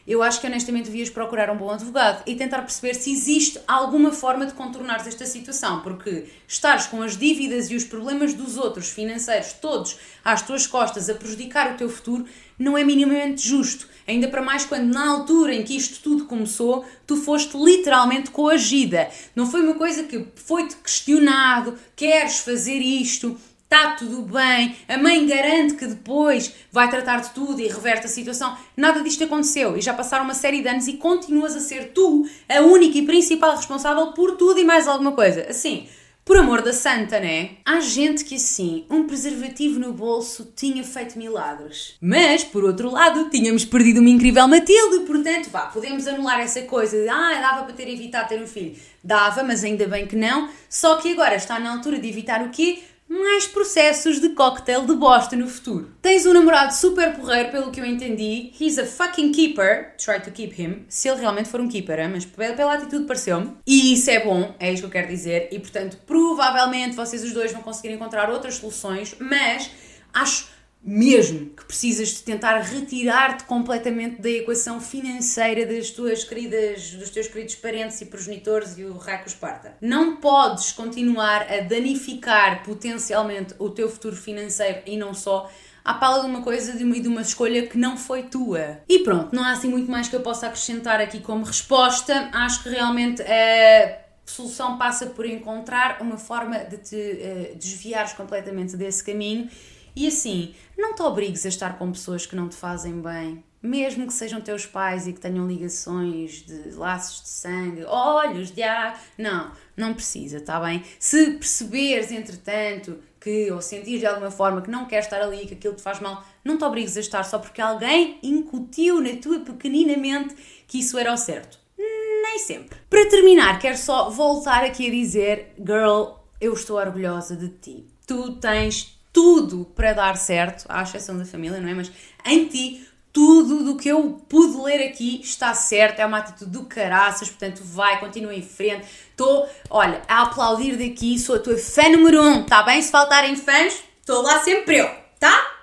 eu 0.10 0.24
acho 0.24 0.42
que 0.42 0.48
honestamente 0.48 0.86
devias 0.86 1.08
procurar 1.08 1.52
um 1.52 1.56
bom 1.56 1.70
advogado 1.70 2.24
e 2.26 2.36
tentar 2.36 2.64
perceber 2.64 2.96
se 2.96 3.12
existe 3.12 3.60
alguma 3.68 4.12
forma 4.12 4.44
de 4.48 4.54
contornar 4.54 5.06
esta 5.08 5.24
situação, 5.24 5.82
porque 5.82 6.26
estares 6.48 6.88
com 6.88 7.04
as 7.04 7.16
dívidas 7.16 7.70
e 7.70 7.76
os 7.76 7.84
problemas 7.84 8.34
dos 8.34 8.58
outros 8.58 8.90
financeiros 8.90 9.54
todos 9.54 9.98
às 10.26 10.42
tuas 10.42 10.66
costas 10.66 11.12
a 11.12 11.14
prejudicar 11.14 11.74
o 11.74 11.78
teu 11.78 11.88
futuro 11.88 12.26
não 12.60 12.78
é 12.78 12.84
minimamente 12.84 13.48
justo. 13.48 13.88
Ainda 14.06 14.28
para 14.28 14.42
mais 14.42 14.66
quando 14.66 14.94
na 14.94 15.08
altura 15.08 15.56
em 15.56 15.64
que 15.64 15.78
isto 15.78 16.02
tudo 16.04 16.26
começou, 16.26 16.86
tu 17.08 17.16
foste 17.16 17.58
literalmente 17.58 18.30
coagida. 18.32 19.10
Não 19.36 19.50
foi 19.50 19.62
uma 19.62 19.76
coisa 19.76 20.04
que 20.04 20.26
foi-te 20.36 20.76
questionado, 20.76 21.76
queres 21.96 22.40
fazer 22.40 22.80
isto, 22.80 23.38
está 23.64 23.92
tudo 23.92 24.24
bem, 24.24 24.76
a 24.88 24.98
mãe 24.98 25.28
garante 25.28 25.76
que 25.76 25.86
depois 25.86 26.52
vai 26.72 26.90
tratar 26.90 27.22
de 27.22 27.30
tudo 27.30 27.62
e 27.62 27.68
reverte 27.68 28.08
a 28.08 28.10
situação. 28.10 28.58
Nada 28.76 29.02
disto 29.04 29.24
aconteceu 29.24 29.78
e 29.78 29.82
já 29.82 29.94
passaram 29.94 30.26
uma 30.26 30.34
série 30.34 30.64
de 30.64 30.68
anos 30.68 30.88
e 30.88 30.94
continuas 30.94 31.56
a 31.56 31.60
ser 31.60 31.92
tu 31.94 32.28
a 32.50 32.62
única 32.62 32.98
e 32.98 33.06
principal 33.06 33.56
responsável 33.56 34.08
por 34.14 34.38
tudo 34.38 34.60
e 34.60 34.64
mais 34.64 34.88
alguma 34.88 35.12
coisa. 35.12 35.46
Assim, 35.48 35.88
por 36.30 36.38
amor 36.38 36.62
da 36.62 36.72
santa, 36.72 37.20
né? 37.20 37.54
Há 37.66 37.80
gente 37.80 38.24
que 38.24 38.36
assim, 38.36 38.86
um 38.88 39.08
preservativo 39.08 39.80
no 39.80 39.92
bolso 39.92 40.54
tinha 40.56 40.84
feito 40.84 41.18
milagres. 41.18 41.96
Mas, 42.00 42.44
por 42.44 42.64
outro 42.64 42.92
lado, 42.92 43.32
tínhamos 43.32 43.66
perdido 43.66 44.00
uma 44.00 44.12
incrível 44.12 44.48
Matilde, 44.48 45.08
portanto, 45.08 45.50
vá, 45.50 45.62
podemos 45.62 46.08
anular 46.08 46.40
essa 46.40 46.62
coisa 46.62 47.02
de, 47.02 47.10
ah, 47.10 47.42
dava 47.42 47.64
para 47.64 47.74
ter 47.74 47.90
evitado 47.90 48.30
ter 48.30 48.40
um 48.40 48.46
filho. 48.46 48.76
Dava, 49.04 49.42
mas 49.42 49.64
ainda 49.64 49.88
bem 49.88 50.06
que 50.06 50.16
não. 50.16 50.52
Só 50.70 50.98
que 50.98 51.14
agora 51.14 51.34
está 51.34 51.60
na 51.60 51.72
altura 51.72 51.98
de 51.98 52.08
evitar 52.08 52.44
o 52.44 52.50
quê? 52.50 52.84
Mais 53.10 53.48
processos 53.48 54.22
de 54.22 54.30
cocktail 54.30 54.86
de 54.86 54.94
bosta 54.94 55.36
no 55.36 55.48
futuro. 55.48 55.92
Tens 56.02 56.26
um 56.28 56.34
namorado 56.34 56.74
super 56.74 57.16
porreiro, 57.16 57.50
pelo 57.50 57.72
que 57.72 57.82
eu 57.82 57.86
entendi. 57.86 58.52
He's 58.60 58.78
a 58.78 58.86
fucking 58.86 59.32
keeper. 59.32 59.96
Try 59.98 60.22
to 60.22 60.32
keep 60.32 60.62
him. 60.62 60.86
Se 60.88 61.10
ele 61.10 61.22
realmente 61.22 61.50
for 61.50 61.60
um 61.60 61.68
keeper, 61.68 62.08
mas 62.08 62.24
pela 62.24 62.76
atitude 62.76 63.06
pareceu-me. 63.06 63.54
E 63.66 63.94
isso 63.94 64.12
é 64.12 64.24
bom, 64.24 64.54
é 64.60 64.72
isso 64.72 64.84
que 64.84 64.86
eu 64.86 64.92
quero 64.92 65.08
dizer. 65.08 65.50
E 65.52 65.60
portanto, 65.60 65.98
provavelmente 66.06 66.96
vocês 66.96 67.24
os 67.24 67.34
dois 67.34 67.52
vão 67.52 67.64
conseguir 67.64 67.94
encontrar 67.94 68.30
outras 68.30 68.56
soluções, 68.56 69.16
mas 69.20 69.72
acho 70.14 70.59
mesmo 70.82 71.50
que 71.50 71.66
precisas 71.66 72.10
de 72.10 72.24
tentar 72.24 72.58
retirar-te 72.60 73.44
completamente 73.44 74.22
da 74.22 74.30
equação 74.30 74.80
financeira 74.80 75.66
das 75.66 75.90
tuas 75.90 76.24
queridas, 76.24 76.92
dos 76.92 77.10
teus 77.10 77.28
queridos 77.28 77.56
parentes 77.56 78.00
e 78.02 78.06
progenitores 78.06 78.78
e 78.78 78.86
o 78.86 78.98
raio 78.98 79.26
Esparta. 79.26 79.76
Não 79.82 80.16
podes 80.18 80.72
continuar 80.72 81.44
a 81.52 81.62
danificar 81.62 82.64
potencialmente 82.64 83.54
o 83.60 83.70
teu 83.70 83.90
futuro 83.90 84.16
financeiro 84.16 84.82
e 84.86 84.96
não 84.96 85.14
só 85.14 85.50
à 85.84 85.94
pala 85.94 86.22
de 86.22 86.28
uma 86.28 86.42
coisa 86.42 86.72
uma, 86.84 87.00
de 87.00 87.08
uma 87.08 87.22
escolha 87.22 87.68
que 87.68 87.78
não 87.78 87.98
foi 87.98 88.24
tua. 88.24 88.80
E 88.88 89.00
pronto, 89.00 89.36
não 89.36 89.44
há 89.44 89.52
assim 89.52 89.70
muito 89.70 89.92
mais 89.92 90.08
que 90.08 90.16
eu 90.16 90.22
possa 90.22 90.48
acrescentar 90.48 91.02
aqui 91.02 91.20
como 91.20 91.44
resposta. 91.44 92.30
Acho 92.32 92.64
que 92.64 92.70
realmente 92.70 93.22
a 93.22 94.00
solução 94.26 94.78
passa 94.78 95.08
por 95.08 95.26
encontrar 95.26 96.02
uma 96.02 96.18
forma 96.18 96.60
de 96.60 96.78
te 96.78 96.96
uh, 96.96 97.58
desviares 97.58 98.14
completamente 98.14 98.78
desse 98.78 99.04
caminho 99.04 99.50
e 99.96 100.08
assim, 100.08 100.54
não 100.78 100.94
te 100.94 101.02
obrigues 101.02 101.46
a 101.46 101.50
estar 101.50 101.78
com 101.78 101.92
pessoas 101.92 102.26
que 102.26 102.36
não 102.36 102.48
te 102.48 102.56
fazem 102.56 103.02
bem, 103.02 103.44
mesmo 103.62 104.08
que 104.08 104.14
sejam 104.14 104.40
teus 104.40 104.66
pais 104.66 105.08
e 105.08 105.14
que 105.14 105.20
tenham 105.20 105.48
ligações 105.48 106.44
de 106.46 106.72
laços 106.72 107.22
de 107.22 107.30
sangue, 107.30 107.84
olhos 107.86 108.52
de 108.52 108.64
ar. 108.64 109.02
Não, 109.18 109.52
não 109.76 109.94
precisa, 109.94 110.40
tá 110.40 110.60
bem? 110.60 110.84
Se 110.98 111.32
perceberes, 111.32 112.12
entretanto, 112.12 112.98
que 113.20 113.52
ou 113.52 113.62
sentir 113.62 114.00
de 114.00 114.06
alguma 114.06 114.32
forma 114.32 114.62
que 114.62 114.72
não 114.72 114.86
queres 114.86 115.06
estar 115.06 115.22
ali, 115.22 115.46
que 115.46 115.54
aquilo 115.54 115.74
te 115.74 115.82
faz 115.82 116.00
mal, 116.00 116.24
não 116.44 116.58
te 116.58 116.64
obrigues 116.64 116.96
a 116.96 117.02
estar 117.02 117.24
só 117.24 117.38
porque 117.38 117.62
alguém 117.62 118.18
incutiu 118.24 119.02
na 119.02 119.18
tua 119.18 119.40
pequenina 119.40 119.98
mente 119.98 120.36
que 120.68 120.80
isso 120.80 120.98
era 120.98 121.12
o 121.12 121.18
certo. 121.18 121.60
Nem 121.78 122.40
sempre. 122.40 122.78
Para 122.90 123.10
terminar, 123.10 123.60
quero 123.60 123.78
só 123.78 124.10
voltar 124.10 124.64
aqui 124.64 124.88
a 124.88 124.92
dizer: 124.92 125.54
Girl, 125.58 126.20
eu 126.40 126.54
estou 126.54 126.78
orgulhosa 126.78 127.36
de 127.36 127.50
ti. 127.50 127.88
Tu 128.06 128.34
tens 128.36 128.99
tudo 129.12 129.66
para 129.76 129.94
dar 129.94 130.18
certo, 130.18 130.66
à 130.70 130.84
exceção 130.84 131.18
da 131.18 131.26
família, 131.26 131.60
não 131.60 131.70
é? 131.70 131.74
Mas 131.74 131.92
em 132.26 132.46
ti, 132.48 132.88
tudo 133.12 133.64
do 133.64 133.76
que 133.76 133.90
eu 133.90 134.22
pude 134.30 134.58
ler 134.58 134.88
aqui 134.88 135.20
está 135.22 135.54
certo, 135.54 136.00
é 136.00 136.06
uma 136.06 136.20
atitude 136.20 136.52
do 136.52 136.66
caraças, 136.66 137.30
portanto 137.30 137.62
vai, 137.64 138.00
continua 138.00 138.34
em 138.34 138.42
frente. 138.42 138.88
Estou, 139.12 139.50
olha, 139.70 140.02
a 140.08 140.24
aplaudir 140.24 140.78
daqui, 140.78 141.18
sou 141.18 141.36
a 141.36 141.40
tua 141.40 141.58
fã 141.58 141.90
número 141.90 142.24
um, 142.24 142.44
tá 142.44 142.64
bem? 142.64 142.82
Se 142.82 142.92
faltarem 142.92 143.36
fãs, 143.36 143.84
estou 144.00 144.22
lá 144.22 144.44
sempre 144.44 144.78
eu, 144.78 144.90
tá? 145.20 145.59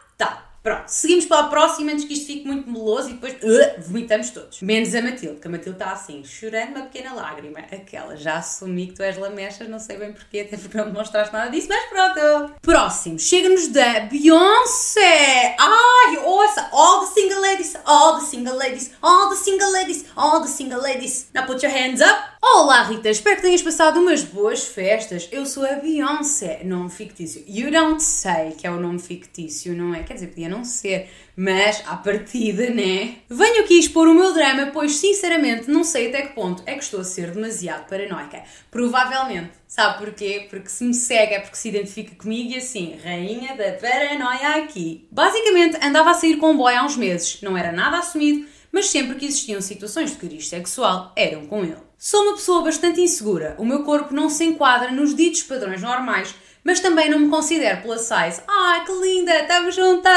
Pronto, 0.66 0.88
seguimos 0.88 1.26
para 1.26 1.46
a 1.46 1.48
próxima 1.48 1.92
antes 1.92 2.05
que 2.07 2.14
isto 2.14 2.26
fique 2.26 2.44
muito 2.44 2.68
meloso 2.68 3.11
e 3.11 3.12
depois 3.12 3.35
uh, 3.35 3.81
vomitamos 3.83 4.31
todos. 4.31 4.61
Menos 4.62 4.92
a 4.96 5.00
Matilde, 5.00 5.38
que 5.38 5.46
a 5.46 5.50
Matilde 5.52 5.79
está 5.79 5.92
assim, 5.92 6.24
chorando 6.24 6.70
uma 6.70 6.87
pequena 6.87 7.14
lágrima. 7.14 7.61
Aquela, 7.61 8.16
já 8.16 8.38
assumi 8.38 8.88
que 8.88 8.94
tu 8.94 9.02
és 9.05 9.16
lamechas, 9.16 9.68
não 9.68 9.79
sei 9.79 9.96
bem 9.96 10.12
porquê, 10.12 10.40
até 10.40 10.57
porque 10.57 10.76
não 10.76 10.87
me 10.87 10.92
mostraste 10.92 11.33
nada 11.33 11.50
disso, 11.50 11.68
mas 11.68 11.85
pronto. 11.88 12.55
Próximo, 12.61 13.16
chega-nos 13.16 13.68
da 13.68 14.00
Beyoncé. 14.11 15.55
Ai, 15.57 16.16
ouça, 16.24 16.68
all 16.72 17.07
the 17.07 17.14
single 17.14 17.40
ladies, 17.42 17.76
all 17.85 18.18
the 18.18 18.26
single 18.26 18.57
ladies, 18.57 18.90
all 19.00 19.29
the 19.29 19.37
single 19.37 19.70
ladies, 19.70 20.05
all 20.16 20.42
the 20.42 20.48
single 20.48 20.83
ladies. 20.83 21.31
Now 21.33 21.46
put 21.46 21.62
your 21.62 21.72
hands 21.72 22.00
up. 22.00 22.36
Olá 22.55 22.85
Rita, 22.85 23.11
espero 23.11 23.37
que 23.37 23.43
tenhas 23.43 23.61
passado 23.61 23.99
umas 24.01 24.23
boas 24.23 24.65
festas. 24.65 25.29
Eu 25.33 25.45
sou 25.45 25.67
a 25.67 25.75
Beyoncé, 25.75 26.63
nome 26.65 26.89
fictício. 26.89 27.45
You 27.47 27.73
don't 27.73 28.01
say 28.03 28.53
que 28.53 28.67
é 28.67 28.71
o 28.71 28.81
nome 28.81 29.01
fictício, 29.01 29.75
não 29.75 29.93
é? 29.93 30.05
Quer 30.05 30.15
dizer, 30.15 30.29
podia 30.29 30.49
não 30.49 30.65
ser, 30.65 31.11
mas 31.37 31.83
à 31.87 31.97
partida, 31.97 32.71
né? 32.71 33.17
Venho 33.29 33.63
aqui 33.63 33.79
expor 33.79 34.07
o 34.07 34.15
meu 34.15 34.33
drama, 34.33 34.71
pois 34.73 34.97
sinceramente 34.97 35.69
não 35.69 35.83
sei 35.83 36.09
até 36.09 36.23
que 36.23 36.35
ponto 36.35 36.63
é 36.67 36.75
que 36.77 36.85
estou 36.85 37.01
a 37.01 37.05
ser 37.05 37.33
demasiado 37.33 37.89
paranoica. 37.89 38.43
Provavelmente. 38.71 39.51
Sabe 39.67 39.99
porquê? 39.99 40.47
Porque 40.49 40.69
se 40.69 40.85
me 40.85 40.95
segue 40.95 41.35
é 41.35 41.41
porque 41.41 41.57
se 41.57 41.69
identifica 41.69 42.15
comigo 42.15 42.55
e 42.55 42.59
assim, 42.59 42.97
rainha 43.05 43.57
da 43.57 43.73
paranoia 43.73 44.63
aqui. 44.63 45.07
Basicamente, 45.11 45.77
andava 45.85 46.13
a 46.13 46.15
sair 46.15 46.37
com 46.37 46.53
um 46.53 46.57
boy 46.57 46.73
há 46.73 46.85
uns 46.85 46.97
meses, 46.97 47.43
não 47.43 47.59
era 47.59 47.73
nada 47.73 47.99
assumido, 47.99 48.47
mas 48.72 48.88
sempre 48.88 49.16
que 49.16 49.26
existiam 49.26 49.61
situações 49.61 50.11
de 50.11 50.16
cariz 50.16 50.48
sexual, 50.48 51.12
eram 51.16 51.46
com 51.46 51.64
ele. 51.64 51.76
Sou 51.98 52.22
uma 52.22 52.35
pessoa 52.35 52.62
bastante 52.62 53.00
insegura, 53.00 53.57
o 53.59 53.64
meu 53.64 53.83
corpo 53.83 54.12
não 54.12 54.29
se 54.29 54.44
enquadra 54.44 54.90
nos 54.90 55.14
ditos 55.14 55.42
padrões 55.42 55.81
normais, 55.81 56.35
mas 56.66 56.81
também 56.81 57.09
não 57.09 57.20
me 57.20 57.29
considero 57.29 57.81
plus 57.81 58.00
size. 58.00 58.42
Ai, 58.48 58.85
que 58.85 58.92
linda, 58.92 59.38
estamos 59.40 59.74
juntas! 59.74 60.12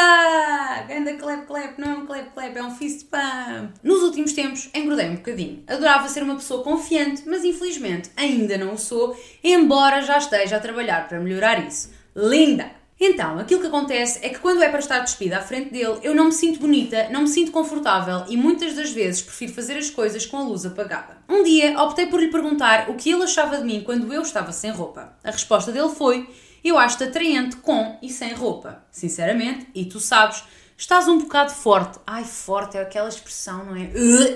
Ganda 0.87 1.13
clap 1.13 1.45
clap, 1.45 1.79
não 1.79 1.91
é 1.91 1.97
um 1.97 2.05
clap 2.07 2.33
clap, 2.33 2.57
é 2.57 2.63
um 2.63 2.75
fist 2.75 3.05
pump. 3.05 3.73
Nos 3.83 4.01
últimos 4.01 4.33
tempos 4.33 4.67
engordei 4.73 5.09
um 5.09 5.15
bocadinho. 5.17 5.63
Adorava 5.67 6.09
ser 6.09 6.23
uma 6.23 6.35
pessoa 6.35 6.63
confiante, 6.63 7.21
mas 7.27 7.45
infelizmente 7.45 8.09
ainda 8.17 8.57
não 8.57 8.73
o 8.73 8.77
sou, 8.79 9.15
embora 9.43 10.01
já 10.01 10.17
esteja 10.17 10.57
a 10.57 10.59
trabalhar 10.59 11.07
para 11.07 11.19
melhorar 11.19 11.65
isso. 11.67 11.91
Linda! 12.15 12.78
Então, 12.99 13.39
aquilo 13.39 13.61
que 13.61 13.67
acontece 13.67 14.19
é 14.21 14.27
que 14.27 14.39
quando 14.39 14.61
é 14.61 14.67
para 14.67 14.79
estar 14.79 14.99
despida 14.99 15.37
à 15.37 15.41
frente 15.41 15.71
dele, 15.71 15.99
eu 16.03 16.13
não 16.13 16.25
me 16.25 16.31
sinto 16.33 16.59
bonita, 16.59 17.07
não 17.09 17.21
me 17.21 17.27
sinto 17.29 17.49
confortável 17.49 18.25
e 18.27 18.35
muitas 18.35 18.75
das 18.75 18.91
vezes 18.91 19.21
prefiro 19.21 19.53
fazer 19.53 19.77
as 19.77 19.89
coisas 19.89 20.25
com 20.25 20.35
a 20.35 20.43
luz 20.43 20.65
apagada. 20.65 21.17
Um 21.29 21.41
dia 21.41 21.81
optei 21.81 22.07
por 22.07 22.19
lhe 22.19 22.27
perguntar 22.27 22.89
o 22.89 22.95
que 22.95 23.09
ele 23.09 23.23
achava 23.23 23.57
de 23.57 23.63
mim 23.63 23.83
quando 23.85 24.11
eu 24.13 24.21
estava 24.21 24.51
sem 24.51 24.71
roupa. 24.71 25.13
A 25.23 25.31
resposta 25.31 25.71
dele 25.71 25.89
foi: 25.89 26.29
Eu 26.61 26.77
acho-te 26.77 27.05
atraente 27.05 27.55
com 27.57 27.97
e 28.01 28.09
sem 28.09 28.33
roupa. 28.33 28.83
Sinceramente, 28.91 29.67
e 29.73 29.85
tu 29.85 30.01
sabes, 30.01 30.43
Estás 30.79 31.09
um 31.09 31.17
bocado 31.17 31.51
forte. 31.51 31.99
Ai, 32.07 32.23
forte 32.23 32.77
é 32.77 32.81
aquela 32.81 33.09
expressão, 33.09 33.65
não 33.65 33.75
é? 33.75 33.89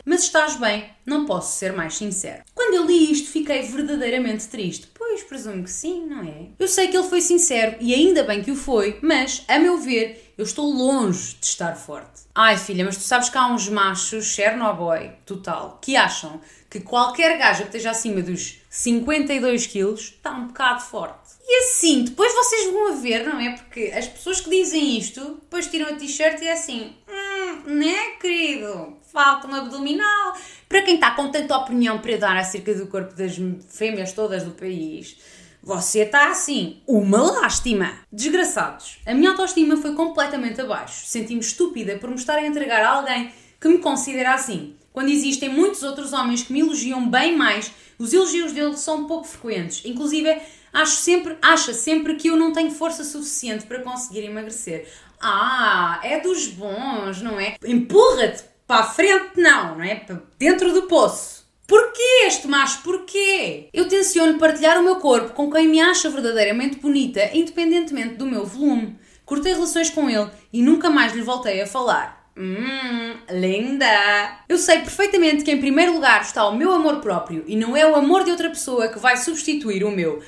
Mas 0.06 0.24
estás 0.24 0.58
bem. 0.58 0.90
Não 1.06 1.26
posso 1.26 1.58
ser 1.58 1.72
mais 1.72 1.96
sincero. 1.96 2.44
Quando 2.54 2.74
eu 2.74 2.86
li 2.86 3.14
isto, 3.14 3.30
fiquei 3.30 3.62
verdadeiramente 3.62 4.50
triste. 4.50 4.90
Pois, 4.94 5.24
presumo 5.24 5.64
que 5.64 5.72
sim, 5.72 6.06
não 6.06 6.22
é? 6.22 6.48
Eu 6.60 6.68
sei 6.68 6.90
que 6.90 6.98
ele 6.98 7.08
foi 7.08 7.22
sincero 7.22 7.78
e 7.80 7.94
ainda 7.94 8.24
bem 8.24 8.44
que 8.44 8.52
o 8.52 8.58
foi, 8.58 9.00
mas, 9.02 9.46
a 9.48 9.58
meu 9.58 9.78
ver, 9.78 10.34
eu 10.38 10.44
estou 10.44 10.70
longe 10.70 11.38
de 11.40 11.46
estar 11.46 11.76
forte. 11.76 12.24
Ai 12.36 12.58
filha, 12.58 12.84
mas 12.84 12.98
tu 12.98 13.04
sabes 13.04 13.30
que 13.30 13.38
há 13.38 13.48
uns 13.48 13.70
machos, 13.70 14.26
Chernobyl, 14.26 15.14
total, 15.26 15.80
que 15.82 15.96
acham 15.96 16.42
que 16.70 16.82
qualquer 16.82 17.38
gaja 17.38 17.62
que 17.62 17.70
esteja 17.70 17.92
acima 17.92 18.22
dos 18.22 18.60
52 18.70 19.68
quilos 19.68 20.02
está 20.02 20.32
um 20.32 20.48
bocado 20.48 20.82
forte. 20.82 21.23
E 21.46 21.60
assim, 21.60 22.04
depois 22.04 22.34
vocês 22.34 22.72
vão 22.72 22.94
a 22.94 22.96
ver, 22.96 23.26
não 23.26 23.40
é? 23.40 23.52
Porque 23.52 23.92
as 23.96 24.08
pessoas 24.08 24.40
que 24.40 24.50
dizem 24.50 24.98
isto, 24.98 25.22
depois 25.42 25.68
tiram 25.68 25.90
a 25.90 25.96
t-shirt 25.96 26.42
e 26.42 26.48
é 26.48 26.54
assim, 26.54 26.96
hum, 27.08 27.62
né, 27.66 28.12
querido? 28.20 28.98
Falta 29.12 29.48
um 29.48 29.54
abdominal. 29.54 30.38
Para 30.70 30.82
quem 30.82 30.96
está 30.96 31.12
com 31.12 31.30
tanta 31.30 31.58
opinião 31.58 32.00
para 32.00 32.18
dar 32.18 32.38
acerca 32.38 32.74
do 32.74 32.88
corpo 32.88 33.14
das 33.14 33.36
fêmeas 33.70 34.14
todas 34.14 34.44
do 34.44 34.52
país, 34.52 35.18
você 35.62 36.00
está 36.00 36.30
assim, 36.32 36.82
uma 36.88 37.22
lástima. 37.22 37.94
Desgraçados. 38.12 39.00
A 39.06 39.14
minha 39.14 39.32
autoestima 39.32 39.78
foi 39.78 39.94
completamente 39.94 40.60
abaixo. 40.60 41.06
Senti-me 41.06 41.42
estúpida 41.42 41.98
por 41.98 42.10
me 42.10 42.16
estar 42.16 42.38
a 42.38 42.46
entregar 42.46 42.84
a 42.84 42.98
alguém 42.98 43.32
que 43.60 43.68
me 43.68 43.78
considera 43.78 44.34
assim. 44.34 44.76
Quando 44.92 45.10
existem 45.10 45.50
muitos 45.50 45.82
outros 45.82 46.14
homens 46.14 46.44
que 46.44 46.54
me 46.54 46.60
elogiam 46.60 47.10
bem 47.10 47.36
mais, 47.36 47.72
os 47.98 48.14
elogios 48.14 48.52
dele 48.52 48.76
são 48.78 49.08
pouco 49.08 49.26
frequentes. 49.26 49.82
Inclusive, 49.86 50.38
acho 50.74 50.96
sempre, 50.98 51.38
acha 51.42 51.74
sempre 51.74 52.16
que 52.16 52.28
eu 52.28 52.36
não 52.36 52.52
tenho 52.52 52.72
força 52.72 53.04
suficiente 53.04 53.66
para 53.66 53.84
conseguir 53.84 54.26
emagrecer. 54.26 54.88
Ah, 55.22 56.02
é 56.04 56.20
dos 56.20 56.48
bons, 56.48 57.22
não 57.22 57.40
é? 57.40 57.56
Empurra-te 57.64 58.44
para 58.68 58.82
a 58.82 58.84
frente, 58.84 59.40
não, 59.40 59.76
não 59.76 59.84
é? 59.84 60.06
Dentro 60.38 60.74
do 60.74 60.84
poço. 60.84 61.44
Porquê 61.66 62.26
este 62.26 62.48
macho? 62.48 62.82
Porquê? 62.84 63.70
Eu 63.74 63.88
tenciono 63.88 64.38
partilhar 64.38 64.78
o 64.78 64.84
meu 64.84 64.98
corpo 64.98 65.34
com 65.34 65.50
quem 65.50 65.68
me 65.68 65.80
acha 65.80 66.10
verdadeiramente 66.10 66.78
bonita, 66.78 67.30
independentemente 67.34 68.16
do 68.16 68.26
meu 68.26 68.46
volume. 68.46 68.98
Cortei 69.26 69.54
relações 69.54 69.90
com 69.90 70.10
ele 70.10 70.30
e 70.52 70.62
nunca 70.62 70.90
mais 70.90 71.14
lhe 71.14 71.22
voltei 71.22 71.62
a 71.62 71.68
falar. 71.68 72.24
Hum, 72.36 73.16
linda! 73.30 74.40
Eu 74.50 74.58
sei 74.58 74.80
perfeitamente 74.80 75.44
que 75.44 75.52
em 75.52 75.60
primeiro 75.60 75.94
lugar 75.94 76.22
está 76.22 76.48
o 76.48 76.56
meu 76.56 76.74
amor 76.74 77.00
próprio 77.00 77.44
e 77.48 77.56
não 77.56 77.78
é 77.78 77.88
o 77.90 77.96
amor 77.96 78.24
de 78.24 78.32
outra 78.32 78.50
pessoa 78.50 78.90
que 78.90 79.00
vai 79.00 79.16
substituir 79.16 79.84
o 79.84 79.92
meu. 79.92 80.22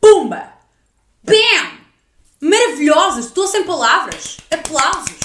Pumba! 0.00 0.52
Bam! 1.22 1.78
Maravilhosas! 2.40 3.26
Estou 3.26 3.46
sem 3.46 3.64
palavras! 3.64 4.38
Aplausos! 4.50 5.16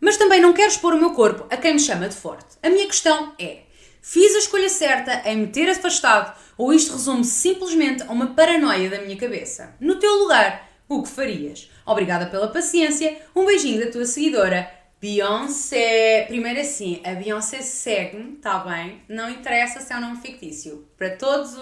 Mas 0.00 0.16
também 0.16 0.40
não 0.40 0.52
quero 0.52 0.68
expor 0.68 0.94
o 0.94 0.98
meu 0.98 1.12
corpo 1.12 1.46
a 1.48 1.56
quem 1.56 1.74
me 1.74 1.80
chama 1.80 2.08
de 2.08 2.16
forte. 2.16 2.56
A 2.62 2.68
minha 2.68 2.86
questão 2.86 3.32
é: 3.38 3.62
Fiz 4.00 4.34
a 4.34 4.40
escolha 4.40 4.68
certa 4.68 5.22
em 5.28 5.36
me 5.36 5.46
ter 5.46 5.70
afastado 5.70 6.36
ou 6.58 6.74
isto 6.74 6.92
resume-se 6.92 7.30
simplesmente 7.30 8.02
a 8.02 8.10
uma 8.10 8.34
paranoia 8.34 8.90
da 8.90 9.00
minha 9.00 9.16
cabeça? 9.16 9.76
No 9.78 10.00
teu 10.00 10.12
lugar, 10.14 10.68
o 10.88 11.04
que 11.04 11.08
farias? 11.08 11.70
Obrigada 11.86 12.26
pela 12.26 12.48
paciência, 12.48 13.16
um 13.34 13.46
beijinho 13.46 13.84
da 13.84 13.92
tua 13.92 14.04
seguidora, 14.04 14.68
Beyoncé. 15.00 16.24
Primeiro 16.26 16.60
assim, 16.60 17.00
a 17.04 17.14
Beyoncé 17.14 17.62
segue-me, 17.62 18.34
está 18.34 18.58
bem? 18.58 19.02
Não 19.08 19.30
interessa 19.30 19.80
se 19.80 19.92
é 19.92 19.96
um 19.96 20.00
nome 20.00 20.20
fictício. 20.20 20.86
Para 20.96 21.10
todos 21.10 21.54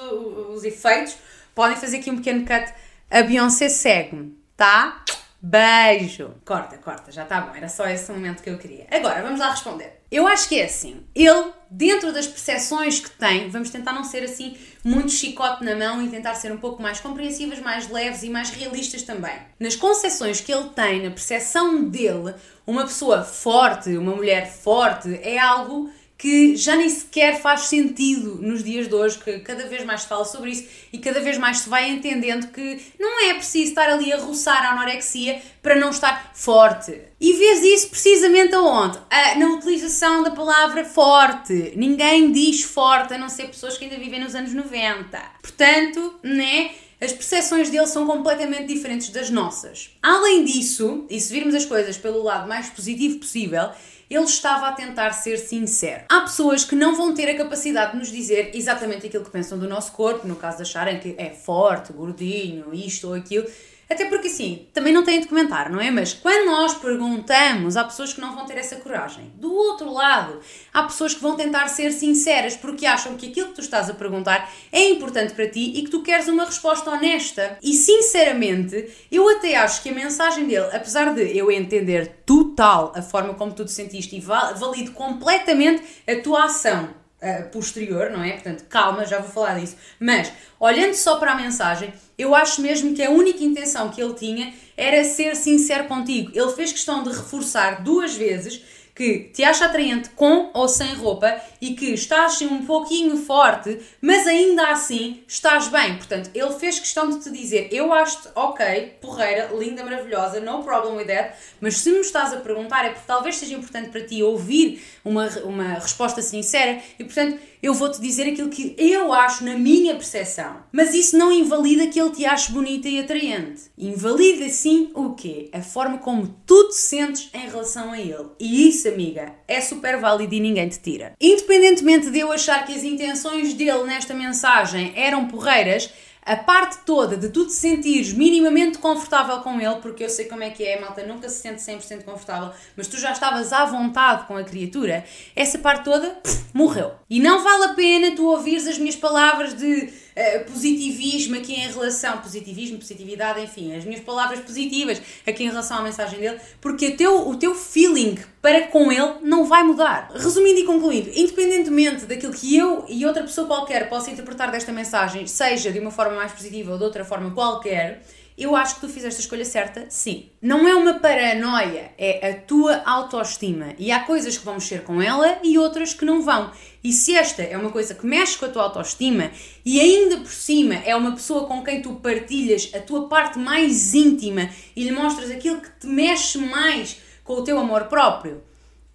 os 0.55 0.65
efeitos, 0.65 1.17
podem 1.61 1.77
fazer 1.77 1.99
aqui 1.99 2.11
um 2.11 2.17
pequeno 2.17 2.47
cut. 2.47 2.73
A 3.11 3.23
Beyoncé 3.23 3.69
segue-me, 3.69 4.35
tá? 4.57 5.05
Beijo! 5.43 6.33
Corta, 6.43 6.79
corta, 6.79 7.13
já 7.13 7.25
está 7.25 7.39
bom, 7.43 7.55
era 7.55 7.69
só 7.69 7.87
esse 7.87 8.11
momento 8.11 8.43
que 8.43 8.49
eu 8.49 8.57
queria. 8.57 8.87
Agora, 8.91 9.23
vamos 9.23 9.39
lá 9.39 9.51
responder. 9.51 10.01
Eu 10.11 10.27
acho 10.27 10.49
que 10.49 10.59
é 10.59 10.65
assim. 10.65 11.05
Ele, 11.15 11.53
dentro 11.71 12.15
das 12.15 12.27
percepções 12.27 12.99
que 12.99 13.11
tem, 13.11 13.51
vamos 13.51 13.69
tentar 13.69 13.93
não 13.93 14.05
ser 14.05 14.25
assim 14.25 14.57
muito 14.83 15.13
chicote 15.13 15.63
na 15.63 15.77
mão 15.77 16.03
e 16.03 16.09
tentar 16.09 16.35
ser 16.35 16.51
um 16.51 16.57
pouco 16.57 16.83
mais 16.83 16.99
compreensivas, 16.99 17.59
mais 17.59 17.91
leves 17.91 18.23
e 18.23 18.31
mais 18.31 18.49
realistas 18.49 19.03
também. 19.03 19.37
Nas 19.59 19.77
concepções 19.77 20.41
que 20.41 20.51
ele 20.51 20.71
tem, 20.71 21.03
na 21.03 21.11
percepção 21.11 21.85
dele, 21.85 22.35
uma 22.67 22.85
pessoa 22.85 23.23
forte, 23.23 23.95
uma 23.99 24.17
mulher 24.17 24.51
forte, 24.51 25.15
é 25.23 25.39
algo 25.39 25.91
que 26.21 26.55
já 26.55 26.77
nem 26.77 26.91
sequer 26.91 27.41
faz 27.41 27.63
sentido 27.63 28.39
nos 28.43 28.63
dias 28.63 28.87
de 28.87 28.95
hoje, 28.95 29.19
que 29.19 29.39
cada 29.39 29.67
vez 29.67 29.87
mais 29.87 30.03
se 30.03 30.09
fala 30.09 30.27
sobre 30.27 30.51
isso 30.51 30.69
e 30.93 30.99
cada 30.99 31.19
vez 31.19 31.39
mais 31.39 31.61
se 31.61 31.69
vai 31.71 31.89
entendendo 31.89 32.49
que 32.49 32.79
não 33.01 33.25
é 33.25 33.33
preciso 33.33 33.71
estar 33.71 33.89
ali 33.89 34.13
a 34.13 34.19
roçar 34.19 34.67
a 34.67 34.73
anorexia 34.73 35.41
para 35.63 35.77
não 35.77 35.89
estar 35.89 36.33
forte. 36.35 37.01
E 37.19 37.33
vês 37.33 37.65
isso 37.65 37.89
precisamente 37.89 38.55
aonde? 38.55 38.99
Ah, 39.09 39.35
na 39.37 39.47
utilização 39.55 40.23
da 40.23 40.31
palavra 40.31 40.85
forte. 40.85 41.73
Ninguém 41.75 42.31
diz 42.31 42.65
forte, 42.65 43.15
a 43.15 43.19
não 43.19 43.31
ser 43.31 43.47
pessoas 43.47 43.79
que 43.79 43.85
ainda 43.85 43.97
vivem 43.97 44.21
nos 44.21 44.35
anos 44.35 44.53
90. 44.53 45.19
Portanto, 45.41 46.21
né? 46.23 46.73
As 47.01 47.15
percepções 47.15 47.71
dele 47.71 47.87
são 47.87 48.07
completamente 48.07 48.67
diferentes 48.67 49.09
das 49.09 49.31
nossas. 49.31 49.97
Além 50.03 50.45
disso, 50.45 51.07
e 51.09 51.19
se 51.19 51.33
virmos 51.33 51.55
as 51.55 51.65
coisas 51.65 51.97
pelo 51.97 52.23
lado 52.23 52.47
mais 52.47 52.69
positivo 52.69 53.21
possível, 53.21 53.71
ele 54.11 54.25
estava 54.25 54.67
a 54.67 54.73
tentar 54.73 55.13
ser 55.13 55.39
sincero. 55.39 56.03
Há 56.09 56.23
pessoas 56.23 56.65
que 56.65 56.75
não 56.75 56.97
vão 56.97 57.15
ter 57.15 57.31
a 57.31 57.37
capacidade 57.37 57.93
de 57.93 57.99
nos 57.99 58.11
dizer 58.11 58.51
exatamente 58.55 59.07
aquilo 59.07 59.25
que 59.25 59.31
pensam 59.31 59.57
do 59.57 59.69
nosso 59.69 59.93
corpo, 59.93 60.27
no 60.27 60.35
caso 60.35 60.57
de 60.57 60.63
acharem 60.65 60.99
que 60.99 61.15
é 61.17 61.31
forte, 61.31 61.93
gordinho, 61.93 62.75
isto 62.75 63.07
ou 63.07 63.15
aquilo. 63.15 63.47
Até 63.91 64.05
porque 64.05 64.29
assim, 64.29 64.69
também 64.73 64.93
não 64.93 65.03
têm 65.03 65.21
de 65.21 65.27
comentar, 65.27 65.69
não 65.69 65.81
é? 65.81 65.91
Mas 65.91 66.13
quando 66.15 66.47
nós 66.47 66.75
perguntamos, 66.75 67.77
há 67.77 67.83
pessoas 67.83 68.13
que 68.13 68.21
não 68.21 68.37
vão 68.37 68.47
ter 68.47 68.57
essa 68.57 68.77
coragem. 68.77 69.33
Do 69.35 69.53
outro 69.53 69.93
lado, 69.93 70.39
há 70.73 70.85
pessoas 70.85 71.13
que 71.13 71.21
vão 71.21 71.35
tentar 71.35 71.67
ser 71.67 71.91
sinceras 71.91 72.57
porque 72.57 72.87
acham 72.87 73.17
que 73.17 73.27
aquilo 73.29 73.49
que 73.49 73.57
tu 73.57 73.61
estás 73.61 73.91
a 73.91 73.95
perguntar 73.95 74.49
é 74.71 74.91
importante 74.91 75.35
para 75.35 75.49
ti 75.49 75.73
e 75.75 75.83
que 75.83 75.91
tu 75.91 76.03
queres 76.03 76.29
uma 76.29 76.45
resposta 76.45 76.89
honesta. 76.89 77.59
E 77.61 77.75
sinceramente, 77.75 78.89
eu 79.11 79.29
até 79.29 79.57
acho 79.57 79.83
que 79.83 79.89
a 79.89 79.95
mensagem 79.95 80.47
dele, 80.47 80.69
apesar 80.73 81.13
de 81.13 81.37
eu 81.37 81.51
entender 81.51 82.23
total 82.25 82.93
a 82.95 83.03
forma 83.03 83.35
como 83.35 83.53
tu 83.53 83.65
te 83.65 83.73
sentiste 83.73 84.15
e 84.15 84.21
valido 84.21 84.93
completamente 84.93 85.83
a 86.07 86.15
tua 86.23 86.45
ação 86.45 86.91
uh, 87.21 87.49
posterior, 87.51 88.11
não 88.11 88.23
é? 88.23 88.33
Portanto, 88.33 88.65
calma, 88.69 89.05
já 89.05 89.19
vou 89.19 89.31
falar 89.31 89.59
disso. 89.59 89.77
Mas, 89.99 90.33
olhando 90.59 90.95
só 90.95 91.17
para 91.17 91.33
a 91.33 91.35
mensagem, 91.35 91.93
eu 92.21 92.35
acho 92.35 92.61
mesmo 92.61 92.95
que 92.95 93.03
a 93.03 93.11
única 93.11 93.43
intenção 93.43 93.89
que 93.89 94.03
ele 94.03 94.15
tinha 94.15 94.53
era 94.77 95.05
ser 95.05 95.37
sincero 95.37 95.85
contigo. 95.85 96.31
Ele 96.35 96.53
fez 96.53 96.73
questão 96.73 97.03
de 97.03 97.11
reforçar 97.11 97.83
duas 97.83 98.15
vezes 98.15 98.63
que 98.95 99.31
te 99.33 99.43
acha 99.43 99.65
atraente 99.65 100.11
com 100.11 100.51
ou 100.53 100.69
sem 100.69 100.93
roupa 100.95 101.41
e 101.59 101.75
que 101.75 101.87
estás 101.95 102.35
assim 102.35 102.47
um 102.47 102.67
pouquinho 102.67 103.17
forte, 103.17 103.81
mas 103.99 104.27
ainda 104.27 104.71
assim 104.71 105.23
estás 105.27 105.69
bem. 105.69 105.97
Portanto, 105.97 106.29
ele 106.35 106.53
fez 106.53 106.79
questão 106.79 107.09
de 107.09 107.21
te 107.21 107.31
dizer: 107.31 107.69
Eu 107.73 107.95
acho-te 107.95 108.29
ok, 108.35 108.99
porreira, 109.01 109.51
linda, 109.55 109.83
maravilhosa, 109.83 110.41
no 110.41 110.63
problem 110.63 110.97
with 110.97 111.07
that, 111.07 111.35
mas 111.63 111.79
se 111.79 111.91
me 111.91 112.01
estás 112.01 112.35
a 112.35 112.37
perguntar 112.37 112.85
é 112.85 112.91
porque 112.91 113.07
talvez 113.07 113.37
seja 113.37 113.55
importante 113.55 113.89
para 113.89 114.05
ti 114.05 114.23
ouvir 114.23 114.83
uma, 115.03 115.27
uma 115.45 115.75
resposta 115.75 116.21
sincera 116.21 116.79
e, 116.99 117.05
portanto, 117.05 117.41
eu 117.63 117.75
vou-te 117.75 118.01
dizer 118.01 118.31
aquilo 118.31 118.49
que 118.49 118.75
eu 118.79 119.13
acho 119.13 119.45
na 119.45 119.55
minha 119.55 119.95
percepção. 119.95 120.65
Mas 120.73 120.95
isso 120.95 121.17
não 121.17 121.33
invalida 121.33 121.87
que 121.87 122.01
ele 122.01 122.11
te 122.11 122.25
ache 122.25 122.53
bonita 122.53 122.89
e 122.89 122.99
atraente. 122.99 123.63
Invalida 123.77 124.49
sim 124.49 124.91
o 124.95 125.15
quê? 125.15 125.49
A 125.53 125.61
forma 125.61 125.99
como 125.99 126.35
tu 126.47 126.69
te 126.69 126.77
sentes 126.77 127.29
em 127.35 127.49
relação 127.49 127.93
a 127.93 128.01
ele. 128.01 128.29
E 128.39 128.69
isso, 128.69 128.89
amiga, 128.89 129.35
é 129.47 129.61
super 129.61 129.99
válido 129.99 130.35
e 130.35 130.41
ninguém 130.41 130.69
te 130.69 130.79
tira. 130.79 131.13
Independentemente 131.21 132.11
de 132.11 132.19
eu 132.19 132.33
achar 132.33 132.65
que 132.65 132.75
as 132.75 132.85
intenções 132.85 133.53
dele 133.55 133.85
nesta 133.85 134.15
mensagem 134.15 134.93
eram 134.97 135.29
porreiras, 135.29 135.91
a 136.23 136.37
parte 136.37 136.79
toda 136.85 137.17
de 137.17 137.29
tu 137.29 137.47
te 137.47 137.53
sentires 137.53 138.13
minimamente 138.13 138.79
confortável 138.79 139.39
com 139.39 139.61
ele, 139.61 139.77
porque 139.77 140.05
eu 140.05 140.09
sei 140.09 140.27
como 140.27 140.43
é 140.43 140.51
que 140.51 140.65
é, 140.65 140.81
malta 140.81 141.05
nunca 141.07 141.29
se 141.29 141.41
sente 141.41 141.63
100% 141.63 142.05
confortável, 142.05 142.53
mas 142.77 142.89
tu 142.89 142.99
já 142.99 143.13
estavas 143.13 143.53
à 143.53 143.65
vontade 143.65 144.27
com 144.27 144.37
a 144.37 144.45
criatura, 144.45 145.05
essa 145.35 145.59
parte 145.59 145.85
toda 145.85 146.11
pff, 146.11 146.45
morreu. 146.53 146.93
E 147.09 147.21
não 147.21 147.43
vale 147.43 147.65
a 147.65 147.75
pena 147.75 148.15
tu 148.15 148.27
ouvires 148.27 148.67
as 148.67 148.79
minhas 148.79 148.97
palavras 148.97 149.55
de 149.55 149.93
uh, 150.21 150.45
positivismo 150.51 151.37
aqui 151.37 151.55
em 151.55 151.71
relação, 151.71 152.19
positivismo, 152.19 152.79
positividade, 152.79 153.41
enfim, 153.41 153.75
as 153.75 153.85
minhas 153.85 154.03
palavras 154.03 154.41
positivas 154.41 155.01
aqui 155.27 155.45
em 155.45 155.49
relação 155.49 155.79
à 155.79 155.83
mensagem 155.83 156.21
dele, 156.21 156.39
porque 156.61 156.91
teu, 156.91 157.29
o 157.29 157.37
teu 157.37 157.55
feeling 157.55 158.19
para 158.43 158.69
com 158.69 158.91
ele 158.91 159.15
não 159.23 159.45
vai 159.45 159.63
mudar. 159.63 160.11
Resumindo 160.15 160.61
e 160.61 160.65
concluindo, 160.65 161.11
independentemente 161.15 162.07
daquilo 162.07 162.33
que 162.33 162.57
eu 162.57 162.85
e 162.89 163.05
outra 163.07 163.23
pessoa 163.23 163.47
qualquer 163.47 163.89
possa 163.89 164.11
interpretar 164.11 164.51
desta 164.51 164.73
mensagem, 164.73 165.27
seja 165.27 165.71
de 165.71 165.79
uma 165.79 165.91
forma 165.91 166.17
mais 166.17 166.33
positiva 166.33 166.73
ou 166.73 166.79
de 166.79 166.85
outra 166.85 167.05
forma 167.05 167.31
qualquer, 167.31 168.03
eu 168.41 168.57
acho 168.57 168.77
que 168.77 168.81
tu 168.81 168.89
fizeste 168.89 169.21
a 169.21 169.25
escolha 169.25 169.45
certa, 169.45 169.87
sim. 169.91 170.31
Não 170.41 170.67
é 170.67 170.75
uma 170.75 170.95
paranoia, 170.95 171.93
é 171.99 172.31
a 172.31 172.35
tua 172.41 172.83
autoestima. 172.87 173.75
E 173.79 173.93
há 173.93 174.01
coisas 174.01 174.39
que 174.39 174.45
vão 174.45 174.55
mexer 174.55 174.83
com 174.83 175.03
ela 175.03 175.39
e 175.43 175.59
outras 175.59 175.93
que 175.93 176.07
não 176.07 176.23
vão. 176.23 176.51
E 176.83 176.93
se 176.93 177.15
esta 177.15 177.43
é 177.43 177.57
uma 177.57 177.71
coisa 177.71 177.95
que 177.95 178.07
mexe 178.07 178.39
com 178.39 178.47
a 178.47 178.49
tua 178.49 178.63
autoestima 178.63 179.31
e 179.65 179.79
ainda 179.79 180.17
por 180.17 180.33
cima 180.33 180.77
é 180.77 180.97
uma 180.97 181.13
pessoa 181.13 181.47
com 181.47 181.63
quem 181.63 181.83
tu 181.83 181.97
partilhas 181.97 182.71
a 182.75 182.79
tua 182.79 183.09
parte 183.09 183.39
mais 183.39 183.93
íntima 183.93 184.49
e 184.75 184.85
lhe 184.85 184.93
mostras 184.93 185.31
aquilo 185.31 185.61
que 185.61 185.71
te 185.79 185.87
mexe 185.87 186.39
mais 186.39 186.97
com 187.23 187.35
o 187.35 187.45
teu 187.45 187.59
amor 187.59 187.85
próprio, 187.85 188.43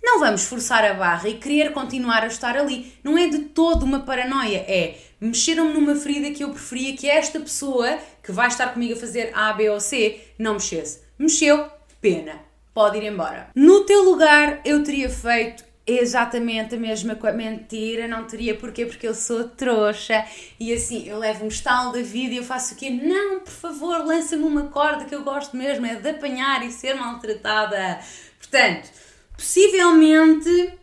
não 0.06 0.20
vamos 0.20 0.44
forçar 0.44 0.86
a 0.86 0.94
barra 0.94 1.28
e 1.28 1.34
querer 1.34 1.74
continuar 1.74 2.22
a 2.22 2.28
estar 2.28 2.56
ali. 2.56 2.94
Não 3.04 3.18
é 3.18 3.28
de 3.28 3.40
todo 3.40 3.84
uma 3.84 4.02
paranoia, 4.02 4.60
é 4.60 5.00
mexeram-me 5.26 5.74
numa 5.74 5.96
ferida 5.96 6.32
que 6.32 6.44
eu 6.44 6.50
preferia 6.50 6.96
que 6.96 7.10
esta 7.10 7.40
pessoa 7.40 7.98
que 8.24 8.32
vai 8.32 8.48
estar 8.48 8.74
comigo 8.74 8.94
a 8.94 8.98
fazer 8.98 9.32
A, 9.34 9.54
B 9.54 9.70
ou 9.70 9.80
C 9.80 10.20
não 10.38 10.54
mexesse. 10.54 11.02
Mexeu, 11.18 11.70
pena. 12.02 12.40
pode 12.74 12.98
ir 12.98 13.04
embora. 13.04 13.50
No 13.56 13.86
teu 13.86 14.04
lugar, 14.04 14.62
eu 14.66 14.84
teria 14.84 15.10
feito 15.10 15.64
exatamente 15.88 16.76
a 16.76 16.78
mesma 16.78 17.16
coisa. 17.16 17.38
Mentira, 17.38 18.08
não 18.08 18.26
teria 18.26 18.56
porquê, 18.56 18.86
porque 18.86 19.08
eu 19.08 19.14
sou 19.14 19.48
trouxa 19.50 20.26
e 20.60 20.74
assim 20.74 21.08
eu 21.08 21.18
levo 21.20 21.46
um 21.46 21.48
estalo 21.48 21.94
da 21.94 22.02
vida 22.02 22.34
e 22.34 22.38
eu 22.38 22.44
faço 22.44 22.74
o 22.74 22.78
quê? 22.78 22.90
Não, 22.90 23.40
por 23.40 23.54
favor, 23.54 24.06
lança-me 24.06 24.44
uma 24.44 24.64
corda 24.64 25.06
que 25.06 25.14
eu 25.14 25.24
gosto 25.24 25.56
mesmo, 25.56 25.86
é 25.86 25.96
de 25.96 26.10
apanhar 26.10 26.66
e 26.66 26.72
ser 26.72 26.96
maltratada. 26.96 28.00
Portanto, 28.40 28.90
possivelmente 29.38 30.74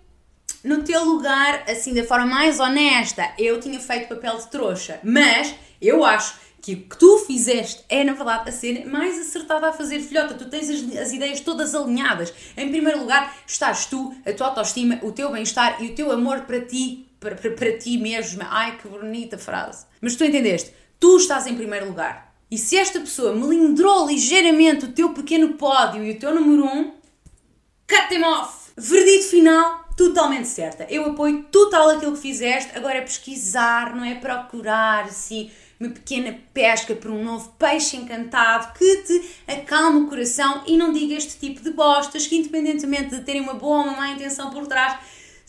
no 0.64 0.82
teu 0.82 1.04
lugar, 1.04 1.64
assim, 1.68 1.92
da 1.92 2.04
forma 2.04 2.26
mais 2.26 2.60
honesta, 2.60 3.32
eu 3.36 3.58
tinha 3.60 3.80
feito 3.80 4.08
papel 4.08 4.36
de 4.38 4.46
trouxa, 4.48 5.00
mas 5.02 5.54
eu 5.80 6.04
acho 6.04 6.40
que 6.62 6.74
o 6.74 6.76
que 6.82 6.96
tu 6.96 7.18
fizeste 7.18 7.84
é, 7.88 8.04
na 8.04 8.12
verdade, 8.12 8.48
a 8.48 8.52
ser 8.52 8.86
mais 8.86 9.18
acertada 9.18 9.68
a 9.68 9.72
fazer 9.72 9.98
filhota. 10.00 10.34
Tu 10.34 10.48
tens 10.48 10.70
as, 10.70 10.96
as, 10.96 11.12
ideias 11.12 11.40
todas 11.40 11.74
alinhadas. 11.74 12.32
Em 12.56 12.70
primeiro 12.70 13.00
lugar, 13.00 13.36
estás 13.44 13.86
tu, 13.86 14.14
a 14.24 14.32
tua 14.32 14.46
autoestima, 14.46 15.00
o 15.02 15.10
teu 15.10 15.32
bem-estar 15.32 15.82
e 15.82 15.88
o 15.88 15.94
teu 15.96 16.12
amor 16.12 16.42
para 16.42 16.60
ti, 16.60 17.08
para, 17.18 17.34
para, 17.34 17.50
para 17.50 17.76
ti 17.76 17.98
mesma. 17.98 18.46
Ai, 18.48 18.78
que 18.78 18.86
bonita 18.86 19.36
frase. 19.36 19.86
Mas 20.00 20.14
tu 20.14 20.24
entendeste? 20.24 20.72
Tu 21.00 21.16
estás 21.16 21.48
em 21.48 21.56
primeiro 21.56 21.88
lugar. 21.88 22.32
E 22.48 22.56
se 22.56 22.76
esta 22.76 23.00
pessoa 23.00 23.34
melindrou 23.34 24.06
ligeiramente 24.06 24.84
o 24.84 24.92
teu 24.92 25.12
pequeno 25.12 25.54
pódio 25.54 26.04
e 26.04 26.12
o 26.12 26.18
teu 26.18 26.32
número 26.32 26.64
um, 26.64 26.92
cut 27.88 28.08
them 28.08 28.22
off! 28.22 28.70
Verdito 28.76 29.24
final, 29.24 29.81
totalmente 29.96 30.48
certa. 30.48 30.86
Eu 30.90 31.06
apoio 31.06 31.44
total 31.44 31.90
aquilo 31.90 32.12
que 32.12 32.20
fizeste. 32.20 32.76
Agora 32.76 32.98
é 32.98 33.00
pesquisar, 33.00 33.94
não 33.94 34.04
é 34.04 34.14
procurar, 34.14 35.04
assim 35.04 35.50
uma 35.82 35.90
pequena 35.90 36.38
pesca 36.54 36.94
por 36.94 37.10
um 37.10 37.24
novo 37.24 37.52
peixe 37.58 37.96
encantado 37.96 38.72
que 38.74 38.96
te 39.02 39.30
acalme 39.48 40.02
o 40.02 40.08
coração 40.08 40.62
e 40.64 40.76
não 40.76 40.92
diga 40.92 41.14
este 41.14 41.38
tipo 41.38 41.60
de 41.60 41.72
bostas 41.72 42.26
que, 42.26 42.36
independentemente 42.36 43.16
de 43.16 43.22
terem 43.22 43.42
uma 43.42 43.54
boa 43.54 43.78
ou 43.78 43.84
uma 43.84 43.96
má 43.96 44.10
intenção 44.10 44.50
por 44.50 44.66
trás, 44.66 44.96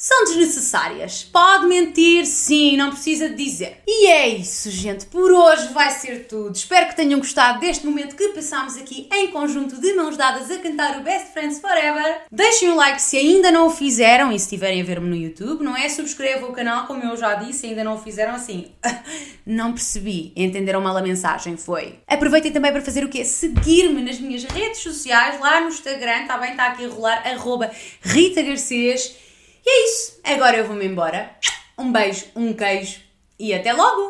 são 0.03 0.25
desnecessárias. 0.25 1.23
Pode 1.23 1.65
mentir, 1.65 2.25
sim, 2.25 2.75
não 2.75 2.89
precisa 2.89 3.29
de 3.29 3.35
dizer. 3.35 3.77
E 3.87 4.07
é 4.07 4.27
isso, 4.27 4.69
gente. 4.69 5.05
Por 5.05 5.31
hoje 5.31 5.71
vai 5.71 5.91
ser 5.91 6.27
tudo. 6.27 6.53
Espero 6.53 6.89
que 6.89 6.95
tenham 6.97 7.19
gostado 7.19 7.61
deste 7.61 7.85
momento 7.85 8.17
que 8.17 8.27
passámos 8.33 8.75
aqui 8.75 9.07
em 9.13 9.27
conjunto 9.27 9.79
de 9.79 9.93
mãos 9.93 10.17
dadas 10.17 10.51
a 10.51 10.57
cantar 10.57 10.99
o 10.99 11.03
Best 11.03 11.31
Friends 11.31 11.61
Forever. 11.61 12.23
Deixem 12.29 12.69
um 12.69 12.75
like 12.75 13.01
se 13.01 13.15
ainda 13.15 13.49
não 13.49 13.67
o 13.67 13.69
fizeram 13.69 14.29
e 14.29 14.37
se 14.37 14.43
estiverem 14.43 14.81
a 14.81 14.83
ver-me 14.83 15.07
no 15.07 15.15
YouTube, 15.15 15.63
não 15.63 15.73
é? 15.73 15.87
Subscrevam 15.87 16.49
o 16.49 16.53
canal, 16.53 16.85
como 16.85 17.01
eu 17.01 17.15
já 17.15 17.35
disse, 17.35 17.67
ainda 17.67 17.85
não 17.85 17.95
o 17.95 17.97
fizeram 17.97 18.35
assim. 18.35 18.73
não 19.47 19.71
percebi. 19.71 20.33
Entenderam 20.35 20.81
mal 20.81 20.97
a 20.97 21.01
mensagem, 21.01 21.55
foi. 21.55 21.99
Aproveitem 22.05 22.51
também 22.51 22.73
para 22.73 22.81
fazer 22.81 23.05
o 23.05 23.09
quê? 23.09 23.23
Seguir-me 23.23 24.01
nas 24.01 24.19
minhas 24.19 24.43
redes 24.43 24.79
sociais, 24.79 25.39
lá 25.39 25.61
no 25.61 25.69
Instagram, 25.69 26.23
está 26.23 26.37
bem? 26.37 26.51
Está 26.51 26.65
aqui 26.65 26.83
a 26.83 26.89
rolar, 26.89 27.25
arroba 27.25 27.71
Rita 28.01 28.41
Garcês. 28.41 29.22
E 29.65 29.69
é 29.69 29.85
isso. 29.85 30.19
Agora 30.23 30.57
eu 30.57 30.67
vou-me 30.67 30.85
embora. 30.85 31.35
Um 31.77 31.91
beijo, 31.91 32.25
um 32.35 32.53
queijo 32.53 32.99
e 33.39 33.53
até 33.53 33.73
logo! 33.73 34.01